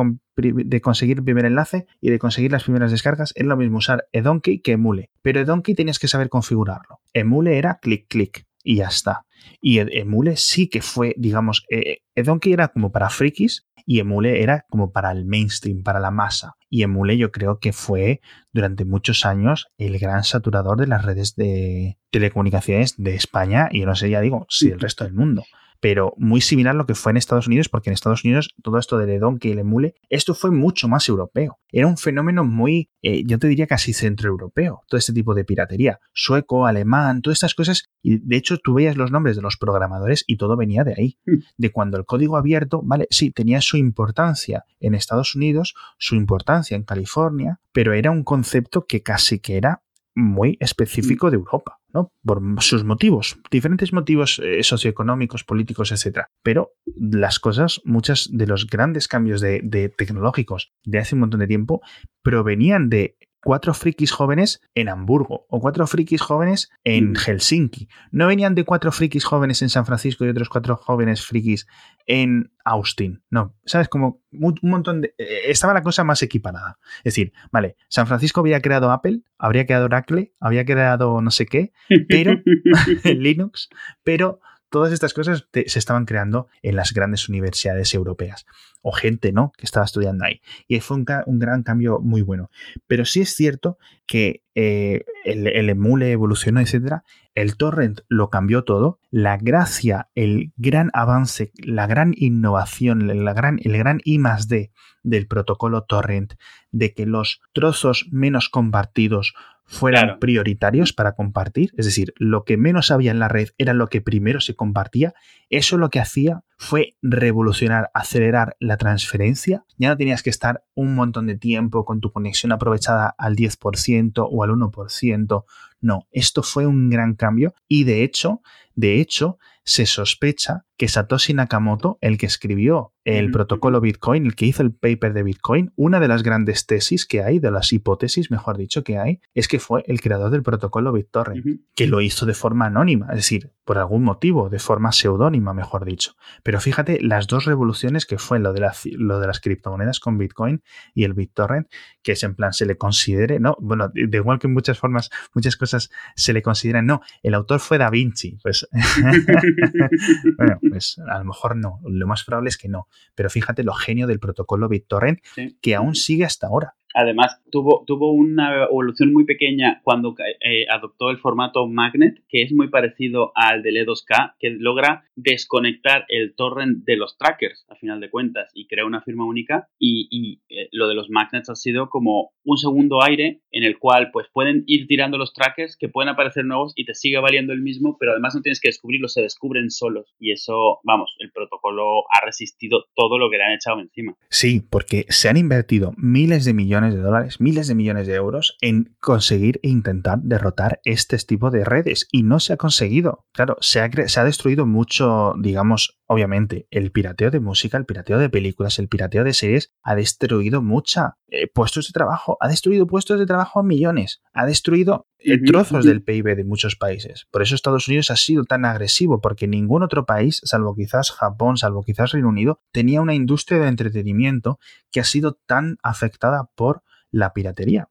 conseguir 0.81 1.19
el 1.19 1.23
primer 1.23 1.45
enlace 1.45 1.85
y 2.01 2.09
de 2.09 2.17
conseguir 2.17 2.51
las 2.51 2.63
primeras 2.63 2.89
descargas, 2.89 3.33
era 3.35 3.49
lo 3.49 3.55
mismo 3.55 3.77
usar 3.77 4.07
Edonkey 4.13 4.61
que 4.61 4.71
Emule. 4.71 5.11
Pero 5.21 5.41
Edonkey 5.41 5.75
tenías 5.75 5.99
que 5.99 6.07
saber 6.07 6.29
configurarlo. 6.29 7.01
Emule 7.13 7.59
era 7.59 7.77
clic, 7.83 8.07
clic 8.07 8.47
y 8.63 8.77
ya 8.77 8.87
está. 8.87 9.27
Y 9.61 9.77
Emule 9.77 10.37
sí 10.37 10.69
que 10.69 10.81
fue, 10.81 11.13
digamos, 11.19 11.67
eh, 11.69 11.99
Edonkey 12.15 12.53
era 12.53 12.69
como 12.69 12.91
para 12.91 13.11
frikis 13.11 13.67
y 13.91 13.99
Emule 13.99 14.41
era 14.41 14.65
como 14.69 14.93
para 14.93 15.11
el 15.11 15.25
mainstream, 15.25 15.83
para 15.83 15.99
la 15.99 16.11
masa. 16.11 16.55
Y 16.69 16.83
Emule 16.83 17.17
yo 17.17 17.29
creo 17.29 17.59
que 17.59 17.73
fue 17.73 18.21
durante 18.53 18.85
muchos 18.85 19.25
años 19.25 19.67
el 19.77 19.99
gran 19.99 20.23
saturador 20.23 20.79
de 20.79 20.87
las 20.87 21.03
redes 21.03 21.35
de 21.35 21.97
telecomunicaciones 22.09 22.95
de 22.97 23.15
España 23.15 23.67
y 23.69 23.81
no 23.81 23.93
sé, 23.95 24.09
ya 24.09 24.21
digo, 24.21 24.45
si 24.47 24.69
el 24.69 24.79
resto 24.79 25.03
del 25.03 25.13
mundo 25.13 25.43
pero 25.81 26.13
muy 26.15 26.39
similar 26.39 26.75
a 26.75 26.77
lo 26.77 26.85
que 26.85 26.95
fue 26.95 27.11
en 27.11 27.17
Estados 27.17 27.47
Unidos, 27.47 27.67
porque 27.67 27.89
en 27.89 27.95
Estados 27.95 28.23
Unidos 28.23 28.53
todo 28.61 28.77
esto 28.77 28.97
del 28.97 29.19
Donkey 29.19 29.49
y 29.49 29.53
el 29.53 29.59
Emule, 29.59 29.95
esto 30.09 30.33
fue 30.33 30.51
mucho 30.51 30.87
más 30.87 31.09
europeo. 31.09 31.59
Era 31.71 31.87
un 31.87 31.97
fenómeno 31.97 32.45
muy, 32.45 32.89
eh, 33.01 33.23
yo 33.25 33.39
te 33.39 33.47
diría 33.47 33.67
casi 33.67 33.91
centroeuropeo, 33.93 34.83
todo 34.87 34.97
este 34.97 35.11
tipo 35.11 35.33
de 35.33 35.43
piratería, 35.43 35.99
sueco, 36.13 36.67
alemán, 36.67 37.21
todas 37.21 37.37
estas 37.37 37.55
cosas, 37.55 37.89
y 38.01 38.19
de 38.19 38.37
hecho 38.37 38.57
tú 38.59 38.75
veías 38.75 38.95
los 38.95 39.11
nombres 39.11 39.35
de 39.35 39.41
los 39.41 39.57
programadores 39.57 40.23
y 40.27 40.37
todo 40.37 40.55
venía 40.55 40.83
de 40.83 40.93
ahí, 40.95 41.17
hmm. 41.25 41.39
de 41.57 41.71
cuando 41.71 41.97
el 41.97 42.05
código 42.05 42.37
abierto, 42.37 42.81
vale, 42.83 43.07
sí, 43.09 43.31
tenía 43.31 43.59
su 43.59 43.77
importancia 43.77 44.65
en 44.79 44.93
Estados 44.93 45.35
Unidos, 45.35 45.73
su 45.97 46.15
importancia 46.15 46.77
en 46.77 46.83
California, 46.83 47.59
pero 47.71 47.93
era 47.93 48.11
un 48.11 48.23
concepto 48.23 48.85
que 48.85 49.01
casi 49.01 49.39
que 49.39 49.57
era 49.57 49.81
muy 50.15 50.57
específico 50.59 51.29
de 51.29 51.37
Europa, 51.37 51.79
¿no? 51.93 52.11
Por 52.23 52.41
sus 52.61 52.83
motivos, 52.83 53.37
diferentes 53.49 53.93
motivos 53.93 54.41
eh, 54.43 54.63
socioeconómicos, 54.63 55.43
políticos, 55.43 55.91
etc. 55.91 56.25
Pero 56.43 56.71
las 56.85 57.39
cosas, 57.39 57.81
muchos 57.85 58.29
de 58.31 58.47
los 58.47 58.67
grandes 58.67 59.07
cambios 59.07 59.41
de, 59.41 59.61
de 59.63 59.89
tecnológicos 59.89 60.73
de 60.83 60.99
hace 60.99 61.15
un 61.15 61.21
montón 61.21 61.39
de 61.39 61.47
tiempo 61.47 61.81
provenían 62.23 62.89
de 62.89 63.17
cuatro 63.43 63.73
frikis 63.73 64.11
jóvenes 64.11 64.61
en 64.75 64.89
Hamburgo 64.89 65.45
o 65.49 65.59
cuatro 65.59 65.87
frikis 65.87 66.21
jóvenes 66.21 66.71
en 66.83 67.11
mm. 67.11 67.15
Helsinki. 67.15 67.89
No 68.11 68.27
venían 68.27 68.55
de 68.55 68.63
cuatro 68.63 68.91
frikis 68.91 69.25
jóvenes 69.25 69.61
en 69.61 69.69
San 69.69 69.85
Francisco 69.85 70.25
y 70.25 70.29
otros 70.29 70.49
cuatro 70.49 70.75
jóvenes 70.75 71.25
frikis 71.25 71.67
en 72.05 72.51
Austin. 72.63 73.23
No, 73.29 73.55
¿sabes? 73.65 73.89
Como 73.89 74.21
un, 74.31 74.55
montón 74.61 75.01
de... 75.01 75.13
Eh, 75.17 75.41
estaba 75.47 75.73
la 75.73 75.83
cosa 75.83 76.03
más 76.03 76.21
equiparada. 76.21 76.77
Es 76.99 77.15
decir, 77.15 77.33
vale, 77.51 77.75
San 77.87 78.07
Francisco 78.07 78.41
había 78.41 78.61
creado 78.61 78.91
Apple, 78.91 79.21
habría 79.37 79.65
creado 79.65 79.85
Oracle, 79.85 80.33
había 80.39 80.65
creado 80.65 81.21
no 81.21 81.31
sé 81.31 81.45
qué, 81.45 81.73
pero 82.07 82.39
Linux, 83.03 83.69
pero 84.03 84.39
todas 84.71 84.93
estas 84.93 85.13
cosas 85.13 85.47
se 85.53 85.79
estaban 85.79 86.05
creando 86.05 86.47
en 86.63 86.75
las 86.75 86.93
grandes 86.93 87.29
universidades 87.29 87.93
europeas 87.93 88.45
o 88.81 88.91
gente, 88.91 89.31
¿no? 89.31 89.51
Que 89.57 89.65
estaba 89.65 89.85
estudiando 89.85 90.25
ahí. 90.25 90.41
Y 90.67 90.79
fue 90.79 90.97
un, 90.97 91.05
gran 91.39 91.61
cambio 91.61 91.99
muy 91.99 92.21
bueno. 92.21 92.49
Pero 92.87 93.05
sí 93.05 93.21
es 93.21 93.35
cierto 93.35 93.77
que 94.07 94.43
eh, 94.55 95.03
el, 95.25 95.69
emule 95.69 96.11
evolucionó, 96.11 96.61
etcétera. 96.61 97.03
El 97.35 97.57
torrent 97.57 97.99
lo 98.07 98.29
cambió 98.29 98.63
todo. 98.63 98.99
La 99.11 99.37
gracia, 99.37 100.09
el 100.15 100.51
gran 100.55 100.89
avance, 100.93 101.51
la 101.57 101.85
gran 101.85 102.13
innovación, 102.15 103.23
la 103.23 103.33
gran, 103.33 103.59
el 103.61 103.77
gran 103.77 103.99
I 104.03 104.17
más 104.17 104.47
D 104.47 104.71
del 105.03 105.27
protocolo 105.27 105.83
torrent, 105.83 106.33
de 106.71 106.93
que 106.93 107.05
los 107.05 107.41
trozos 107.53 108.07
menos 108.11 108.49
compartidos 108.49 109.33
fueran 109.71 110.19
prioritarios 110.19 110.91
para 110.91 111.13
compartir, 111.13 111.71
es 111.77 111.85
decir, 111.85 112.13
lo 112.17 112.43
que 112.43 112.57
menos 112.57 112.91
había 112.91 113.11
en 113.11 113.19
la 113.19 113.29
red 113.29 113.49
era 113.57 113.73
lo 113.73 113.87
que 113.87 114.01
primero 114.01 114.41
se 114.41 114.53
compartía, 114.53 115.13
eso 115.49 115.77
lo 115.77 115.89
que 115.89 116.01
hacía 116.01 116.43
fue 116.57 116.97
revolucionar, 117.01 117.89
acelerar 117.93 118.57
la 118.59 118.75
transferencia. 118.75 119.63
Ya 119.77 119.87
no 119.87 119.97
tenías 119.97 120.23
que 120.23 120.29
estar 120.29 120.65
un 120.75 120.93
montón 120.93 121.25
de 121.25 121.37
tiempo 121.37 121.85
con 121.85 122.01
tu 122.01 122.11
conexión 122.11 122.51
aprovechada 122.51 123.15
al 123.17 123.37
10% 123.37 124.27
o 124.29 124.43
al 124.43 124.49
1%. 124.51 125.45
No, 125.79 126.07
esto 126.11 126.43
fue 126.43 126.67
un 126.67 126.89
gran 126.89 127.15
cambio 127.15 127.55
y 127.69 127.85
de 127.85 128.03
hecho, 128.03 128.41
de 128.75 128.99
hecho, 128.99 129.37
se 129.63 129.85
sospecha 129.85 130.65
que 130.77 130.87
Satoshi 130.87 131.33
Nakamoto, 131.35 131.99
el 132.01 132.17
que 132.17 132.25
escribió 132.25 132.93
el 133.03 133.31
protocolo 133.31 133.81
Bitcoin, 133.81 134.25
el 134.25 134.35
que 134.35 134.45
hizo 134.45 134.63
el 134.63 134.73
paper 134.73 135.13
de 135.13 135.23
Bitcoin, 135.23 135.71
una 135.75 135.99
de 135.99 136.07
las 136.07 136.23
grandes 136.23 136.65
tesis 136.65 137.05
que 137.05 137.21
hay, 137.21 137.39
de 137.39 137.51
las 137.51 137.71
hipótesis, 137.73 138.31
mejor 138.31 138.57
dicho, 138.57 138.83
que 138.83 138.97
hay, 138.97 139.21
es 139.33 139.47
que 139.47 139.59
fue 139.59 139.83
el 139.87 140.01
creador 140.01 140.31
del 140.31 140.43
protocolo 140.43 140.91
BitTorrent, 140.91 141.43
que 141.75 141.87
lo 141.87 142.01
hizo 142.01 142.25
de 142.25 142.33
forma 142.33 142.65
anónima, 142.65 143.07
es 143.09 143.17
decir, 143.17 143.53
por 143.63 143.77
algún 143.77 144.03
motivo, 144.03 144.49
de 144.49 144.59
forma 144.59 144.91
seudónima, 144.91 145.53
mejor 145.53 145.85
dicho. 145.85 146.15
Pero 146.43 146.59
fíjate 146.59 146.99
las 147.01 147.27
dos 147.27 147.45
revoluciones 147.45 148.05
que 148.05 148.17
fue 148.17 148.39
lo 148.39 148.53
de, 148.53 148.67
lo 148.93 149.19
de 149.19 149.27
las 149.27 149.39
criptomonedas 149.39 149.99
con 149.99 150.17
Bitcoin 150.17 150.63
y 150.93 151.03
el 151.03 151.13
BitTorrent, 151.13 151.67
que 152.01 152.13
es 152.13 152.23
en 152.23 152.35
plan, 152.35 152.53
se 152.53 152.65
le 152.65 152.77
considere, 152.77 153.39
¿no? 153.39 153.55
Bueno, 153.59 153.89
de 153.93 154.17
igual 154.17 154.39
que 154.39 154.47
en 154.47 154.53
muchas 154.53 154.79
formas, 154.79 155.09
muchas 155.33 155.55
cosas 155.55 155.91
se 156.15 156.33
le 156.33 156.41
consideran, 156.41 156.85
no, 156.87 157.01
el 157.21 157.35
autor 157.35 157.59
fue 157.59 157.77
Da 157.77 157.89
Vinci, 157.89 158.37
pues 158.41 158.60
bueno, 160.37 160.59
pues 160.69 160.99
a 161.07 161.19
lo 161.19 161.25
mejor 161.25 161.55
no, 161.55 161.79
lo 161.83 162.07
más 162.07 162.23
probable 162.23 162.49
es 162.49 162.57
que 162.57 162.69
no, 162.69 162.87
pero 163.15 163.29
fíjate 163.29 163.63
lo 163.63 163.73
genio 163.73 164.07
del 164.07 164.19
protocolo 164.19 164.67
BitTorrent 164.69 165.19
que 165.61 165.75
aún 165.75 165.95
sigue 165.95 166.25
hasta 166.25 166.47
ahora. 166.47 166.75
Además, 166.93 167.41
tuvo, 167.51 167.83
tuvo 167.85 168.11
una 168.11 168.65
evolución 168.65 169.13
muy 169.13 169.25
pequeña 169.25 169.81
cuando 169.83 170.15
eh, 170.19 170.65
adoptó 170.69 171.09
el 171.09 171.17
formato 171.17 171.67
Magnet, 171.67 172.21
que 172.27 172.43
es 172.43 172.51
muy 172.51 172.69
parecido 172.69 173.31
al 173.35 173.63
del 173.63 173.75
E2K, 173.77 174.35
que 174.39 174.49
logra 174.51 175.05
desconectar 175.15 176.05
el 176.09 176.35
torrent 176.35 176.83
de 176.85 176.97
los 176.97 177.17
trackers, 177.17 177.65
a 177.69 177.75
final 177.75 177.99
de 177.99 178.09
cuentas, 178.09 178.51
y 178.53 178.67
crea 178.67 178.85
una 178.85 179.01
firma 179.01 179.25
única. 179.25 179.67
Y, 179.79 180.41
eh, 180.49 180.67
lo 180.71 180.87
de 180.87 180.95
los 180.95 181.09
magnets 181.09 181.49
ha 181.49 181.55
sido 181.55 181.89
como 181.89 182.31
un 182.43 182.57
segundo 182.57 183.03
aire 183.03 183.41
en 183.51 183.63
el 183.63 183.77
cual 183.77 184.09
pues 184.11 184.27
pueden 184.33 184.63
ir 184.65 184.87
tirando 184.87 185.17
los 185.17 185.33
trackers 185.33 185.77
que 185.77 185.89
pueden 185.89 186.09
aparecer 186.09 186.45
nuevos 186.45 186.73
y 186.75 186.85
te 186.85 186.95
sigue 186.95 187.19
valiendo 187.19 187.53
el 187.53 187.61
mismo, 187.61 187.97
pero 187.99 188.11
además 188.13 188.35
no 188.35 188.41
tienes 188.41 188.59
que 188.59 188.69
descubrirlos, 188.69 189.13
se 189.13 189.21
descubren 189.21 189.69
solos. 189.69 190.13
Y 190.19 190.31
eso, 190.31 190.79
vamos, 190.83 191.15
el 191.19 191.31
protocolo 191.31 192.03
ha 192.11 192.25
resistido 192.25 192.85
todo 192.95 193.17
lo 193.17 193.29
que 193.29 193.37
le 193.37 193.43
han 193.43 193.53
echado 193.53 193.79
encima. 193.79 194.15
Sí, 194.29 194.61
porque 194.67 195.05
se 195.09 195.29
han 195.29 195.37
invertido 195.37 195.93
miles 195.97 196.45
de 196.45 196.53
millones 196.53 196.80
de 196.89 196.99
dólares, 196.99 197.39
miles 197.39 197.67
de 197.67 197.75
millones 197.75 198.07
de 198.07 198.15
euros 198.15 198.57
en 198.61 198.95
conseguir 198.99 199.59
e 199.63 199.69
intentar 199.69 200.19
derrotar 200.21 200.79
este 200.83 201.17
tipo 201.17 201.51
de 201.51 201.63
redes 201.63 202.07
y 202.11 202.23
no 202.23 202.39
se 202.39 202.53
ha 202.53 202.57
conseguido. 202.57 203.25
Claro, 203.33 203.57
se 203.61 203.81
ha, 203.81 203.89
se 204.07 204.19
ha 204.19 204.23
destruido 204.23 204.65
mucho, 204.65 205.33
digamos, 205.39 206.00
obviamente, 206.11 206.67
el 206.71 206.91
pirateo 206.91 207.31
de 207.31 207.39
música, 207.39 207.77
el 207.77 207.85
pirateo 207.85 208.19
de 208.19 208.29
películas, 208.29 208.79
el 208.79 208.89
pirateo 208.89 209.23
de 209.23 209.33
series 209.33 209.71
ha 209.81 209.95
destruido 209.95 210.61
mucha 210.61 211.15
eh, 211.29 211.47
puestos 211.47 211.87
de 211.87 211.93
trabajo, 211.93 212.37
ha 212.41 212.49
destruido 212.49 212.85
puestos 212.85 213.17
de 213.17 213.25
trabajo 213.25 213.61
a 213.61 213.63
millones, 213.63 214.21
ha 214.33 214.45
destruido 214.45 215.07
eh, 215.19 215.41
trozos 215.41 215.85
del 215.85 216.03
PIB 216.03 216.35
de 216.35 216.43
muchos 216.43 216.75
países. 216.75 217.27
Por 217.31 217.41
eso 217.41 217.55
Estados 217.55 217.87
Unidos 217.87 218.11
ha 218.11 218.17
sido 218.17 218.43
tan 218.43 218.65
agresivo, 218.65 219.21
porque 219.21 219.47
ningún 219.47 219.83
otro 219.83 220.05
país, 220.05 220.41
salvo 220.43 220.75
quizás 220.75 221.11
Japón, 221.11 221.55
salvo 221.55 221.81
quizás 221.81 222.11
Reino 222.11 222.27
Unido, 222.27 222.59
tenía 222.73 222.99
una 222.99 223.15
industria 223.15 223.59
de 223.59 223.69
entretenimiento 223.69 224.59
que 224.91 224.99
ha 224.99 225.05
sido 225.05 225.39
tan 225.45 225.77
afectada 225.81 226.49
por 226.55 226.83
la 227.09 227.31
piratería. 227.31 227.87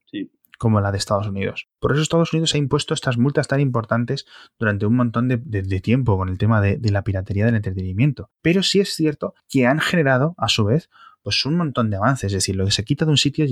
Como 0.61 0.83
la 0.83 0.93
de 0.93 0.99
Estados 0.99 1.27
Unidos. 1.27 1.71
Por 1.81 1.91
eso 1.91 2.03
Estados 2.03 2.35
Unidos 2.35 2.55
ha 2.55 2.59
impuesto 2.59 2.93
estas 2.93 3.17
multas 3.17 3.49
tan 3.49 3.61
importantes 3.61 4.27
durante 4.59 4.85
un 4.85 4.95
montón 4.95 5.27
de, 5.27 5.81
tiempo 5.81 6.19
con 6.19 6.29
el 6.29 6.37
tema 6.37 6.61
de, 6.61 6.77
de, 6.77 6.91
la 6.91 7.03
piratería 7.03 7.47
del 7.47 7.55
entretenimiento. 7.55 8.31
Pero 8.43 8.63
sí 8.63 8.79
es 8.79 8.91
cierto 8.91 9.33
que 9.49 9.67
han 9.67 9.81
generado, 9.81 10.35
a 10.37 10.49
su 10.49 10.67
vez, 10.67 10.91
pues 11.23 11.45
un 11.45 11.57
montón 11.57 11.91
de 11.91 11.97
avances. 11.97 12.27
Es 12.29 12.33
decir, 12.33 12.57
lo 12.57 12.65
que 12.65 12.71
se 12.71 12.85
quita 12.85 13.05
de 13.05 13.11
un 13.11 13.17
sitio 13.17 13.47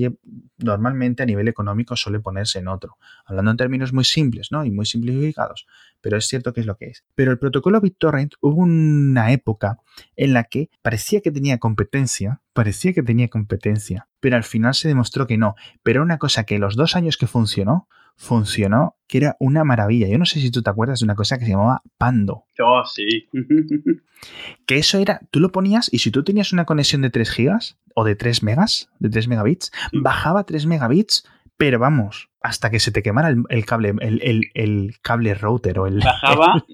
normalmente 0.59 1.23
a 1.23 1.27
nivel 1.27 1.49
económico 1.49 1.97
suele 1.97 2.21
ponerse 2.21 2.59
en 2.59 2.69
otro. 2.69 2.97
Hablando 3.25 3.51
en 3.51 3.57
términos 3.57 3.93
muy 3.93 4.05
simples, 4.05 4.49
¿no? 4.51 4.65
Y 4.65 4.71
muy 4.71 4.87
simplificados. 4.87 5.67
Pero 6.01 6.17
es 6.17 6.27
cierto 6.27 6.53
que 6.53 6.61
es 6.61 6.67
lo 6.67 6.77
que 6.77 6.87
es. 6.87 7.05
Pero 7.15 7.31
el 7.31 7.39
protocolo 7.39 7.81
BitTorrent 7.81 8.35
hubo 8.41 8.63
una 8.63 9.33
época 9.33 9.79
en 10.17 10.33
la 10.33 10.45
que 10.45 10.71
parecía 10.83 11.21
que 11.21 11.31
tenía 11.31 11.59
competencia, 11.59 12.41
parecía 12.53 12.93
que 12.93 13.03
tenía 13.03 13.29
competencia, 13.29 14.09
pero 14.21 14.37
al 14.37 14.45
final 14.45 14.75
se 14.75 14.89
demostró 14.89 15.27
que 15.27 15.39
no. 15.39 15.55
Pero 15.83 16.03
una 16.03 16.19
cosa 16.19 16.45
que 16.45 16.59
los 16.59 16.77
dos 16.77 16.97
años 16.97 17.17
que 17.17 17.27
funcionó, 17.27 17.89
funcionó, 18.19 18.97
que 19.07 19.19
era 19.19 19.37
una 19.39 19.65
maravilla. 19.65 20.09
Yo 20.09 20.19
no 20.19 20.27
sé 20.27 20.41
si 20.41 20.51
tú 20.51 20.61
te 20.61 20.69
acuerdas 20.69 20.99
de 20.99 21.05
una 21.05 21.15
cosa 21.15 21.39
que 21.39 21.45
se 21.45 21.53
llamaba 21.53 21.83
Pando. 21.97 22.45
Oh, 22.61 22.83
sí. 22.85 23.29
que 24.67 24.77
eso 24.77 24.99
era, 24.99 25.21
tú 25.31 25.41
lo 25.41 25.51
ponías 25.51 25.89
y 25.93 26.01
si 26.01 26.11
tú 26.11 26.25
tenías 26.25 26.53
una 26.53 26.67
conexión 26.67 27.01
de 27.01 27.11
3 27.11 27.31
gigas 27.31 27.79
o 27.95 28.05
de 28.05 28.17
3 28.17 28.43
megas, 28.43 28.91
de 28.99 29.09
3 29.09 29.29
megabits, 29.29 29.73
bajaba 29.93 30.45
3 30.45 30.67
megabits, 30.67 31.25
pero 31.57 31.79
vamos, 31.79 32.28
hasta 32.49 32.71
que 32.71 32.81
se 32.81 32.91
te 32.91 33.03
quemara 33.03 33.29
el, 33.29 33.67
cable, 33.67 33.95
el, 34.01 34.95
cable 35.03 35.35
router 35.35 35.79
o 35.79 35.87
el... 35.87 35.99
Bajaba, 36.05 36.65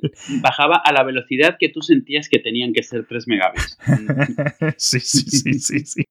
bajaba 0.40 0.76
a 0.76 0.92
la 0.92 1.02
velocidad 1.02 1.56
que 1.58 1.68
tú 1.68 1.82
sentías 1.82 2.28
que 2.28 2.38
tenían 2.38 2.72
que 2.72 2.84
ser 2.84 3.06
3 3.06 3.26
megabits. 3.26 3.76
sí, 4.76 5.00
sí, 5.00 5.20
sí, 5.22 5.54
sí, 5.54 5.80
sí. 5.80 6.04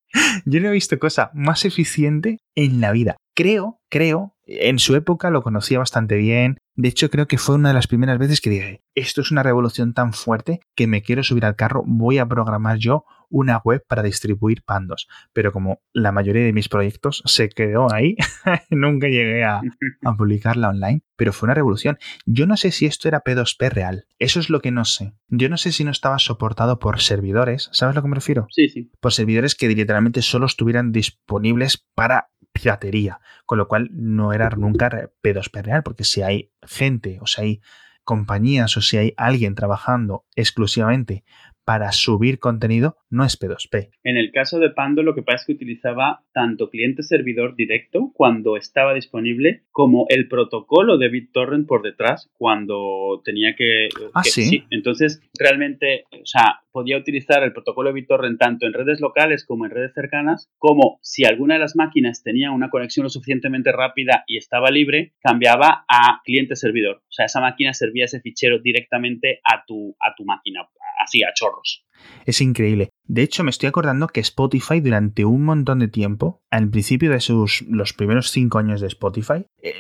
Yo 0.46 0.60
no 0.60 0.68
he 0.68 0.72
visto 0.72 1.00
cosa 1.00 1.32
más 1.34 1.64
eficiente 1.64 2.40
en 2.56 2.82
la 2.82 2.92
vida. 2.92 3.16
Creo, 3.36 3.80
creo, 3.90 4.36
en 4.46 4.80
su 4.80 4.96
época 4.96 5.30
lo 5.30 5.42
conocía 5.42 5.80
bastante 5.80 6.18
bien. 6.18 6.58
De 6.76 6.90
hecho, 6.90 7.10
creo 7.10 7.28
que 7.28 7.38
fue 7.38 7.56
una 7.56 7.70
de 7.70 7.76
las 7.76 7.88
primeras 7.88 8.18
veces 8.18 8.42
que 8.42 8.50
dije, 8.50 8.84
esto 8.96 9.22
es 9.22 9.32
una 9.32 9.44
revolución 9.44 9.94
tan 9.94 10.14
fuerte 10.14 10.60
que 10.76 10.88
me 10.88 11.04
quiero 11.04 11.24
subir 11.24 11.46
al 11.46 11.56
carro, 11.56 11.84
voy 11.86 12.18
a 12.18 12.28
programar 12.28 12.78
yo 12.78 13.06
una 13.34 13.60
web 13.64 13.84
para 13.88 14.04
distribuir 14.04 14.64
pandos. 14.64 15.08
Pero 15.34 15.52
como 15.52 15.82
la 15.92 16.12
mayoría 16.12 16.44
de 16.44 16.54
mis 16.54 16.70
proyectos 16.70 17.24
se 17.26 17.50
quedó 17.50 17.92
ahí, 17.92 18.16
nunca 18.70 19.08
llegué 19.08 19.44
a, 19.44 19.62
publicarla 20.18 20.70
online. 20.70 21.02
Pero 21.16 21.34
fue 21.34 21.48
una 21.48 21.56
revolución. 21.56 21.98
Yo 22.26 22.48
no 22.48 22.58
sé 22.58 22.72
si 22.72 22.86
esto 22.86 23.08
era 23.08 23.24
P2P 23.24 23.70
real. 23.70 24.06
Eso 24.20 24.40
es 24.40 24.50
lo 24.50 24.62
que 24.62 24.72
no 24.72 24.86
sé. 24.86 25.14
Yo 25.30 25.50
no 25.50 25.58
sé 25.58 25.72
si 25.72 25.84
no 25.84 25.92
estaba 25.92 26.20
soportado 26.20 26.80
por 26.80 27.02
servidores. 27.02 27.70
¿Sabes 27.72 27.94
a 27.94 27.96
lo 27.96 28.02
que 28.02 28.10
me 28.10 28.16
refiero? 28.16 28.48
Sí, 28.50 28.70
sí. 28.70 28.92
Por 29.00 29.14
servidores 29.14 29.56
que 29.56 29.68
literalmente 29.68 30.22
solo 30.22 30.46
estuvieran 30.46 30.92
disponibles 30.92 31.86
para 31.96 32.30
piratería. 32.54 33.20
Con 33.46 33.58
lo 33.58 33.68
cual 33.68 33.90
no 33.92 34.32
era 34.32 34.50
nunca 34.52 34.90
P2P 34.90 35.62
real. 35.64 35.84
Porque 35.84 36.04
si 36.06 36.22
hay 36.22 36.52
gente 36.62 37.20
o 37.22 37.28
si 37.28 37.42
hay 37.42 37.62
compañías 38.04 38.78
o 38.78 38.82
si 38.82 38.98
hay 38.98 39.14
alguien 39.18 39.56
trabajando 39.56 40.26
exclusivamente 40.36 41.24
para 41.66 41.92
subir 41.92 42.40
contenido 42.40 42.98
no 43.10 43.24
es 43.24 43.40
P2P. 43.40 43.90
En 44.04 44.18
el 44.18 44.32
caso 44.32 44.60
de 44.60 44.70
Pando 44.70 45.04
lo 45.04 45.16
que 45.16 45.22
pasa 45.22 45.42
es 45.42 45.46
que 45.46 45.54
utilizaba 45.54 46.24
tanto 46.34 46.70
cliente-servidor 46.70 47.56
directo 47.56 48.12
cuando 48.14 48.58
estaba 48.58 48.94
disponible 48.94 49.64
como 49.72 50.06
el 50.10 50.28
protocolo 50.28 50.98
de 50.98 51.10
BitTorrent 51.10 51.68
por 51.68 51.84
detrás 51.84 52.30
cuando 52.38 53.22
tenía 53.24 53.56
que... 53.56 53.90
Ah, 54.14 54.24
¿sí? 54.24 54.64
Entonces, 54.70 55.22
realmente, 55.38 56.06
o 56.12 56.26
sea, 56.26 56.62
podía 56.72 56.98
utilizar 56.98 57.44
el 57.44 57.54
protocolo 57.54 57.90
de 57.90 57.94
BitTorrent 57.94 58.40
tanto 58.40 58.66
en 58.66 58.74
redes 58.74 59.00
locales 59.00 59.46
como 59.46 59.66
en 59.66 59.72
redes 59.72 59.94
cercanas, 59.94 60.52
como 60.58 61.00
si 61.02 61.24
alguna 61.24 61.54
de 61.54 61.60
las 61.62 61.76
máquinas 61.76 62.24
tenía 62.24 62.52
una 62.52 62.70
conexión 62.70 63.04
lo 63.04 63.10
suficientemente 63.10 63.72
rápida 63.72 64.24
y 64.28 64.38
estaba 64.38 64.72
libre, 64.72 65.14
cambiaba 65.22 65.86
a 65.88 66.22
cliente-servidor. 66.26 66.98
O 66.98 67.12
sea, 67.12 67.26
esa 67.26 67.42
máquina 67.42 67.74
servía 67.74 68.06
ese 68.06 68.22
fichero 68.22 68.60
directamente 68.60 69.40
a 69.44 69.64
tu, 69.66 69.96
a 70.00 70.16
tu 70.16 70.26
máquina, 70.26 70.68
así, 71.02 71.24
a 71.24 71.32
chorros. 71.54 71.86
Es 72.26 72.42
increíble. 72.42 72.90
De 73.06 73.22
hecho, 73.22 73.44
me 73.44 73.50
estoy 73.50 73.68
acordando 73.68 74.08
que 74.08 74.20
Spotify 74.22 74.80
durante 74.80 75.26
un 75.26 75.44
montón 75.44 75.80
de 75.80 75.88
tiempo, 75.88 76.42
al 76.50 76.70
principio 76.70 77.12
de 77.12 77.20
sus 77.20 77.64
los 77.68 77.94
primeros 77.94 78.32
cinco 78.32 78.60
años 78.60 78.82
de 78.82 78.88
Spotify, 78.88 79.46
eh, 79.62 79.74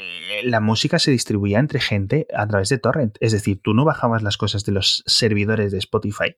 la 0.44 0.60
música 0.60 1.00
se 1.00 1.12
distribuía 1.12 1.60
entre 1.60 1.80
gente 1.80 2.28
a 2.36 2.46
través 2.48 2.70
de 2.70 2.78
torrent. 2.78 3.16
Es 3.22 3.32
decir, 3.32 3.62
tú 3.64 3.74
no 3.74 3.86
bajabas 3.86 4.24
las 4.24 4.38
cosas 4.38 4.66
de 4.66 4.74
los 4.74 5.04
servidores 5.06 5.72
de 5.72 5.78
Spotify. 5.78 6.36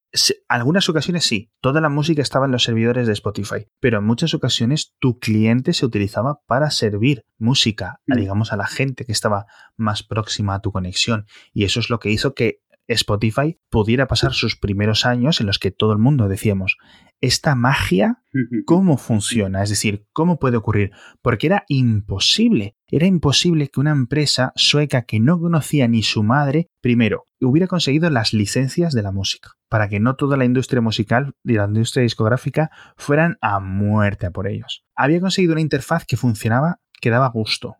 algunas 0.47 0.89
ocasiones 0.89 1.25
sí, 1.25 1.51
toda 1.59 1.81
la 1.81 1.89
música 1.89 2.21
estaba 2.21 2.45
en 2.45 2.51
los 2.51 2.63
servidores 2.63 3.07
de 3.07 3.13
Spotify, 3.13 3.67
pero 3.79 3.99
en 3.99 4.05
muchas 4.05 4.33
ocasiones 4.33 4.93
tu 4.99 5.19
cliente 5.19 5.73
se 5.73 5.85
utilizaba 5.85 6.39
para 6.45 6.69
servir 6.69 7.25
música, 7.37 7.99
a, 8.09 8.15
mm. 8.15 8.17
digamos, 8.17 8.53
a 8.53 8.57
la 8.57 8.67
gente 8.67 9.05
que 9.05 9.11
estaba 9.11 9.45
más 9.75 10.03
próxima 10.03 10.55
a 10.55 10.61
tu 10.61 10.71
conexión. 10.71 11.25
Y 11.53 11.65
eso 11.65 11.79
es 11.79 11.89
lo 11.89 11.99
que 11.99 12.11
hizo 12.11 12.33
que 12.33 12.59
Spotify 12.87 13.59
pudiera 13.69 14.07
pasar 14.07 14.33
sus 14.33 14.55
primeros 14.55 15.05
años 15.05 15.41
en 15.41 15.47
los 15.47 15.59
que 15.59 15.71
todo 15.71 15.93
el 15.93 15.99
mundo 15.99 16.27
decíamos, 16.27 16.77
esta 17.21 17.55
magia, 17.55 18.21
¿cómo 18.65 18.97
funciona? 18.97 19.63
Es 19.63 19.69
decir, 19.69 20.05
¿cómo 20.13 20.37
puede 20.37 20.57
ocurrir? 20.57 20.91
Porque 21.21 21.47
era 21.47 21.63
imposible. 21.67 22.75
Era 22.87 23.07
imposible 23.07 23.69
que 23.69 23.79
una 23.79 23.91
empresa 23.91 24.51
sueca 24.55 25.03
que 25.03 25.19
no 25.19 25.39
conocía 25.39 25.87
ni 25.87 26.03
su 26.03 26.23
madre, 26.23 26.69
primero, 26.81 27.23
hubiera 27.41 27.67
conseguido 27.67 28.09
las 28.09 28.33
licencias 28.33 28.93
de 28.93 29.01
la 29.01 29.11
música, 29.11 29.51
para 29.69 29.87
que 29.89 29.99
no 29.99 30.15
toda 30.15 30.37
la 30.37 30.45
industria 30.45 30.81
musical 30.81 31.33
y 31.43 31.53
la 31.53 31.65
industria 31.65 32.03
discográfica 32.03 32.69
fueran 32.97 33.37
a 33.41 33.59
muerte 33.59 34.29
por 34.31 34.47
ellos. 34.47 34.83
Había 34.95 35.19
conseguido 35.19 35.53
una 35.53 35.61
interfaz 35.61 36.05
que 36.05 36.17
funcionaba, 36.17 36.79
que 37.01 37.09
daba 37.09 37.29
gusto, 37.29 37.75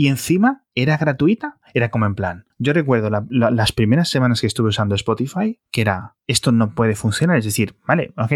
y 0.00 0.08
encima 0.08 0.64
era 0.74 0.96
gratuita. 0.96 1.58
Era 1.74 1.90
como 1.90 2.06
en 2.06 2.14
plan. 2.14 2.46
Yo 2.56 2.72
recuerdo 2.72 3.10
las 3.10 3.72
primeras 3.72 4.08
semanas 4.08 4.40
que 4.40 4.46
estuve 4.46 4.70
usando 4.70 4.94
Spotify, 4.94 5.60
que 5.70 5.82
era, 5.82 6.16
esto 6.26 6.52
no 6.52 6.74
puede 6.74 6.94
funcionar, 6.94 7.36
es 7.36 7.44
decir, 7.44 7.76
vale, 7.86 8.14
ok, 8.16 8.32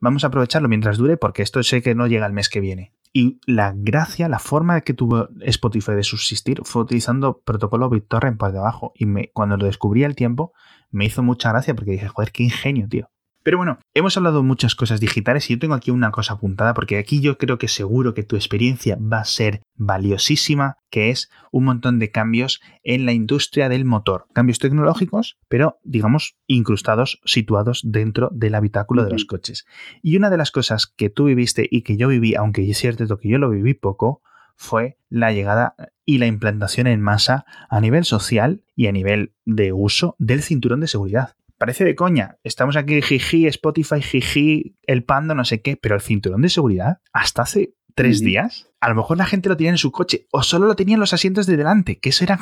vamos 0.00 0.24
a 0.24 0.28
aprovecharlo 0.28 0.70
mientras 0.70 0.96
dure 0.96 1.18
porque 1.18 1.42
esto 1.42 1.62
sé 1.62 1.82
que 1.82 1.94
no 1.94 2.06
llega 2.06 2.24
el 2.24 2.32
mes 2.32 2.48
que 2.48 2.60
viene. 2.60 2.94
Y 3.12 3.40
la 3.44 3.74
gracia, 3.76 4.26
la 4.26 4.38
forma 4.38 4.80
que 4.80 4.94
tuvo 4.94 5.28
Spotify 5.42 5.92
de 5.92 6.02
subsistir 6.02 6.62
fue 6.64 6.80
utilizando 6.80 7.42
protocolo 7.42 7.90
BitTorrent 7.90 8.38
por 8.38 8.52
debajo. 8.52 8.94
Y 8.94 9.04
me, 9.04 9.30
cuando 9.34 9.58
lo 9.58 9.66
descubrí 9.66 10.04
al 10.04 10.16
tiempo, 10.16 10.54
me 10.90 11.04
hizo 11.04 11.22
mucha 11.22 11.50
gracia 11.50 11.74
porque 11.74 11.90
dije, 11.90 12.08
joder, 12.08 12.32
qué 12.32 12.44
ingenio, 12.44 12.88
tío. 12.88 13.10
Pero 13.42 13.56
bueno, 13.56 13.78
hemos 13.94 14.16
hablado 14.16 14.42
muchas 14.42 14.74
cosas 14.74 15.00
digitales 15.00 15.50
y 15.50 15.54
yo 15.54 15.58
tengo 15.58 15.74
aquí 15.74 15.90
una 15.90 16.12
cosa 16.12 16.34
apuntada 16.34 16.74
porque 16.74 16.98
aquí 16.98 17.20
yo 17.20 17.38
creo 17.38 17.58
que 17.58 17.66
seguro 17.66 18.14
que 18.14 18.22
tu 18.22 18.36
experiencia 18.36 18.96
va 19.00 19.18
a 19.18 19.24
ser 19.24 19.62
valiosísima, 19.74 20.76
que 20.90 21.10
es 21.10 21.28
un 21.50 21.64
montón 21.64 21.98
de 21.98 22.12
cambios 22.12 22.60
en 22.84 23.04
la 23.04 23.12
industria 23.12 23.68
del 23.68 23.84
motor. 23.84 24.26
Cambios 24.32 24.60
tecnológicos, 24.60 25.38
pero 25.48 25.78
digamos 25.82 26.36
incrustados, 26.46 27.20
situados 27.24 27.80
dentro 27.84 28.30
del 28.32 28.54
habitáculo 28.54 29.04
de 29.04 29.10
los 29.10 29.24
coches. 29.24 29.66
Y 30.02 30.16
una 30.16 30.30
de 30.30 30.36
las 30.36 30.52
cosas 30.52 30.86
que 30.86 31.10
tú 31.10 31.24
viviste 31.24 31.66
y 31.68 31.82
que 31.82 31.96
yo 31.96 32.08
viví, 32.08 32.36
aunque 32.36 32.68
es 32.68 32.78
cierto 32.78 33.18
que 33.18 33.28
yo 33.28 33.38
lo 33.38 33.50
viví 33.50 33.74
poco, 33.74 34.22
fue 34.54 34.98
la 35.08 35.32
llegada 35.32 35.74
y 36.04 36.18
la 36.18 36.26
implantación 36.26 36.86
en 36.86 37.00
masa 37.00 37.44
a 37.68 37.80
nivel 37.80 38.04
social 38.04 38.62
y 38.76 38.86
a 38.86 38.92
nivel 38.92 39.32
de 39.44 39.72
uso 39.72 40.14
del 40.18 40.42
cinturón 40.42 40.80
de 40.80 40.86
seguridad 40.86 41.34
parece 41.62 41.84
de 41.84 41.94
coña. 41.94 42.38
Estamos 42.42 42.74
aquí, 42.74 43.00
jiji, 43.00 43.46
Spotify, 43.46 44.02
jiji, 44.02 44.76
el 44.82 45.04
pando, 45.04 45.36
no 45.36 45.44
sé 45.44 45.62
qué, 45.62 45.76
pero 45.76 45.94
el 45.94 46.00
cinturón 46.00 46.42
de 46.42 46.48
seguridad, 46.48 46.98
hasta 47.12 47.42
hace 47.42 47.74
tres 47.94 48.18
días, 48.18 48.71
a 48.82 48.88
lo 48.88 48.96
mejor 48.96 49.16
la 49.16 49.26
gente 49.26 49.48
lo 49.48 49.56
tenía 49.56 49.70
en 49.70 49.78
su 49.78 49.92
coche 49.92 50.26
o 50.32 50.42
solo 50.42 50.66
lo 50.66 50.74
tenía 50.74 50.94
en 50.94 51.00
los 51.00 51.14
asientos 51.14 51.46
de 51.46 51.56
delante, 51.56 52.00
que 52.00 52.08
eso 52.08 52.24
era 52.24 52.40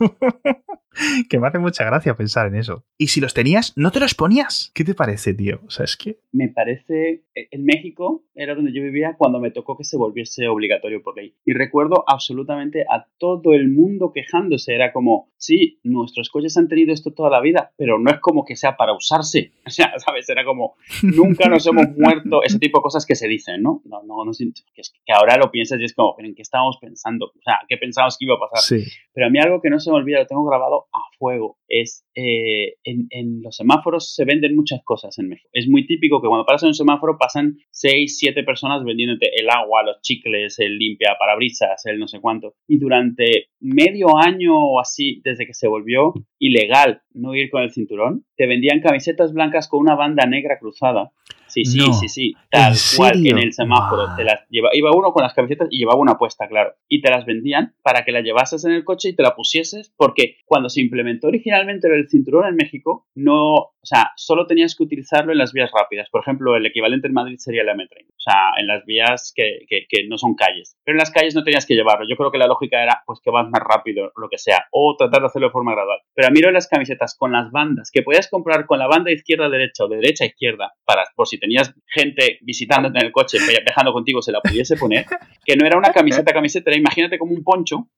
que 1.28 1.38
me 1.38 1.46
hace 1.46 1.58
mucha 1.58 1.84
gracia 1.84 2.16
pensar 2.16 2.46
en 2.46 2.56
eso. 2.56 2.84
Y 2.98 3.08
si 3.08 3.20
los 3.20 3.34
tenías, 3.34 3.72
no 3.76 3.90
te 3.90 4.00
los 4.00 4.14
ponías. 4.14 4.70
¿Qué 4.74 4.84
te 4.84 4.94
parece, 4.94 5.34
tío? 5.34 5.60
O 5.66 5.70
sea, 5.70 5.84
es 5.84 5.96
que... 5.96 6.18
Me 6.32 6.48
parece... 6.48 7.24
Eh, 7.34 7.48
en 7.50 7.64
México 7.64 8.24
era 8.34 8.54
donde 8.54 8.72
yo 8.72 8.82
vivía 8.82 9.16
cuando 9.16 9.40
me 9.40 9.50
tocó 9.50 9.76
que 9.76 9.84
se 9.84 9.96
volviese 9.96 10.48
obligatorio 10.48 11.02
por 11.02 11.16
ley. 11.16 11.34
Y 11.44 11.52
recuerdo 11.52 12.04
absolutamente 12.06 12.82
a 12.90 13.06
todo 13.18 13.52
el 13.54 13.68
mundo 13.68 14.12
quejándose. 14.12 14.74
Era 14.74 14.92
como, 14.92 15.30
sí, 15.36 15.78
nuestros 15.82 16.30
coches 16.30 16.56
han 16.56 16.68
tenido 16.68 16.92
esto 16.92 17.12
toda 17.12 17.30
la 17.30 17.40
vida, 17.40 17.72
pero 17.76 17.98
no 17.98 18.10
es 18.10 18.20
como 18.20 18.44
que 18.44 18.56
sea 18.56 18.76
para 18.76 18.94
usarse. 18.94 19.52
O 19.64 19.70
sea, 19.70 19.92
¿sabes? 19.98 20.28
Era 20.28 20.44
como, 20.44 20.74
nunca 21.02 21.48
nos 21.48 21.66
hemos 21.66 21.86
muerto. 21.96 22.42
Ese 22.42 22.58
tipo 22.58 22.78
de 22.78 22.82
cosas 22.82 23.06
que 23.06 23.14
se 23.14 23.28
dicen, 23.28 23.62
¿no? 23.62 23.80
No, 23.84 24.02
no, 24.02 24.24
no 24.24 24.32
que, 24.32 24.82
que 25.06 25.12
ahora 25.12 25.38
lo 25.38 25.50
piensas 25.50 25.78
y 25.82 25.86
es 25.86 25.94
como, 25.94 26.14
¿en 26.18 26.34
qué 26.34 26.42
estábamos 26.42 26.78
pensando? 26.80 27.26
O 27.26 27.42
sea, 27.42 27.58
¿qué 27.68 27.76
pensábamos 27.76 28.16
que 28.16 28.24
iba 28.24 28.36
a 28.36 28.38
pasar? 28.38 28.60
Sí. 28.62 28.90
Pero 29.12 29.26
a 29.26 29.30
mí 29.30 29.38
algo 29.38 29.60
que 29.60 29.70
no 29.70 29.78
se 29.78 29.90
me 29.90 29.96
olvida, 29.96 30.20
lo 30.20 30.26
tengo 30.26 30.44
grabado 30.44 30.86
a 30.92 31.00
fuego, 31.18 31.58
es 31.68 32.06
eh, 32.14 32.76
en, 32.84 33.06
en, 33.10 33.42
los 33.42 33.56
semáforos 33.56 34.14
se 34.14 34.24
venden 34.24 34.54
muchas 34.54 34.82
cosas 34.84 35.18
en 35.18 35.28
México. 35.28 35.48
Es 35.52 35.68
muy 35.68 35.86
típico 35.86 36.20
que 36.20 36.28
cuando 36.28 36.46
paras 36.46 36.62
en 36.62 36.68
un 36.68 36.74
semáforo 36.74 37.16
pasan 37.18 37.58
6, 37.70 38.18
7 38.18 38.42
personas 38.44 38.84
vendiéndote 38.84 39.30
el 39.34 39.48
agua, 39.50 39.82
los 39.82 40.00
chicles, 40.02 40.58
el 40.58 40.78
limpia 40.78 41.16
parabrisas, 41.18 41.84
el 41.86 41.98
no 41.98 42.06
sé 42.06 42.20
cuánto. 42.20 42.54
Y 42.66 42.78
durante 42.78 43.48
medio 43.60 44.16
año 44.16 44.56
o 44.56 44.80
así, 44.80 45.20
desde 45.24 45.46
que 45.46 45.54
se 45.54 45.68
volvió 45.68 46.14
ilegal 46.38 47.02
no 47.12 47.34
ir 47.34 47.50
con 47.50 47.62
el 47.62 47.72
cinturón, 47.72 48.24
te 48.36 48.46
vendían 48.46 48.80
camisetas 48.80 49.32
blancas 49.32 49.68
con 49.68 49.80
una 49.80 49.94
banda 49.94 50.26
negra 50.26 50.58
cruzada 50.58 51.12
Sí, 51.52 51.64
sí, 51.64 51.80
sí, 51.92 52.08
sí, 52.08 52.34
tal 52.50 52.74
cual 52.96 53.26
en 53.26 53.38
el 53.38 53.52
semáforo. 53.52 54.14
Te 54.16 54.24
las 54.24 54.46
lleva, 54.48 54.70
iba 54.72 54.90
uno 54.94 55.12
con 55.12 55.22
las 55.22 55.34
camisetas 55.34 55.68
y 55.70 55.78
llevaba 55.78 56.00
una 56.00 56.18
puesta, 56.18 56.48
claro. 56.48 56.74
Y 56.88 57.00
te 57.00 57.10
las 57.10 57.24
vendían 57.24 57.74
para 57.82 58.04
que 58.04 58.12
la 58.12 58.20
llevases 58.20 58.64
en 58.64 58.72
el 58.72 58.84
coche 58.84 59.10
y 59.10 59.16
te 59.16 59.22
la 59.22 59.34
pusieses, 59.34 59.92
porque 59.96 60.36
cuando 60.44 60.68
se 60.68 60.80
implementó 60.80 61.28
originalmente 61.28 61.88
el 61.88 62.08
cinturón 62.08 62.46
en 62.46 62.56
México, 62.56 63.06
no, 63.14 63.54
o 63.54 63.86
sea, 63.86 64.12
solo 64.16 64.46
tenías 64.46 64.76
que 64.76 64.84
utilizarlo 64.84 65.32
en 65.32 65.38
las 65.38 65.52
vías 65.52 65.70
rápidas. 65.72 66.08
Por 66.10 66.20
ejemplo, 66.20 66.54
el 66.56 66.66
equivalente 66.66 67.08
en 67.08 67.14
Madrid 67.14 67.36
sería 67.38 67.64
la 67.64 67.74
M30. 67.74 68.08
O 68.08 68.20
sea, 68.20 68.52
en 68.58 68.68
las 68.68 68.84
vías 68.84 69.32
que, 69.34 69.60
que, 69.68 69.86
que, 69.88 70.06
no 70.06 70.18
son 70.18 70.34
calles. 70.34 70.76
Pero 70.84 70.94
en 70.94 71.00
las 71.00 71.10
calles 71.10 71.34
no 71.34 71.42
tenías 71.42 71.66
que 71.66 71.74
llevarlo. 71.74 72.06
Yo 72.08 72.16
creo 72.16 72.30
que 72.30 72.38
la 72.38 72.46
lógica 72.46 72.82
era, 72.82 73.02
pues, 73.04 73.20
que 73.22 73.30
vas 73.30 73.48
más 73.48 73.62
rápido, 73.62 74.12
lo 74.16 74.28
que 74.28 74.38
sea. 74.38 74.66
O 74.70 74.94
tratar 74.96 75.20
de 75.20 75.26
hacerlo 75.26 75.48
de 75.48 75.52
forma 75.52 75.72
gradual. 75.72 75.98
Pero 76.14 76.28
a 76.28 76.30
mí 76.30 76.40
las 76.52 76.68
camisetas 76.68 77.16
con 77.16 77.32
las 77.32 77.50
bandas, 77.50 77.90
que 77.90 78.02
podías 78.02 78.28
comprar 78.28 78.66
con 78.66 78.78
la 78.78 78.86
banda 78.86 79.12
izquierda-derecha 79.12 79.84
o 79.84 79.88
de 79.88 79.96
derecha-izquierda, 79.96 80.72
para 80.84 81.04
por 81.14 81.28
si 81.28 81.38
tenías 81.42 81.74
gente 81.88 82.38
visitándote 82.42 83.00
en 83.00 83.06
el 83.06 83.12
coche, 83.12 83.38
viajando 83.64 83.92
contigo, 83.92 84.22
se 84.22 84.30
la 84.30 84.40
pudiese 84.40 84.76
poner, 84.76 85.04
que 85.44 85.56
no 85.56 85.66
era 85.66 85.76
una 85.76 85.90
camiseta, 85.92 86.32
camiseta, 86.32 86.70
era 86.70 86.78
imagínate 86.78 87.18
como 87.18 87.32
un 87.32 87.42
poncho 87.42 87.88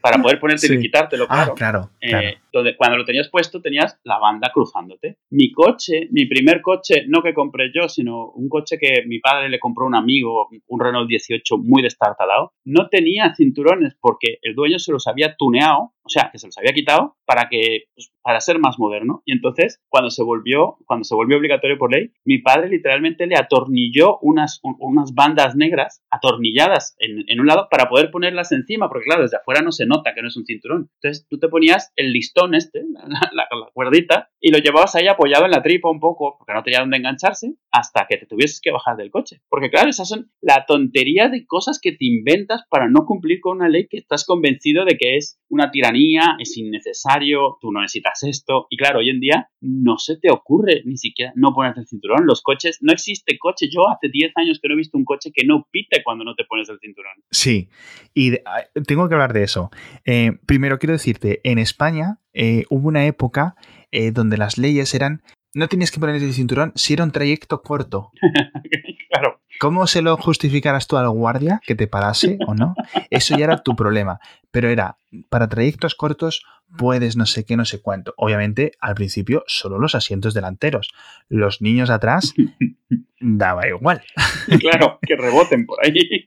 para 0.00 0.22
poder 0.22 0.38
ponerte 0.38 0.72
y 0.72 0.80
quitártelo, 0.80 1.26
claro. 1.26 1.52
Ah, 1.52 1.54
claro, 1.54 1.90
eh, 2.00 2.38
donde, 2.52 2.76
cuando 2.76 2.96
lo 2.96 3.04
tenías 3.04 3.28
puesto 3.28 3.60
tenías 3.60 3.98
la 4.04 4.18
banda 4.18 4.50
cruzándote. 4.52 5.18
Mi 5.30 5.52
coche, 5.52 6.08
mi 6.10 6.26
primer 6.26 6.60
coche, 6.60 7.04
no 7.08 7.22
que 7.22 7.34
compré 7.34 7.70
yo, 7.74 7.88
sino 7.88 8.30
un 8.30 8.48
coche 8.48 8.78
que 8.78 9.04
mi 9.06 9.18
padre 9.18 9.48
le 9.48 9.58
compró 9.58 9.84
a 9.84 9.88
un 9.88 9.94
amigo, 9.94 10.48
un 10.66 10.80
Renault 10.80 11.08
18 11.08 11.58
muy 11.58 11.82
destartalado, 11.82 12.52
no 12.64 12.88
tenía 12.88 13.34
cinturones 13.34 13.96
porque 14.00 14.38
el 14.42 14.54
dueño 14.54 14.78
se 14.78 14.92
los 14.92 15.06
había 15.06 15.34
tuneado, 15.36 15.92
o 16.04 16.08
sea, 16.08 16.30
que 16.32 16.38
se 16.38 16.46
los 16.46 16.58
había 16.58 16.72
quitado 16.72 17.16
para 17.24 17.48
que 17.48 17.84
pues, 17.94 18.12
para 18.22 18.40
ser 18.40 18.58
más 18.58 18.78
moderno. 18.78 19.22
Y 19.24 19.32
entonces, 19.32 19.80
cuando 19.88 20.10
se 20.10 20.22
volvió, 20.22 20.76
cuando 20.86 21.04
se 21.04 21.14
volvió 21.14 21.36
obligatorio 21.36 21.78
por 21.78 21.92
ley, 21.92 22.12
mi 22.24 22.38
padre 22.38 22.68
literalmente 22.68 23.26
le 23.26 23.36
atornilló 23.36 24.18
unas, 24.20 24.60
unas 24.62 25.14
bandas 25.14 25.56
negras 25.56 26.02
atornilladas 26.10 26.94
en, 26.98 27.24
en 27.26 27.40
un 27.40 27.46
lado 27.46 27.68
para 27.70 27.88
poder 27.88 28.10
ponerlas 28.10 28.52
encima, 28.52 28.88
porque 28.88 29.04
claro, 29.04 29.22
desde 29.22 29.36
afuera 29.36 29.62
no 29.62 29.72
se 29.72 29.86
nota 29.86 30.14
que 30.14 30.22
no 30.22 30.28
es 30.28 30.36
un 30.36 30.44
cinturón. 30.44 30.90
Entonces 31.00 31.26
tú 31.28 31.38
te 31.38 31.48
ponías 31.48 31.92
el 31.96 32.12
listón 32.12 32.54
este, 32.54 32.82
la, 33.32 33.48
la, 33.50 33.70
cuerdita, 33.72 34.30
y 34.40 34.50
lo 34.50 34.58
llevabas 34.58 34.94
ahí 34.94 35.08
apoyado 35.08 35.44
en 35.44 35.50
la 35.50 35.62
tripa 35.62 35.90
un 35.90 36.00
poco, 36.00 36.36
porque 36.38 36.52
no 36.54 36.62
tenía 36.62 36.80
dónde 36.80 36.96
engancharse, 36.96 37.54
hasta 37.70 38.06
que 38.08 38.18
te 38.18 38.26
tuvieses 38.26 38.60
que 38.60 38.70
bajar 38.70 38.96
del 38.96 39.10
coche. 39.10 39.40
Porque 39.48 39.70
claro, 39.70 39.88
esas 39.88 40.08
son 40.08 40.30
la 40.40 40.64
tontería 40.66 41.28
de 41.28 41.46
cosas 41.46 41.80
que 41.80 41.92
te 41.92 42.04
inventas 42.04 42.62
para 42.68 42.88
no 42.88 43.04
cumplir 43.06 43.40
con 43.40 43.56
una 43.56 43.68
ley 43.68 43.86
que 43.88 43.98
estás 43.98 44.24
convencido 44.24 44.84
de 44.84 44.96
que 44.96 45.16
es 45.16 45.40
una 45.48 45.70
tiranía, 45.70 45.91
es 46.38 46.56
innecesario, 46.56 47.58
tú 47.60 47.72
no 47.72 47.80
necesitas 47.80 48.22
esto. 48.22 48.66
Y 48.70 48.76
claro, 48.76 49.00
hoy 49.00 49.10
en 49.10 49.20
día 49.20 49.48
no 49.60 49.98
se 49.98 50.16
te 50.16 50.30
ocurre 50.30 50.82
ni 50.84 50.96
siquiera 50.96 51.32
no 51.36 51.54
ponerte 51.54 51.80
el 51.80 51.86
cinturón. 51.86 52.26
Los 52.26 52.42
coches, 52.42 52.78
no 52.80 52.92
existe 52.92 53.38
coche. 53.38 53.68
Yo 53.70 53.88
hace 53.88 54.08
10 54.10 54.32
años 54.36 54.58
que 54.60 54.68
no 54.68 54.74
he 54.74 54.78
visto 54.78 54.98
un 54.98 55.04
coche 55.04 55.30
que 55.34 55.44
no 55.44 55.66
pite 55.70 56.02
cuando 56.04 56.24
no 56.24 56.34
te 56.34 56.44
pones 56.44 56.68
el 56.68 56.78
cinturón. 56.78 57.12
Sí, 57.30 57.68
y 58.14 58.34
ah, 58.44 58.64
tengo 58.86 59.08
que 59.08 59.14
hablar 59.14 59.32
de 59.32 59.44
eso. 59.44 59.70
Eh, 60.04 60.32
primero 60.46 60.78
quiero 60.78 60.92
decirte, 60.92 61.40
en 61.44 61.58
España 61.58 62.18
eh, 62.32 62.64
hubo 62.70 62.88
una 62.88 63.06
época 63.06 63.56
eh, 63.90 64.10
donde 64.10 64.36
las 64.36 64.58
leyes 64.58 64.94
eran, 64.94 65.22
no 65.54 65.68
tenías 65.68 65.90
que 65.90 66.00
poner 66.00 66.16
el 66.16 66.32
cinturón 66.32 66.72
si 66.74 66.94
era 66.94 67.04
un 67.04 67.12
trayecto 67.12 67.62
corto. 67.62 68.10
claro. 69.10 69.40
¿Cómo 69.60 69.86
se 69.86 70.02
lo 70.02 70.16
justificaras 70.16 70.86
tú 70.86 70.96
al 70.96 71.08
guardia 71.10 71.60
que 71.64 71.74
te 71.74 71.86
parase 71.86 72.38
o 72.46 72.54
no? 72.54 72.74
Eso 73.10 73.36
ya 73.36 73.44
era 73.44 73.62
tu 73.62 73.76
problema. 73.76 74.18
Pero 74.50 74.68
era, 74.68 74.98
para 75.28 75.48
trayectos 75.48 75.94
cortos 75.94 76.44
puedes 76.76 77.16
no 77.16 77.26
sé 77.26 77.44
qué, 77.44 77.56
no 77.56 77.64
sé 77.64 77.80
cuánto. 77.80 78.14
Obviamente, 78.16 78.72
al 78.80 78.94
principio, 78.94 79.44
solo 79.46 79.78
los 79.78 79.94
asientos 79.94 80.34
delanteros. 80.34 80.92
Los 81.28 81.62
niños 81.62 81.90
atrás 81.90 82.34
daba 83.20 83.68
igual. 83.68 84.02
Claro, 84.60 84.98
que 85.02 85.16
reboten 85.16 85.66
por 85.66 85.78
ahí. 85.84 86.26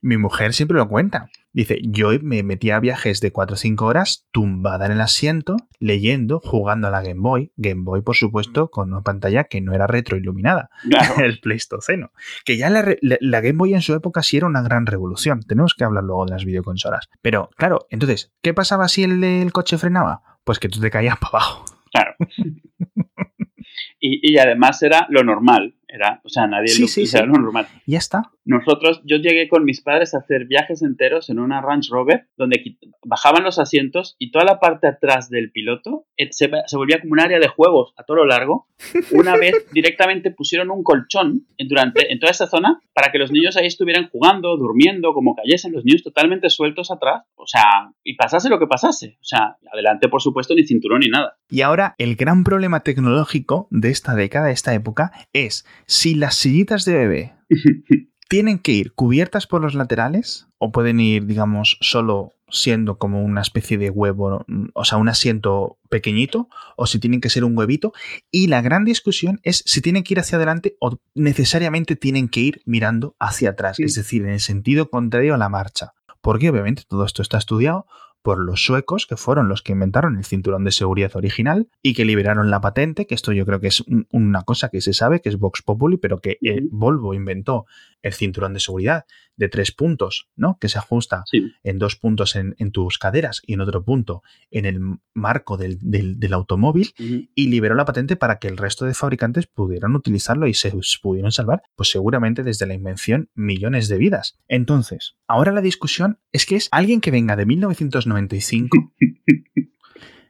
Mi 0.00 0.16
mujer 0.16 0.54
siempre 0.54 0.78
lo 0.78 0.88
cuenta. 0.88 1.28
Dice, 1.52 1.80
yo 1.82 2.10
me 2.22 2.42
metía 2.42 2.76
a 2.76 2.80
viajes 2.80 3.20
de 3.20 3.32
4 3.32 3.54
o 3.54 3.56
5 3.56 3.84
horas 3.84 4.28
tumbada 4.30 4.86
en 4.86 4.92
el 4.92 5.00
asiento, 5.00 5.56
leyendo, 5.80 6.40
jugando 6.44 6.86
a 6.86 6.90
la 6.90 7.02
Game 7.02 7.20
Boy. 7.20 7.52
Game 7.56 7.82
Boy, 7.82 8.02
por 8.02 8.14
supuesto, 8.14 8.70
con 8.70 8.92
una 8.92 9.02
pantalla 9.02 9.44
que 9.44 9.60
no 9.60 9.74
era 9.74 9.86
retroiluminada. 9.86 10.70
El 11.18 11.40
Pleistoceno. 11.40 12.12
Que 12.44 12.58
ya 12.58 12.70
la, 12.70 12.84
la, 13.00 13.40
Game 13.40 13.58
Boy 13.58 13.74
en 13.74 13.82
su 13.82 13.94
época 13.94 14.22
sí 14.22 14.36
era 14.36 14.46
una 14.46 14.62
gran 14.62 14.86
revolución. 14.86 15.40
Tenemos 15.42 15.74
que 15.74 15.84
hablar 15.84 16.04
luego 16.04 16.26
de 16.26 16.32
las 16.32 16.44
videoconsolas. 16.44 17.08
Pero, 17.22 17.50
claro, 17.56 17.86
entonces, 17.90 18.32
¿qué 18.40 18.54
pasaba 18.54 18.86
si 18.86 19.02
el, 19.02 19.24
el 19.24 19.52
coche 19.52 19.77
frenaba? 19.78 20.22
Pues 20.44 20.58
que 20.58 20.68
tú 20.68 20.80
te 20.80 20.90
caías 20.90 21.18
para 21.20 21.30
abajo. 21.30 21.64
Claro. 21.92 22.14
y, 24.00 24.32
y 24.32 24.38
además 24.38 24.82
era 24.82 25.06
lo 25.08 25.24
normal. 25.24 25.74
Era, 25.88 26.20
o 26.22 26.28
sea, 26.28 26.46
nadie 26.46 26.68
sí, 26.68 26.82
lo, 26.82 26.88
sí, 26.88 27.06
sí. 27.06 27.16
normal. 27.26 27.66
Ya 27.86 27.98
está. 27.98 28.30
Nosotros, 28.44 29.02
yo 29.04 29.16
llegué 29.16 29.48
con 29.48 29.64
mis 29.64 29.82
padres 29.82 30.14
a 30.14 30.18
hacer 30.18 30.46
viajes 30.46 30.82
enteros 30.82 31.28
en 31.28 31.38
una 31.38 31.60
Range 31.60 31.88
Rover 31.90 32.28
donde 32.36 32.78
bajaban 33.04 33.44
los 33.44 33.58
asientos 33.58 34.16
y 34.18 34.30
toda 34.30 34.44
la 34.44 34.58
parte 34.58 34.86
atrás 34.86 35.28
del 35.28 35.50
piloto 35.50 36.06
eh, 36.16 36.28
se, 36.30 36.50
se 36.66 36.76
volvía 36.76 37.00
como 37.00 37.12
un 37.12 37.20
área 37.20 37.38
de 37.38 37.48
juegos 37.48 37.92
a 37.96 38.04
todo 38.04 38.18
lo 38.18 38.26
largo. 38.26 38.66
Una 39.12 39.36
vez 39.36 39.52
directamente 39.72 40.30
pusieron 40.30 40.70
un 40.70 40.82
colchón 40.82 41.46
en, 41.58 41.68
durante, 41.68 42.10
en 42.10 42.18
toda 42.18 42.30
esa 42.30 42.46
zona 42.46 42.80
para 42.94 43.12
que 43.12 43.18
los 43.18 43.30
niños 43.30 43.56
ahí 43.56 43.66
estuvieran 43.66 44.08
jugando, 44.08 44.56
durmiendo, 44.56 45.12
como 45.12 45.34
cayesen 45.34 45.72
los 45.72 45.84
niños 45.84 46.02
totalmente 46.02 46.48
sueltos 46.50 46.90
atrás. 46.90 47.24
O 47.34 47.46
sea, 47.46 47.92
y 48.02 48.14
pasase 48.14 48.48
lo 48.48 48.58
que 48.58 48.66
pasase. 48.66 49.18
O 49.20 49.24
sea, 49.24 49.56
adelante, 49.72 50.08
por 50.08 50.22
supuesto, 50.22 50.54
ni 50.54 50.64
cinturón 50.64 51.00
ni 51.00 51.08
nada. 51.08 51.36
Y 51.50 51.60
ahora, 51.60 51.94
el 51.98 52.16
gran 52.16 52.44
problema 52.44 52.80
tecnológico 52.80 53.68
de 53.70 53.90
esta 53.90 54.14
década, 54.14 54.46
de 54.46 54.52
esta 54.52 54.74
época, 54.74 55.12
es 55.32 55.66
si 55.88 56.14
las 56.14 56.36
sillitas 56.36 56.84
de 56.84 56.92
bebé 56.92 57.34
tienen 58.28 58.58
que 58.58 58.72
ir 58.72 58.92
cubiertas 58.92 59.46
por 59.46 59.62
los 59.62 59.74
laterales 59.74 60.46
o 60.58 60.70
pueden 60.70 61.00
ir, 61.00 61.24
digamos, 61.24 61.78
solo 61.80 62.34
siendo 62.50 62.98
como 62.98 63.22
una 63.22 63.40
especie 63.40 63.78
de 63.78 63.90
huevo, 63.90 64.44
o 64.74 64.84
sea, 64.84 64.98
un 64.98 65.08
asiento 65.08 65.78
pequeñito, 65.88 66.48
o 66.76 66.86
si 66.86 66.98
tienen 66.98 67.20
que 67.20 67.30
ser 67.30 67.44
un 67.44 67.56
huevito. 67.56 67.92
Y 68.30 68.48
la 68.48 68.60
gran 68.60 68.84
discusión 68.84 69.40
es 69.42 69.62
si 69.66 69.80
tienen 69.80 70.02
que 70.02 70.14
ir 70.14 70.20
hacia 70.20 70.36
adelante 70.36 70.76
o 70.78 70.98
necesariamente 71.14 71.96
tienen 71.96 72.28
que 72.28 72.40
ir 72.40 72.62
mirando 72.66 73.16
hacia 73.18 73.50
atrás, 73.50 73.76
sí. 73.76 73.84
es 73.84 73.94
decir, 73.94 74.22
en 74.22 74.30
el 74.30 74.40
sentido 74.40 74.90
contrario 74.90 75.34
a 75.34 75.38
la 75.38 75.48
marcha. 75.48 75.94
Porque 76.20 76.50
obviamente 76.50 76.82
todo 76.86 77.04
esto 77.04 77.22
está 77.22 77.38
estudiado 77.38 77.86
por 78.28 78.40
los 78.40 78.62
suecos, 78.62 79.06
que 79.06 79.16
fueron 79.16 79.48
los 79.48 79.62
que 79.62 79.72
inventaron 79.72 80.18
el 80.18 80.24
cinturón 80.26 80.62
de 80.62 80.70
seguridad 80.70 81.16
original 81.16 81.70
y 81.82 81.94
que 81.94 82.04
liberaron 82.04 82.50
la 82.50 82.60
patente, 82.60 83.06
que 83.06 83.14
esto 83.14 83.32
yo 83.32 83.46
creo 83.46 83.58
que 83.58 83.68
es 83.68 83.80
un, 83.80 84.06
una 84.12 84.42
cosa 84.42 84.68
que 84.68 84.82
se 84.82 84.92
sabe, 84.92 85.22
que 85.22 85.30
es 85.30 85.38
Vox 85.38 85.62
Populi, 85.62 85.96
pero 85.96 86.18
que 86.18 86.36
eh, 86.42 86.60
Volvo 86.70 87.14
inventó 87.14 87.64
el 88.02 88.12
cinturón 88.12 88.52
de 88.52 88.60
seguridad 88.60 89.06
de 89.38 89.48
tres 89.48 89.72
puntos, 89.72 90.28
¿no? 90.36 90.58
Que 90.60 90.68
se 90.68 90.78
ajusta 90.78 91.22
sí. 91.30 91.52
en 91.62 91.78
dos 91.78 91.96
puntos 91.96 92.36
en, 92.36 92.54
en, 92.58 92.72
tus 92.72 92.98
caderas 92.98 93.40
y 93.46 93.54
en 93.54 93.60
otro 93.62 93.82
punto 93.82 94.22
en 94.50 94.66
el 94.66 94.80
marco 95.14 95.56
del, 95.56 95.78
del, 95.80 96.18
del 96.18 96.32
automóvil 96.34 96.92
uh 96.98 97.02
-huh. 97.02 97.30
y 97.34 97.48
liberó 97.48 97.74
la 97.74 97.84
patente 97.84 98.16
para 98.16 98.38
que 98.38 98.48
el 98.48 98.56
resto 98.56 98.84
de 98.84 98.94
fabricantes 98.94 99.46
pudieran 99.46 99.94
utilizarlo 99.94 100.46
y 100.46 100.54
se 100.54 100.72
pudieron 101.00 101.32
salvar, 101.32 101.62
pues 101.76 101.90
seguramente 101.90 102.42
desde 102.42 102.66
la 102.66 102.74
invención, 102.74 103.30
millones 103.34 103.88
de 103.88 103.98
vidas. 103.98 104.38
Entonces, 104.48 105.14
ahora 105.26 105.52
la 105.52 105.60
discusión 105.60 106.18
es 106.32 106.44
que 106.44 106.56
es 106.56 106.68
alguien 106.72 107.00
que 107.00 107.10
venga 107.10 107.36
de 107.36 107.46
1995 107.46 108.92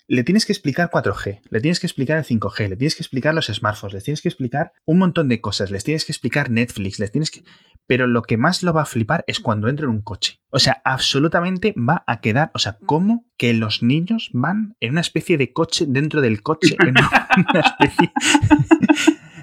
le 0.08 0.24
tienes 0.24 0.46
que 0.46 0.52
explicar 0.52 0.90
4G, 0.90 1.42
le 1.50 1.60
tienes 1.60 1.80
que 1.80 1.86
explicar 1.86 2.16
el 2.16 2.24
5G, 2.24 2.68
le 2.70 2.76
tienes 2.76 2.96
que 2.96 3.02
explicar 3.02 3.34
los 3.34 3.46
smartphones, 3.46 3.92
le 3.92 4.00
tienes 4.00 4.22
que 4.22 4.28
explicar 4.28 4.72
un 4.86 4.98
montón 4.98 5.28
de 5.28 5.42
cosas, 5.42 5.70
les 5.70 5.84
tienes 5.84 6.06
que 6.06 6.12
explicar 6.12 6.50
Netflix, 6.50 6.98
les 6.98 7.12
tienes 7.12 7.30
que... 7.30 7.44
Pero 7.86 8.06
lo 8.06 8.22
que 8.22 8.38
más 8.38 8.62
lo 8.62 8.72
va 8.72 8.82
a 8.82 8.86
flipar 8.86 9.22
es 9.26 9.38
cuando 9.38 9.68
entre 9.68 9.84
en 9.84 9.90
un 9.90 10.00
coche. 10.00 10.40
O 10.48 10.58
sea, 10.58 10.80
absolutamente 10.84 11.74
va 11.76 12.04
a 12.06 12.22
quedar... 12.22 12.50
O 12.54 12.58
sea, 12.58 12.78
¿cómo 12.86 13.26
que 13.36 13.52
los 13.52 13.82
niños 13.82 14.30
van 14.32 14.76
en 14.80 14.92
una 14.92 15.02
especie 15.02 15.36
de 15.36 15.52
coche 15.52 15.84
dentro 15.86 16.22
del 16.22 16.42
coche? 16.42 16.74
En 16.80 16.88
una 16.88 17.28
especie 17.78 18.12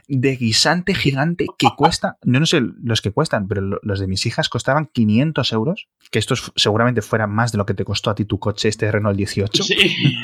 de 0.08 0.36
guisante 0.36 0.94
gigante 0.94 1.48
que 1.58 1.68
cuesta, 1.76 2.18
yo 2.24 2.40
no 2.40 2.46
sé 2.46 2.62
los 2.84 3.02
que 3.02 3.12
cuestan, 3.12 3.48
pero 3.48 3.80
los 3.82 4.00
de 4.00 4.08
mis 4.08 4.26
hijas 4.26 4.50
costaban 4.50 4.90
500 4.92 5.54
euros, 5.54 5.88
que 6.12 6.20
estos 6.20 6.52
seguramente 6.56 7.02
fueran 7.02 7.32
más 7.32 7.52
de 7.52 7.58
lo 7.58 7.66
que 7.66 7.74
te 7.74 7.86
costó 7.86 8.10
a 8.10 8.16
ti 8.16 8.26
tu 8.26 8.40
coche, 8.40 8.70
este 8.70 8.92
Renault 8.92 9.18
18. 9.18 9.64
Sí. 9.64 9.76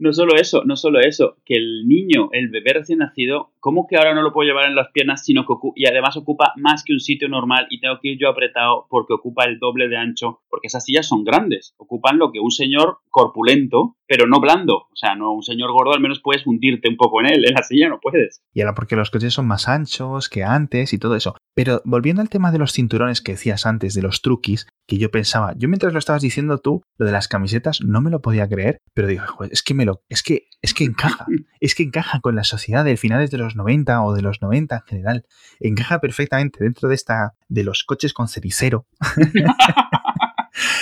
No 0.00 0.14
solo 0.14 0.36
eso, 0.36 0.62
no 0.64 0.76
solo 0.76 0.98
eso, 1.00 1.36
que 1.44 1.56
el 1.56 1.86
niño, 1.86 2.30
el 2.32 2.48
bebé 2.48 2.72
recién 2.72 3.00
nacido, 3.00 3.52
¿cómo 3.60 3.86
que 3.86 3.98
ahora 3.98 4.14
no 4.14 4.22
lo 4.22 4.32
puedo 4.32 4.48
llevar 4.48 4.66
en 4.66 4.74
las 4.74 4.90
piernas 4.92 5.22
sino 5.22 5.44
que 5.44 5.52
y 5.76 5.86
además 5.86 6.16
ocupa 6.16 6.54
más 6.56 6.84
que 6.84 6.94
un 6.94 7.00
sitio 7.00 7.28
normal 7.28 7.66
y 7.68 7.80
tengo 7.80 7.98
que 8.00 8.12
ir 8.12 8.18
yo 8.18 8.30
apretado 8.30 8.86
porque 8.88 9.12
ocupa 9.12 9.44
el 9.44 9.58
doble 9.58 9.88
de 9.88 9.98
ancho? 9.98 10.40
Porque 10.48 10.68
esas 10.68 10.86
sillas 10.86 11.06
son 11.06 11.22
grandes, 11.22 11.74
ocupan 11.76 12.16
lo 12.16 12.32
que 12.32 12.40
un 12.40 12.50
señor 12.50 13.00
corpulento, 13.10 13.98
pero 14.10 14.26
no 14.26 14.40
blando, 14.40 14.74
o 14.74 14.96
sea, 14.96 15.14
no 15.14 15.32
un 15.32 15.44
señor 15.44 15.70
gordo 15.70 15.92
al 15.94 16.00
menos 16.00 16.18
puedes 16.20 16.44
hundirte 16.44 16.88
un 16.88 16.96
poco 16.96 17.20
en 17.20 17.26
él, 17.26 17.44
en 17.48 17.54
la 17.54 17.62
silla 17.62 17.88
no 17.88 18.00
puedes. 18.00 18.42
Y 18.52 18.60
ahora 18.60 18.74
porque 18.74 18.96
los 18.96 19.08
coches 19.08 19.32
son 19.32 19.46
más 19.46 19.68
anchos 19.68 20.28
que 20.28 20.42
antes 20.42 20.92
y 20.92 20.98
todo 20.98 21.14
eso. 21.14 21.36
Pero 21.54 21.80
volviendo 21.84 22.20
al 22.20 22.28
tema 22.28 22.50
de 22.50 22.58
los 22.58 22.72
cinturones 22.72 23.20
que 23.20 23.32
decías 23.32 23.66
antes, 23.66 23.94
de 23.94 24.02
los 24.02 24.20
truquis, 24.20 24.66
que 24.88 24.98
yo 24.98 25.12
pensaba, 25.12 25.54
yo 25.56 25.68
mientras 25.68 25.92
lo 25.92 26.00
estabas 26.00 26.22
diciendo 26.22 26.58
tú, 26.58 26.82
lo 26.98 27.06
de 27.06 27.12
las 27.12 27.28
camisetas 27.28 27.82
no 27.82 28.00
me 28.00 28.10
lo 28.10 28.20
podía 28.20 28.48
creer, 28.48 28.78
pero 28.94 29.06
digo, 29.06 29.22
es 29.48 29.62
que 29.62 29.74
me 29.74 29.84
lo, 29.84 30.02
es 30.08 30.24
que, 30.24 30.48
es 30.60 30.74
que 30.74 30.82
encaja, 30.82 31.26
es 31.60 31.76
que 31.76 31.84
encaja 31.84 32.18
con 32.18 32.34
la 32.34 32.42
sociedad 32.42 32.84
de 32.84 32.96
finales 32.96 33.30
de 33.30 33.38
los 33.38 33.54
90 33.54 34.02
o 34.02 34.12
de 34.12 34.22
los 34.22 34.42
90 34.42 34.74
en 34.74 34.82
general, 34.82 35.26
encaja 35.60 36.00
perfectamente 36.00 36.64
dentro 36.64 36.88
de 36.88 36.96
esta, 36.96 37.34
de 37.48 37.62
los 37.62 37.84
coches 37.84 38.12
con 38.12 38.26
cenicero. 38.26 38.86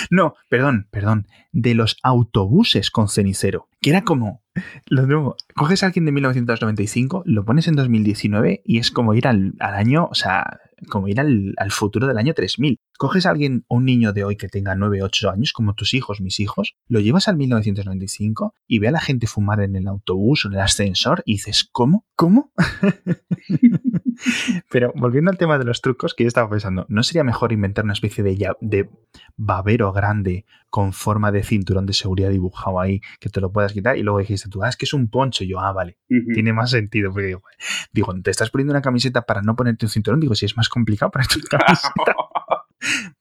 no, 0.09 0.35
perdón, 0.49 0.87
perdón, 0.91 1.27
de 1.51 1.75
los 1.75 1.97
autobuses 2.03 2.91
con 2.91 3.09
cenicero, 3.09 3.67
que 3.81 3.91
era 3.91 4.03
como, 4.03 4.43
lo 4.87 5.05
nuevo, 5.05 5.35
coges 5.55 5.83
a 5.83 5.87
alguien 5.87 6.05
de 6.05 6.11
1995, 6.11 7.23
lo 7.25 7.45
pones 7.45 7.67
en 7.67 7.75
2019 7.75 8.61
y 8.65 8.79
es 8.79 8.91
como 8.91 9.13
ir 9.13 9.27
al, 9.27 9.53
año, 9.59 10.07
o 10.09 10.15
sea, 10.15 10.59
como 10.89 11.07
ir 11.07 11.19
al, 11.19 11.53
al, 11.57 11.71
futuro 11.71 12.07
del 12.07 12.17
año 12.17 12.33
3000. 12.33 12.79
Coges 12.97 13.25
a 13.25 13.29
alguien, 13.29 13.65
un 13.69 13.85
niño 13.85 14.11
de 14.11 14.23
hoy 14.23 14.35
que 14.35 14.47
tenga 14.47 14.75
9, 14.75 15.03
8 15.03 15.29
años, 15.29 15.53
como 15.53 15.73
tus 15.73 15.93
hijos, 15.93 16.21
mis 16.21 16.39
hijos, 16.39 16.75
lo 16.87 16.99
llevas 16.99 17.27
al 17.27 17.37
1995 17.37 18.53
y 18.67 18.79
ve 18.79 18.87
a 18.87 18.91
la 18.91 19.01
gente 19.01 19.27
fumar 19.27 19.61
en 19.61 19.75
el 19.75 19.87
autobús 19.87 20.45
o 20.45 20.47
en 20.49 20.55
el 20.55 20.61
ascensor 20.61 21.21
y 21.25 21.33
dices, 21.33 21.67
¿cómo? 21.71 22.05
¿Cómo? 22.15 22.51
Pero 24.69 24.91
volviendo 24.95 25.31
al 25.31 25.37
tema 25.37 25.57
de 25.57 25.65
los 25.65 25.81
trucos, 25.81 26.13
que 26.13 26.23
yo 26.23 26.27
estaba 26.27 26.49
pensando, 26.49 26.85
¿no 26.89 27.03
sería 27.03 27.23
mejor 27.23 27.53
inventar 27.53 27.85
una 27.85 27.93
especie 27.93 28.23
de, 28.23 28.51
de 28.59 28.89
babero 29.37 29.93
grande 29.93 30.45
con 30.69 30.93
forma 30.93 31.31
de 31.31 31.43
cinturón 31.43 31.85
de 31.85 31.93
seguridad 31.93 32.29
dibujado 32.29 32.79
ahí 32.79 33.01
que 33.19 33.29
te 33.29 33.41
lo 33.41 33.51
puedas 33.51 33.73
quitar? 33.73 33.97
Y 33.97 34.03
luego 34.03 34.19
dijiste 34.19 34.49
tú, 34.49 34.63
ah, 34.63 34.69
es 34.69 34.77
que 34.77 34.85
es 34.85 34.93
un 34.93 35.09
poncho. 35.09 35.43
Y 35.43 35.49
yo, 35.49 35.59
ah, 35.59 35.71
vale, 35.71 35.97
tiene 36.33 36.53
más 36.53 36.71
sentido. 36.71 37.11
Porque 37.11 37.37
digo, 37.91 38.13
te 38.21 38.31
estás 38.31 38.49
poniendo 38.49 38.71
una 38.71 38.81
camiseta 38.81 39.23
para 39.23 39.41
no 39.41 39.55
ponerte 39.55 39.85
un 39.85 39.89
cinturón. 39.89 40.19
Digo, 40.19 40.35
si 40.35 40.45
es 40.45 40.57
más 40.57 40.69
complicado 40.69 41.11
para 41.11 41.25
tu 41.25 41.39
camiseta. 41.49 42.15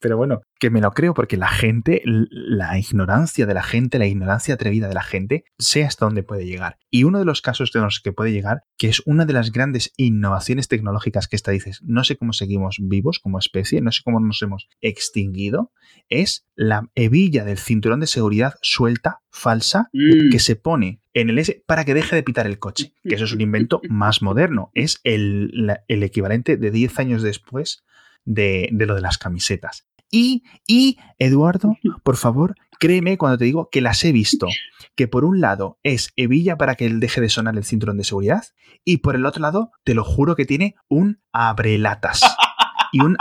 Pero 0.01 0.17
bueno, 0.17 0.41
que 0.61 0.71
me 0.71 0.81
lo 0.81 0.93
creo 0.93 1.15
porque 1.15 1.37
la 1.37 1.49
gente, 1.49 2.03
la 2.05 2.79
ignorancia 2.79 3.47
de 3.47 3.55
la 3.55 3.63
gente, 3.63 3.99
la 3.99 4.07
ignorancia 4.07 4.55
atrevida 4.55 4.89
de 4.89 4.95
la 4.95 5.03
gente, 5.03 5.45
sé 5.59 5.85
hasta 5.85 6.05
dónde 6.05 6.23
puede 6.23 6.47
llegar. 6.47 6.79
Y 6.91 7.05
uno 7.05 7.19
de 7.19 7.25
los 7.25 7.43
casos 7.43 7.73
de 7.73 7.81
los 7.81 8.01
que 8.01 8.13
puede 8.13 8.33
llegar, 8.33 8.63
que 8.77 8.89
es 8.89 9.03
una 9.07 9.25
de 9.25 9.33
las 9.33 9.53
grandes 9.53 9.93
innovaciones 9.97 10.69
tecnológicas 10.69 11.29
que 11.29 11.37
esta 11.37 11.51
dices, 11.51 11.81
no 11.83 12.05
sé 12.05 12.17
cómo 12.17 12.33
seguimos 12.33 12.79
vivos 12.81 13.19
como 13.19 13.39
especie, 13.39 13.81
no 13.81 13.93
sé 13.93 14.03
cómo 14.05 14.21
nos 14.21 14.41
hemos 14.43 14.69
extinguido, 14.81 15.73
es 16.09 16.47
la 16.55 16.89
hebilla 16.95 17.45
del 17.45 17.59
cinturón 17.59 18.01
de 18.01 18.07
seguridad 18.07 18.55
suelta, 18.63 19.21
falsa, 19.31 19.89
mm. 19.93 20.31
que 20.31 20.39
se 20.39 20.57
pone 20.57 21.01
en 21.15 21.31
el 21.31 21.39
S 21.39 21.63
para 21.67 21.85
que 21.85 21.95
deje 21.95 22.17
de 22.17 22.23
pitar 22.23 22.47
el 22.47 22.59
coche. 22.59 22.93
Que 23.05 23.15
eso 23.15 23.25
es 23.25 23.33
un 23.33 23.41
invento 23.41 23.81
más 23.89 24.23
moderno. 24.23 24.71
Es 24.75 25.01
el, 25.05 25.79
el 25.89 26.03
equivalente 26.03 26.57
de 26.57 26.71
10 26.71 26.99
años 26.99 27.23
después 27.23 27.85
de, 28.29 28.69
lo 28.73 28.95
de 28.95 29.01
las 29.01 29.19
camisetas. 29.19 29.87
Y, 30.11 30.45
y, 30.67 30.99
Eduardo, 31.19 31.77
por 32.03 32.17
favor, 32.17 32.55
créeme 32.79 33.19
cuando 33.19 33.39
te 33.39 33.45
digo 33.45 33.69
que 33.71 33.81
las 33.81 34.05
he 34.05 34.13
visto. 34.13 34.47
Que 34.95 35.09
por 35.09 35.25
un 35.25 35.41
lado 35.41 35.79
es 35.83 36.13
hebilla 36.17 36.57
para 36.57 36.77
que 36.77 36.87
él 36.87 37.01
deje 37.01 37.21
de 37.21 37.29
sonar 37.29 37.57
el 37.57 37.65
cinturón 37.65 37.99
de 37.99 38.05
seguridad. 38.05 38.45
Y 38.85 38.99
por 38.99 39.17
el 39.17 39.27
otro 39.27 39.43
lado, 39.43 39.71
te 39.85 39.95
lo 39.95 40.05
juro 40.05 40.35
que 40.35 40.47
tiene 40.47 40.77
un 40.89 41.21
abrelatas. 41.33 42.23
Y 42.93 43.01
un 43.01 43.17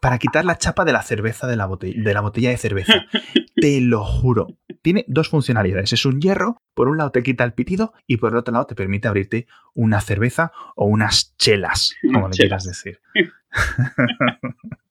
para 0.00 0.18
quitar 0.18 0.44
la 0.44 0.58
chapa 0.58 0.84
de 0.84 0.92
la 0.92 1.02
cerveza 1.02 1.46
de 1.46 1.56
la, 1.56 1.66
botella, 1.66 2.02
de 2.02 2.14
la 2.14 2.20
botella 2.20 2.50
de 2.50 2.56
cerveza. 2.56 2.94
Te 3.54 3.80
lo 3.80 4.04
juro. 4.04 4.58
Tiene 4.82 5.04
dos 5.08 5.28
funcionalidades. 5.28 5.92
Es 5.92 6.04
un 6.06 6.20
hierro, 6.20 6.62
por 6.74 6.88
un 6.88 6.98
lado 6.98 7.10
te 7.10 7.22
quita 7.22 7.44
el 7.44 7.52
pitido 7.52 7.92
y 8.06 8.16
por 8.16 8.32
el 8.32 8.38
otro 8.38 8.52
lado 8.52 8.66
te 8.66 8.74
permite 8.74 9.08
abrirte 9.08 9.46
una 9.74 10.00
cerveza 10.00 10.52
o 10.76 10.86
unas 10.86 11.36
chelas, 11.36 11.94
como 12.12 12.28
le 12.28 12.36
quieras 12.36 12.64
decir. 12.64 13.00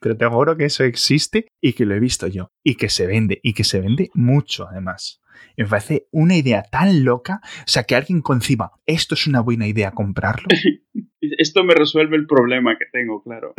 Pero 0.00 0.16
te 0.16 0.26
juro 0.26 0.56
que 0.56 0.66
eso 0.66 0.84
existe 0.84 1.48
y 1.60 1.72
que 1.72 1.84
lo 1.84 1.94
he 1.94 2.00
visto 2.00 2.26
yo. 2.26 2.50
Y 2.62 2.76
que 2.76 2.88
se 2.88 3.06
vende. 3.06 3.40
Y 3.42 3.54
que 3.54 3.64
se 3.64 3.80
vende 3.80 4.10
mucho, 4.14 4.68
además. 4.68 5.20
Me 5.56 5.66
parece 5.66 6.06
una 6.10 6.36
idea 6.36 6.62
tan 6.62 7.04
loca. 7.04 7.40
O 7.42 7.68
sea, 7.68 7.84
que 7.84 7.96
alguien 7.96 8.20
conciba, 8.20 8.72
esto 8.86 9.14
es 9.14 9.26
una 9.26 9.40
buena 9.40 9.66
idea 9.66 9.92
comprarlo. 9.92 10.48
Esto 11.38 11.62
me 11.62 11.74
resuelve 11.74 12.16
el 12.16 12.26
problema 12.26 12.76
que 12.76 12.86
tengo, 12.90 13.22
claro. 13.22 13.54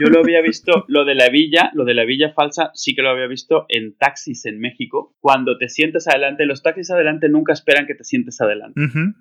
Yo 0.00 0.08
lo 0.08 0.20
había 0.20 0.40
visto, 0.40 0.86
lo 0.88 1.04
de 1.04 1.14
la 1.14 1.28
villa, 1.28 1.70
lo 1.74 1.84
de 1.84 1.92
la 1.92 2.04
villa 2.04 2.32
falsa, 2.32 2.70
sí 2.72 2.94
que 2.94 3.02
lo 3.02 3.10
había 3.10 3.26
visto 3.26 3.66
en 3.68 3.94
taxis 3.96 4.46
en 4.46 4.58
México. 4.58 5.14
Cuando 5.20 5.58
te 5.58 5.68
sientes 5.68 6.08
adelante, 6.08 6.46
los 6.46 6.62
taxis 6.62 6.90
adelante 6.90 7.28
nunca 7.28 7.52
esperan 7.52 7.86
que 7.86 7.94
te 7.94 8.04
sientes 8.04 8.40
adelante. 8.40 8.80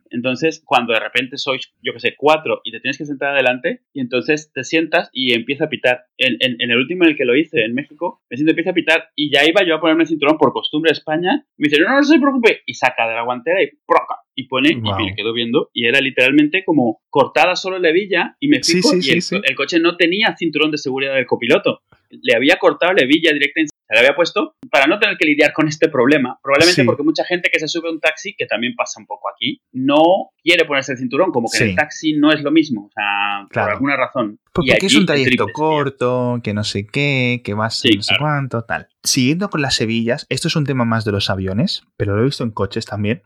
Entonces, 0.09 0.63
cuando 0.65 0.93
de 0.93 1.01
repente 1.01 1.37
sois, 1.37 1.73
yo 1.81 1.91
que 1.91 1.99
sé, 1.99 2.15
cuatro 2.17 2.61
y 2.63 2.71
te 2.71 2.79
tienes 2.79 2.97
que 2.97 3.05
sentar 3.05 3.33
adelante, 3.33 3.81
y 3.91 3.99
entonces 3.99 4.51
te 4.53 4.63
sientas 4.63 5.09
y 5.11 5.33
empieza 5.33 5.65
a 5.65 5.69
pitar. 5.69 5.92
En, 6.17 6.37
el 6.59 6.77
último 6.77 7.03
en 7.03 7.11
el 7.11 7.17
que 7.17 7.25
lo 7.25 7.35
hice, 7.35 7.63
en 7.63 7.73
México, 7.73 8.21
me 8.29 8.37
siento, 8.37 8.51
empieza 8.51 8.71
a 8.71 8.73
pitar 8.73 9.09
y 9.15 9.31
ya 9.33 9.45
iba 9.45 9.65
yo 9.65 9.75
a 9.75 9.81
ponerme 9.81 10.03
el 10.03 10.09
cinturón 10.09 10.37
por 10.37 10.53
costumbre 10.53 10.89
de 10.89 10.93
España. 10.93 11.45
Me 11.57 11.67
dice, 11.67 11.81
no, 11.81 11.89
no 11.89 12.03
se 12.03 12.19
preocupe. 12.19 12.61
Y 12.65 12.73
saca 12.73 13.07
de 13.07 13.15
la 13.15 13.23
guantera 13.23 13.61
y 13.61 13.69
¡proca! 13.85 14.23
y 14.35 14.47
pone, 14.47 14.71
y 14.71 14.75
me 14.75 15.15
quedo 15.15 15.33
viendo, 15.33 15.69
y 15.73 15.85
era 15.85 16.01
literalmente 16.01 16.63
como 16.65 17.01
cortada 17.09 17.55
solo 17.55 17.79
la 17.79 17.89
hebilla, 17.89 18.35
y 18.39 18.47
me 18.47 18.63
fijo, 18.63 18.89
y 18.99 19.09
el, 19.11 19.55
coche 19.55 19.79
no 19.79 19.95
tenía 19.95 20.35
cinturón 20.35 20.71
de 20.71 20.77
seguridad 20.77 21.15
del 21.15 21.27
copiloto. 21.27 21.81
Le 22.09 22.35
había 22.35 22.57
cortado 22.57 22.93
la 22.93 23.03
hebilla 23.03 23.31
directa, 23.31 23.61
la 23.93 24.01
había 24.01 24.15
puesto 24.15 24.55
para 24.69 24.87
no 24.87 24.99
tener 24.99 25.17
que 25.17 25.25
lidiar 25.25 25.53
con 25.53 25.67
este 25.67 25.89
problema. 25.89 26.39
Probablemente 26.41 26.83
porque 26.83 27.03
mucha 27.03 27.23
gente 27.25 27.49
que 27.51 27.59
se 27.59 27.67
sube 27.67 27.89
a 27.89 27.91
un 27.91 27.99
taxi, 27.99 28.35
que 28.35 28.45
también 28.45 28.75
pasa 28.75 28.99
un 28.99 29.05
poco 29.05 29.29
aquí, 29.29 29.61
no 29.71 30.31
quiere 30.41 30.65
ponerse 30.65 30.93
el 30.93 30.97
cinturón, 30.97 31.31
como 31.31 31.47
que 31.49 31.63
en 31.63 31.69
el 31.69 31.75
taxi 31.75 32.13
no 32.13 32.31
es 32.31 32.41
lo 32.41 32.51
mismo, 32.51 32.85
o 32.85 32.91
sea, 32.93 33.47
por 33.51 33.71
alguna 33.71 33.95
razón. 33.95 34.39
Pues 34.51 34.69
porque 34.69 34.85
es 34.85 34.95
un 34.95 35.05
trayecto 35.05 35.47
corto, 35.53 36.39
que 36.43 36.53
no 36.53 36.63
sé 36.63 36.85
qué, 36.85 37.41
que 37.43 37.53
va 37.53 37.67
a 37.67 37.69
ser 37.69 37.95
no 37.95 38.03
sé 38.03 38.15
cuánto, 38.19 38.63
tal. 38.63 38.87
Siguiendo 39.03 39.49
con 39.49 39.61
las 39.61 39.79
hebillas, 39.81 40.25
esto 40.29 40.47
es 40.47 40.55
un 40.55 40.65
tema 40.65 40.85
más 40.85 41.05
de 41.05 41.11
los 41.11 41.29
aviones, 41.29 41.83
pero 41.97 42.15
lo 42.15 42.21
he 42.21 42.25
visto 42.25 42.43
en 42.43 42.51
coches 42.51 42.85
también. 42.85 43.23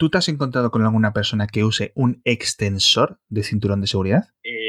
¿Tú 0.00 0.08
te 0.08 0.16
has 0.16 0.30
encontrado 0.30 0.70
con 0.70 0.82
alguna 0.82 1.12
persona 1.12 1.46
que 1.46 1.62
use 1.62 1.92
un 1.94 2.22
extensor 2.24 3.20
de 3.28 3.42
cinturón 3.42 3.82
de 3.82 3.86
seguridad? 3.86 4.28
Eh, 4.42 4.59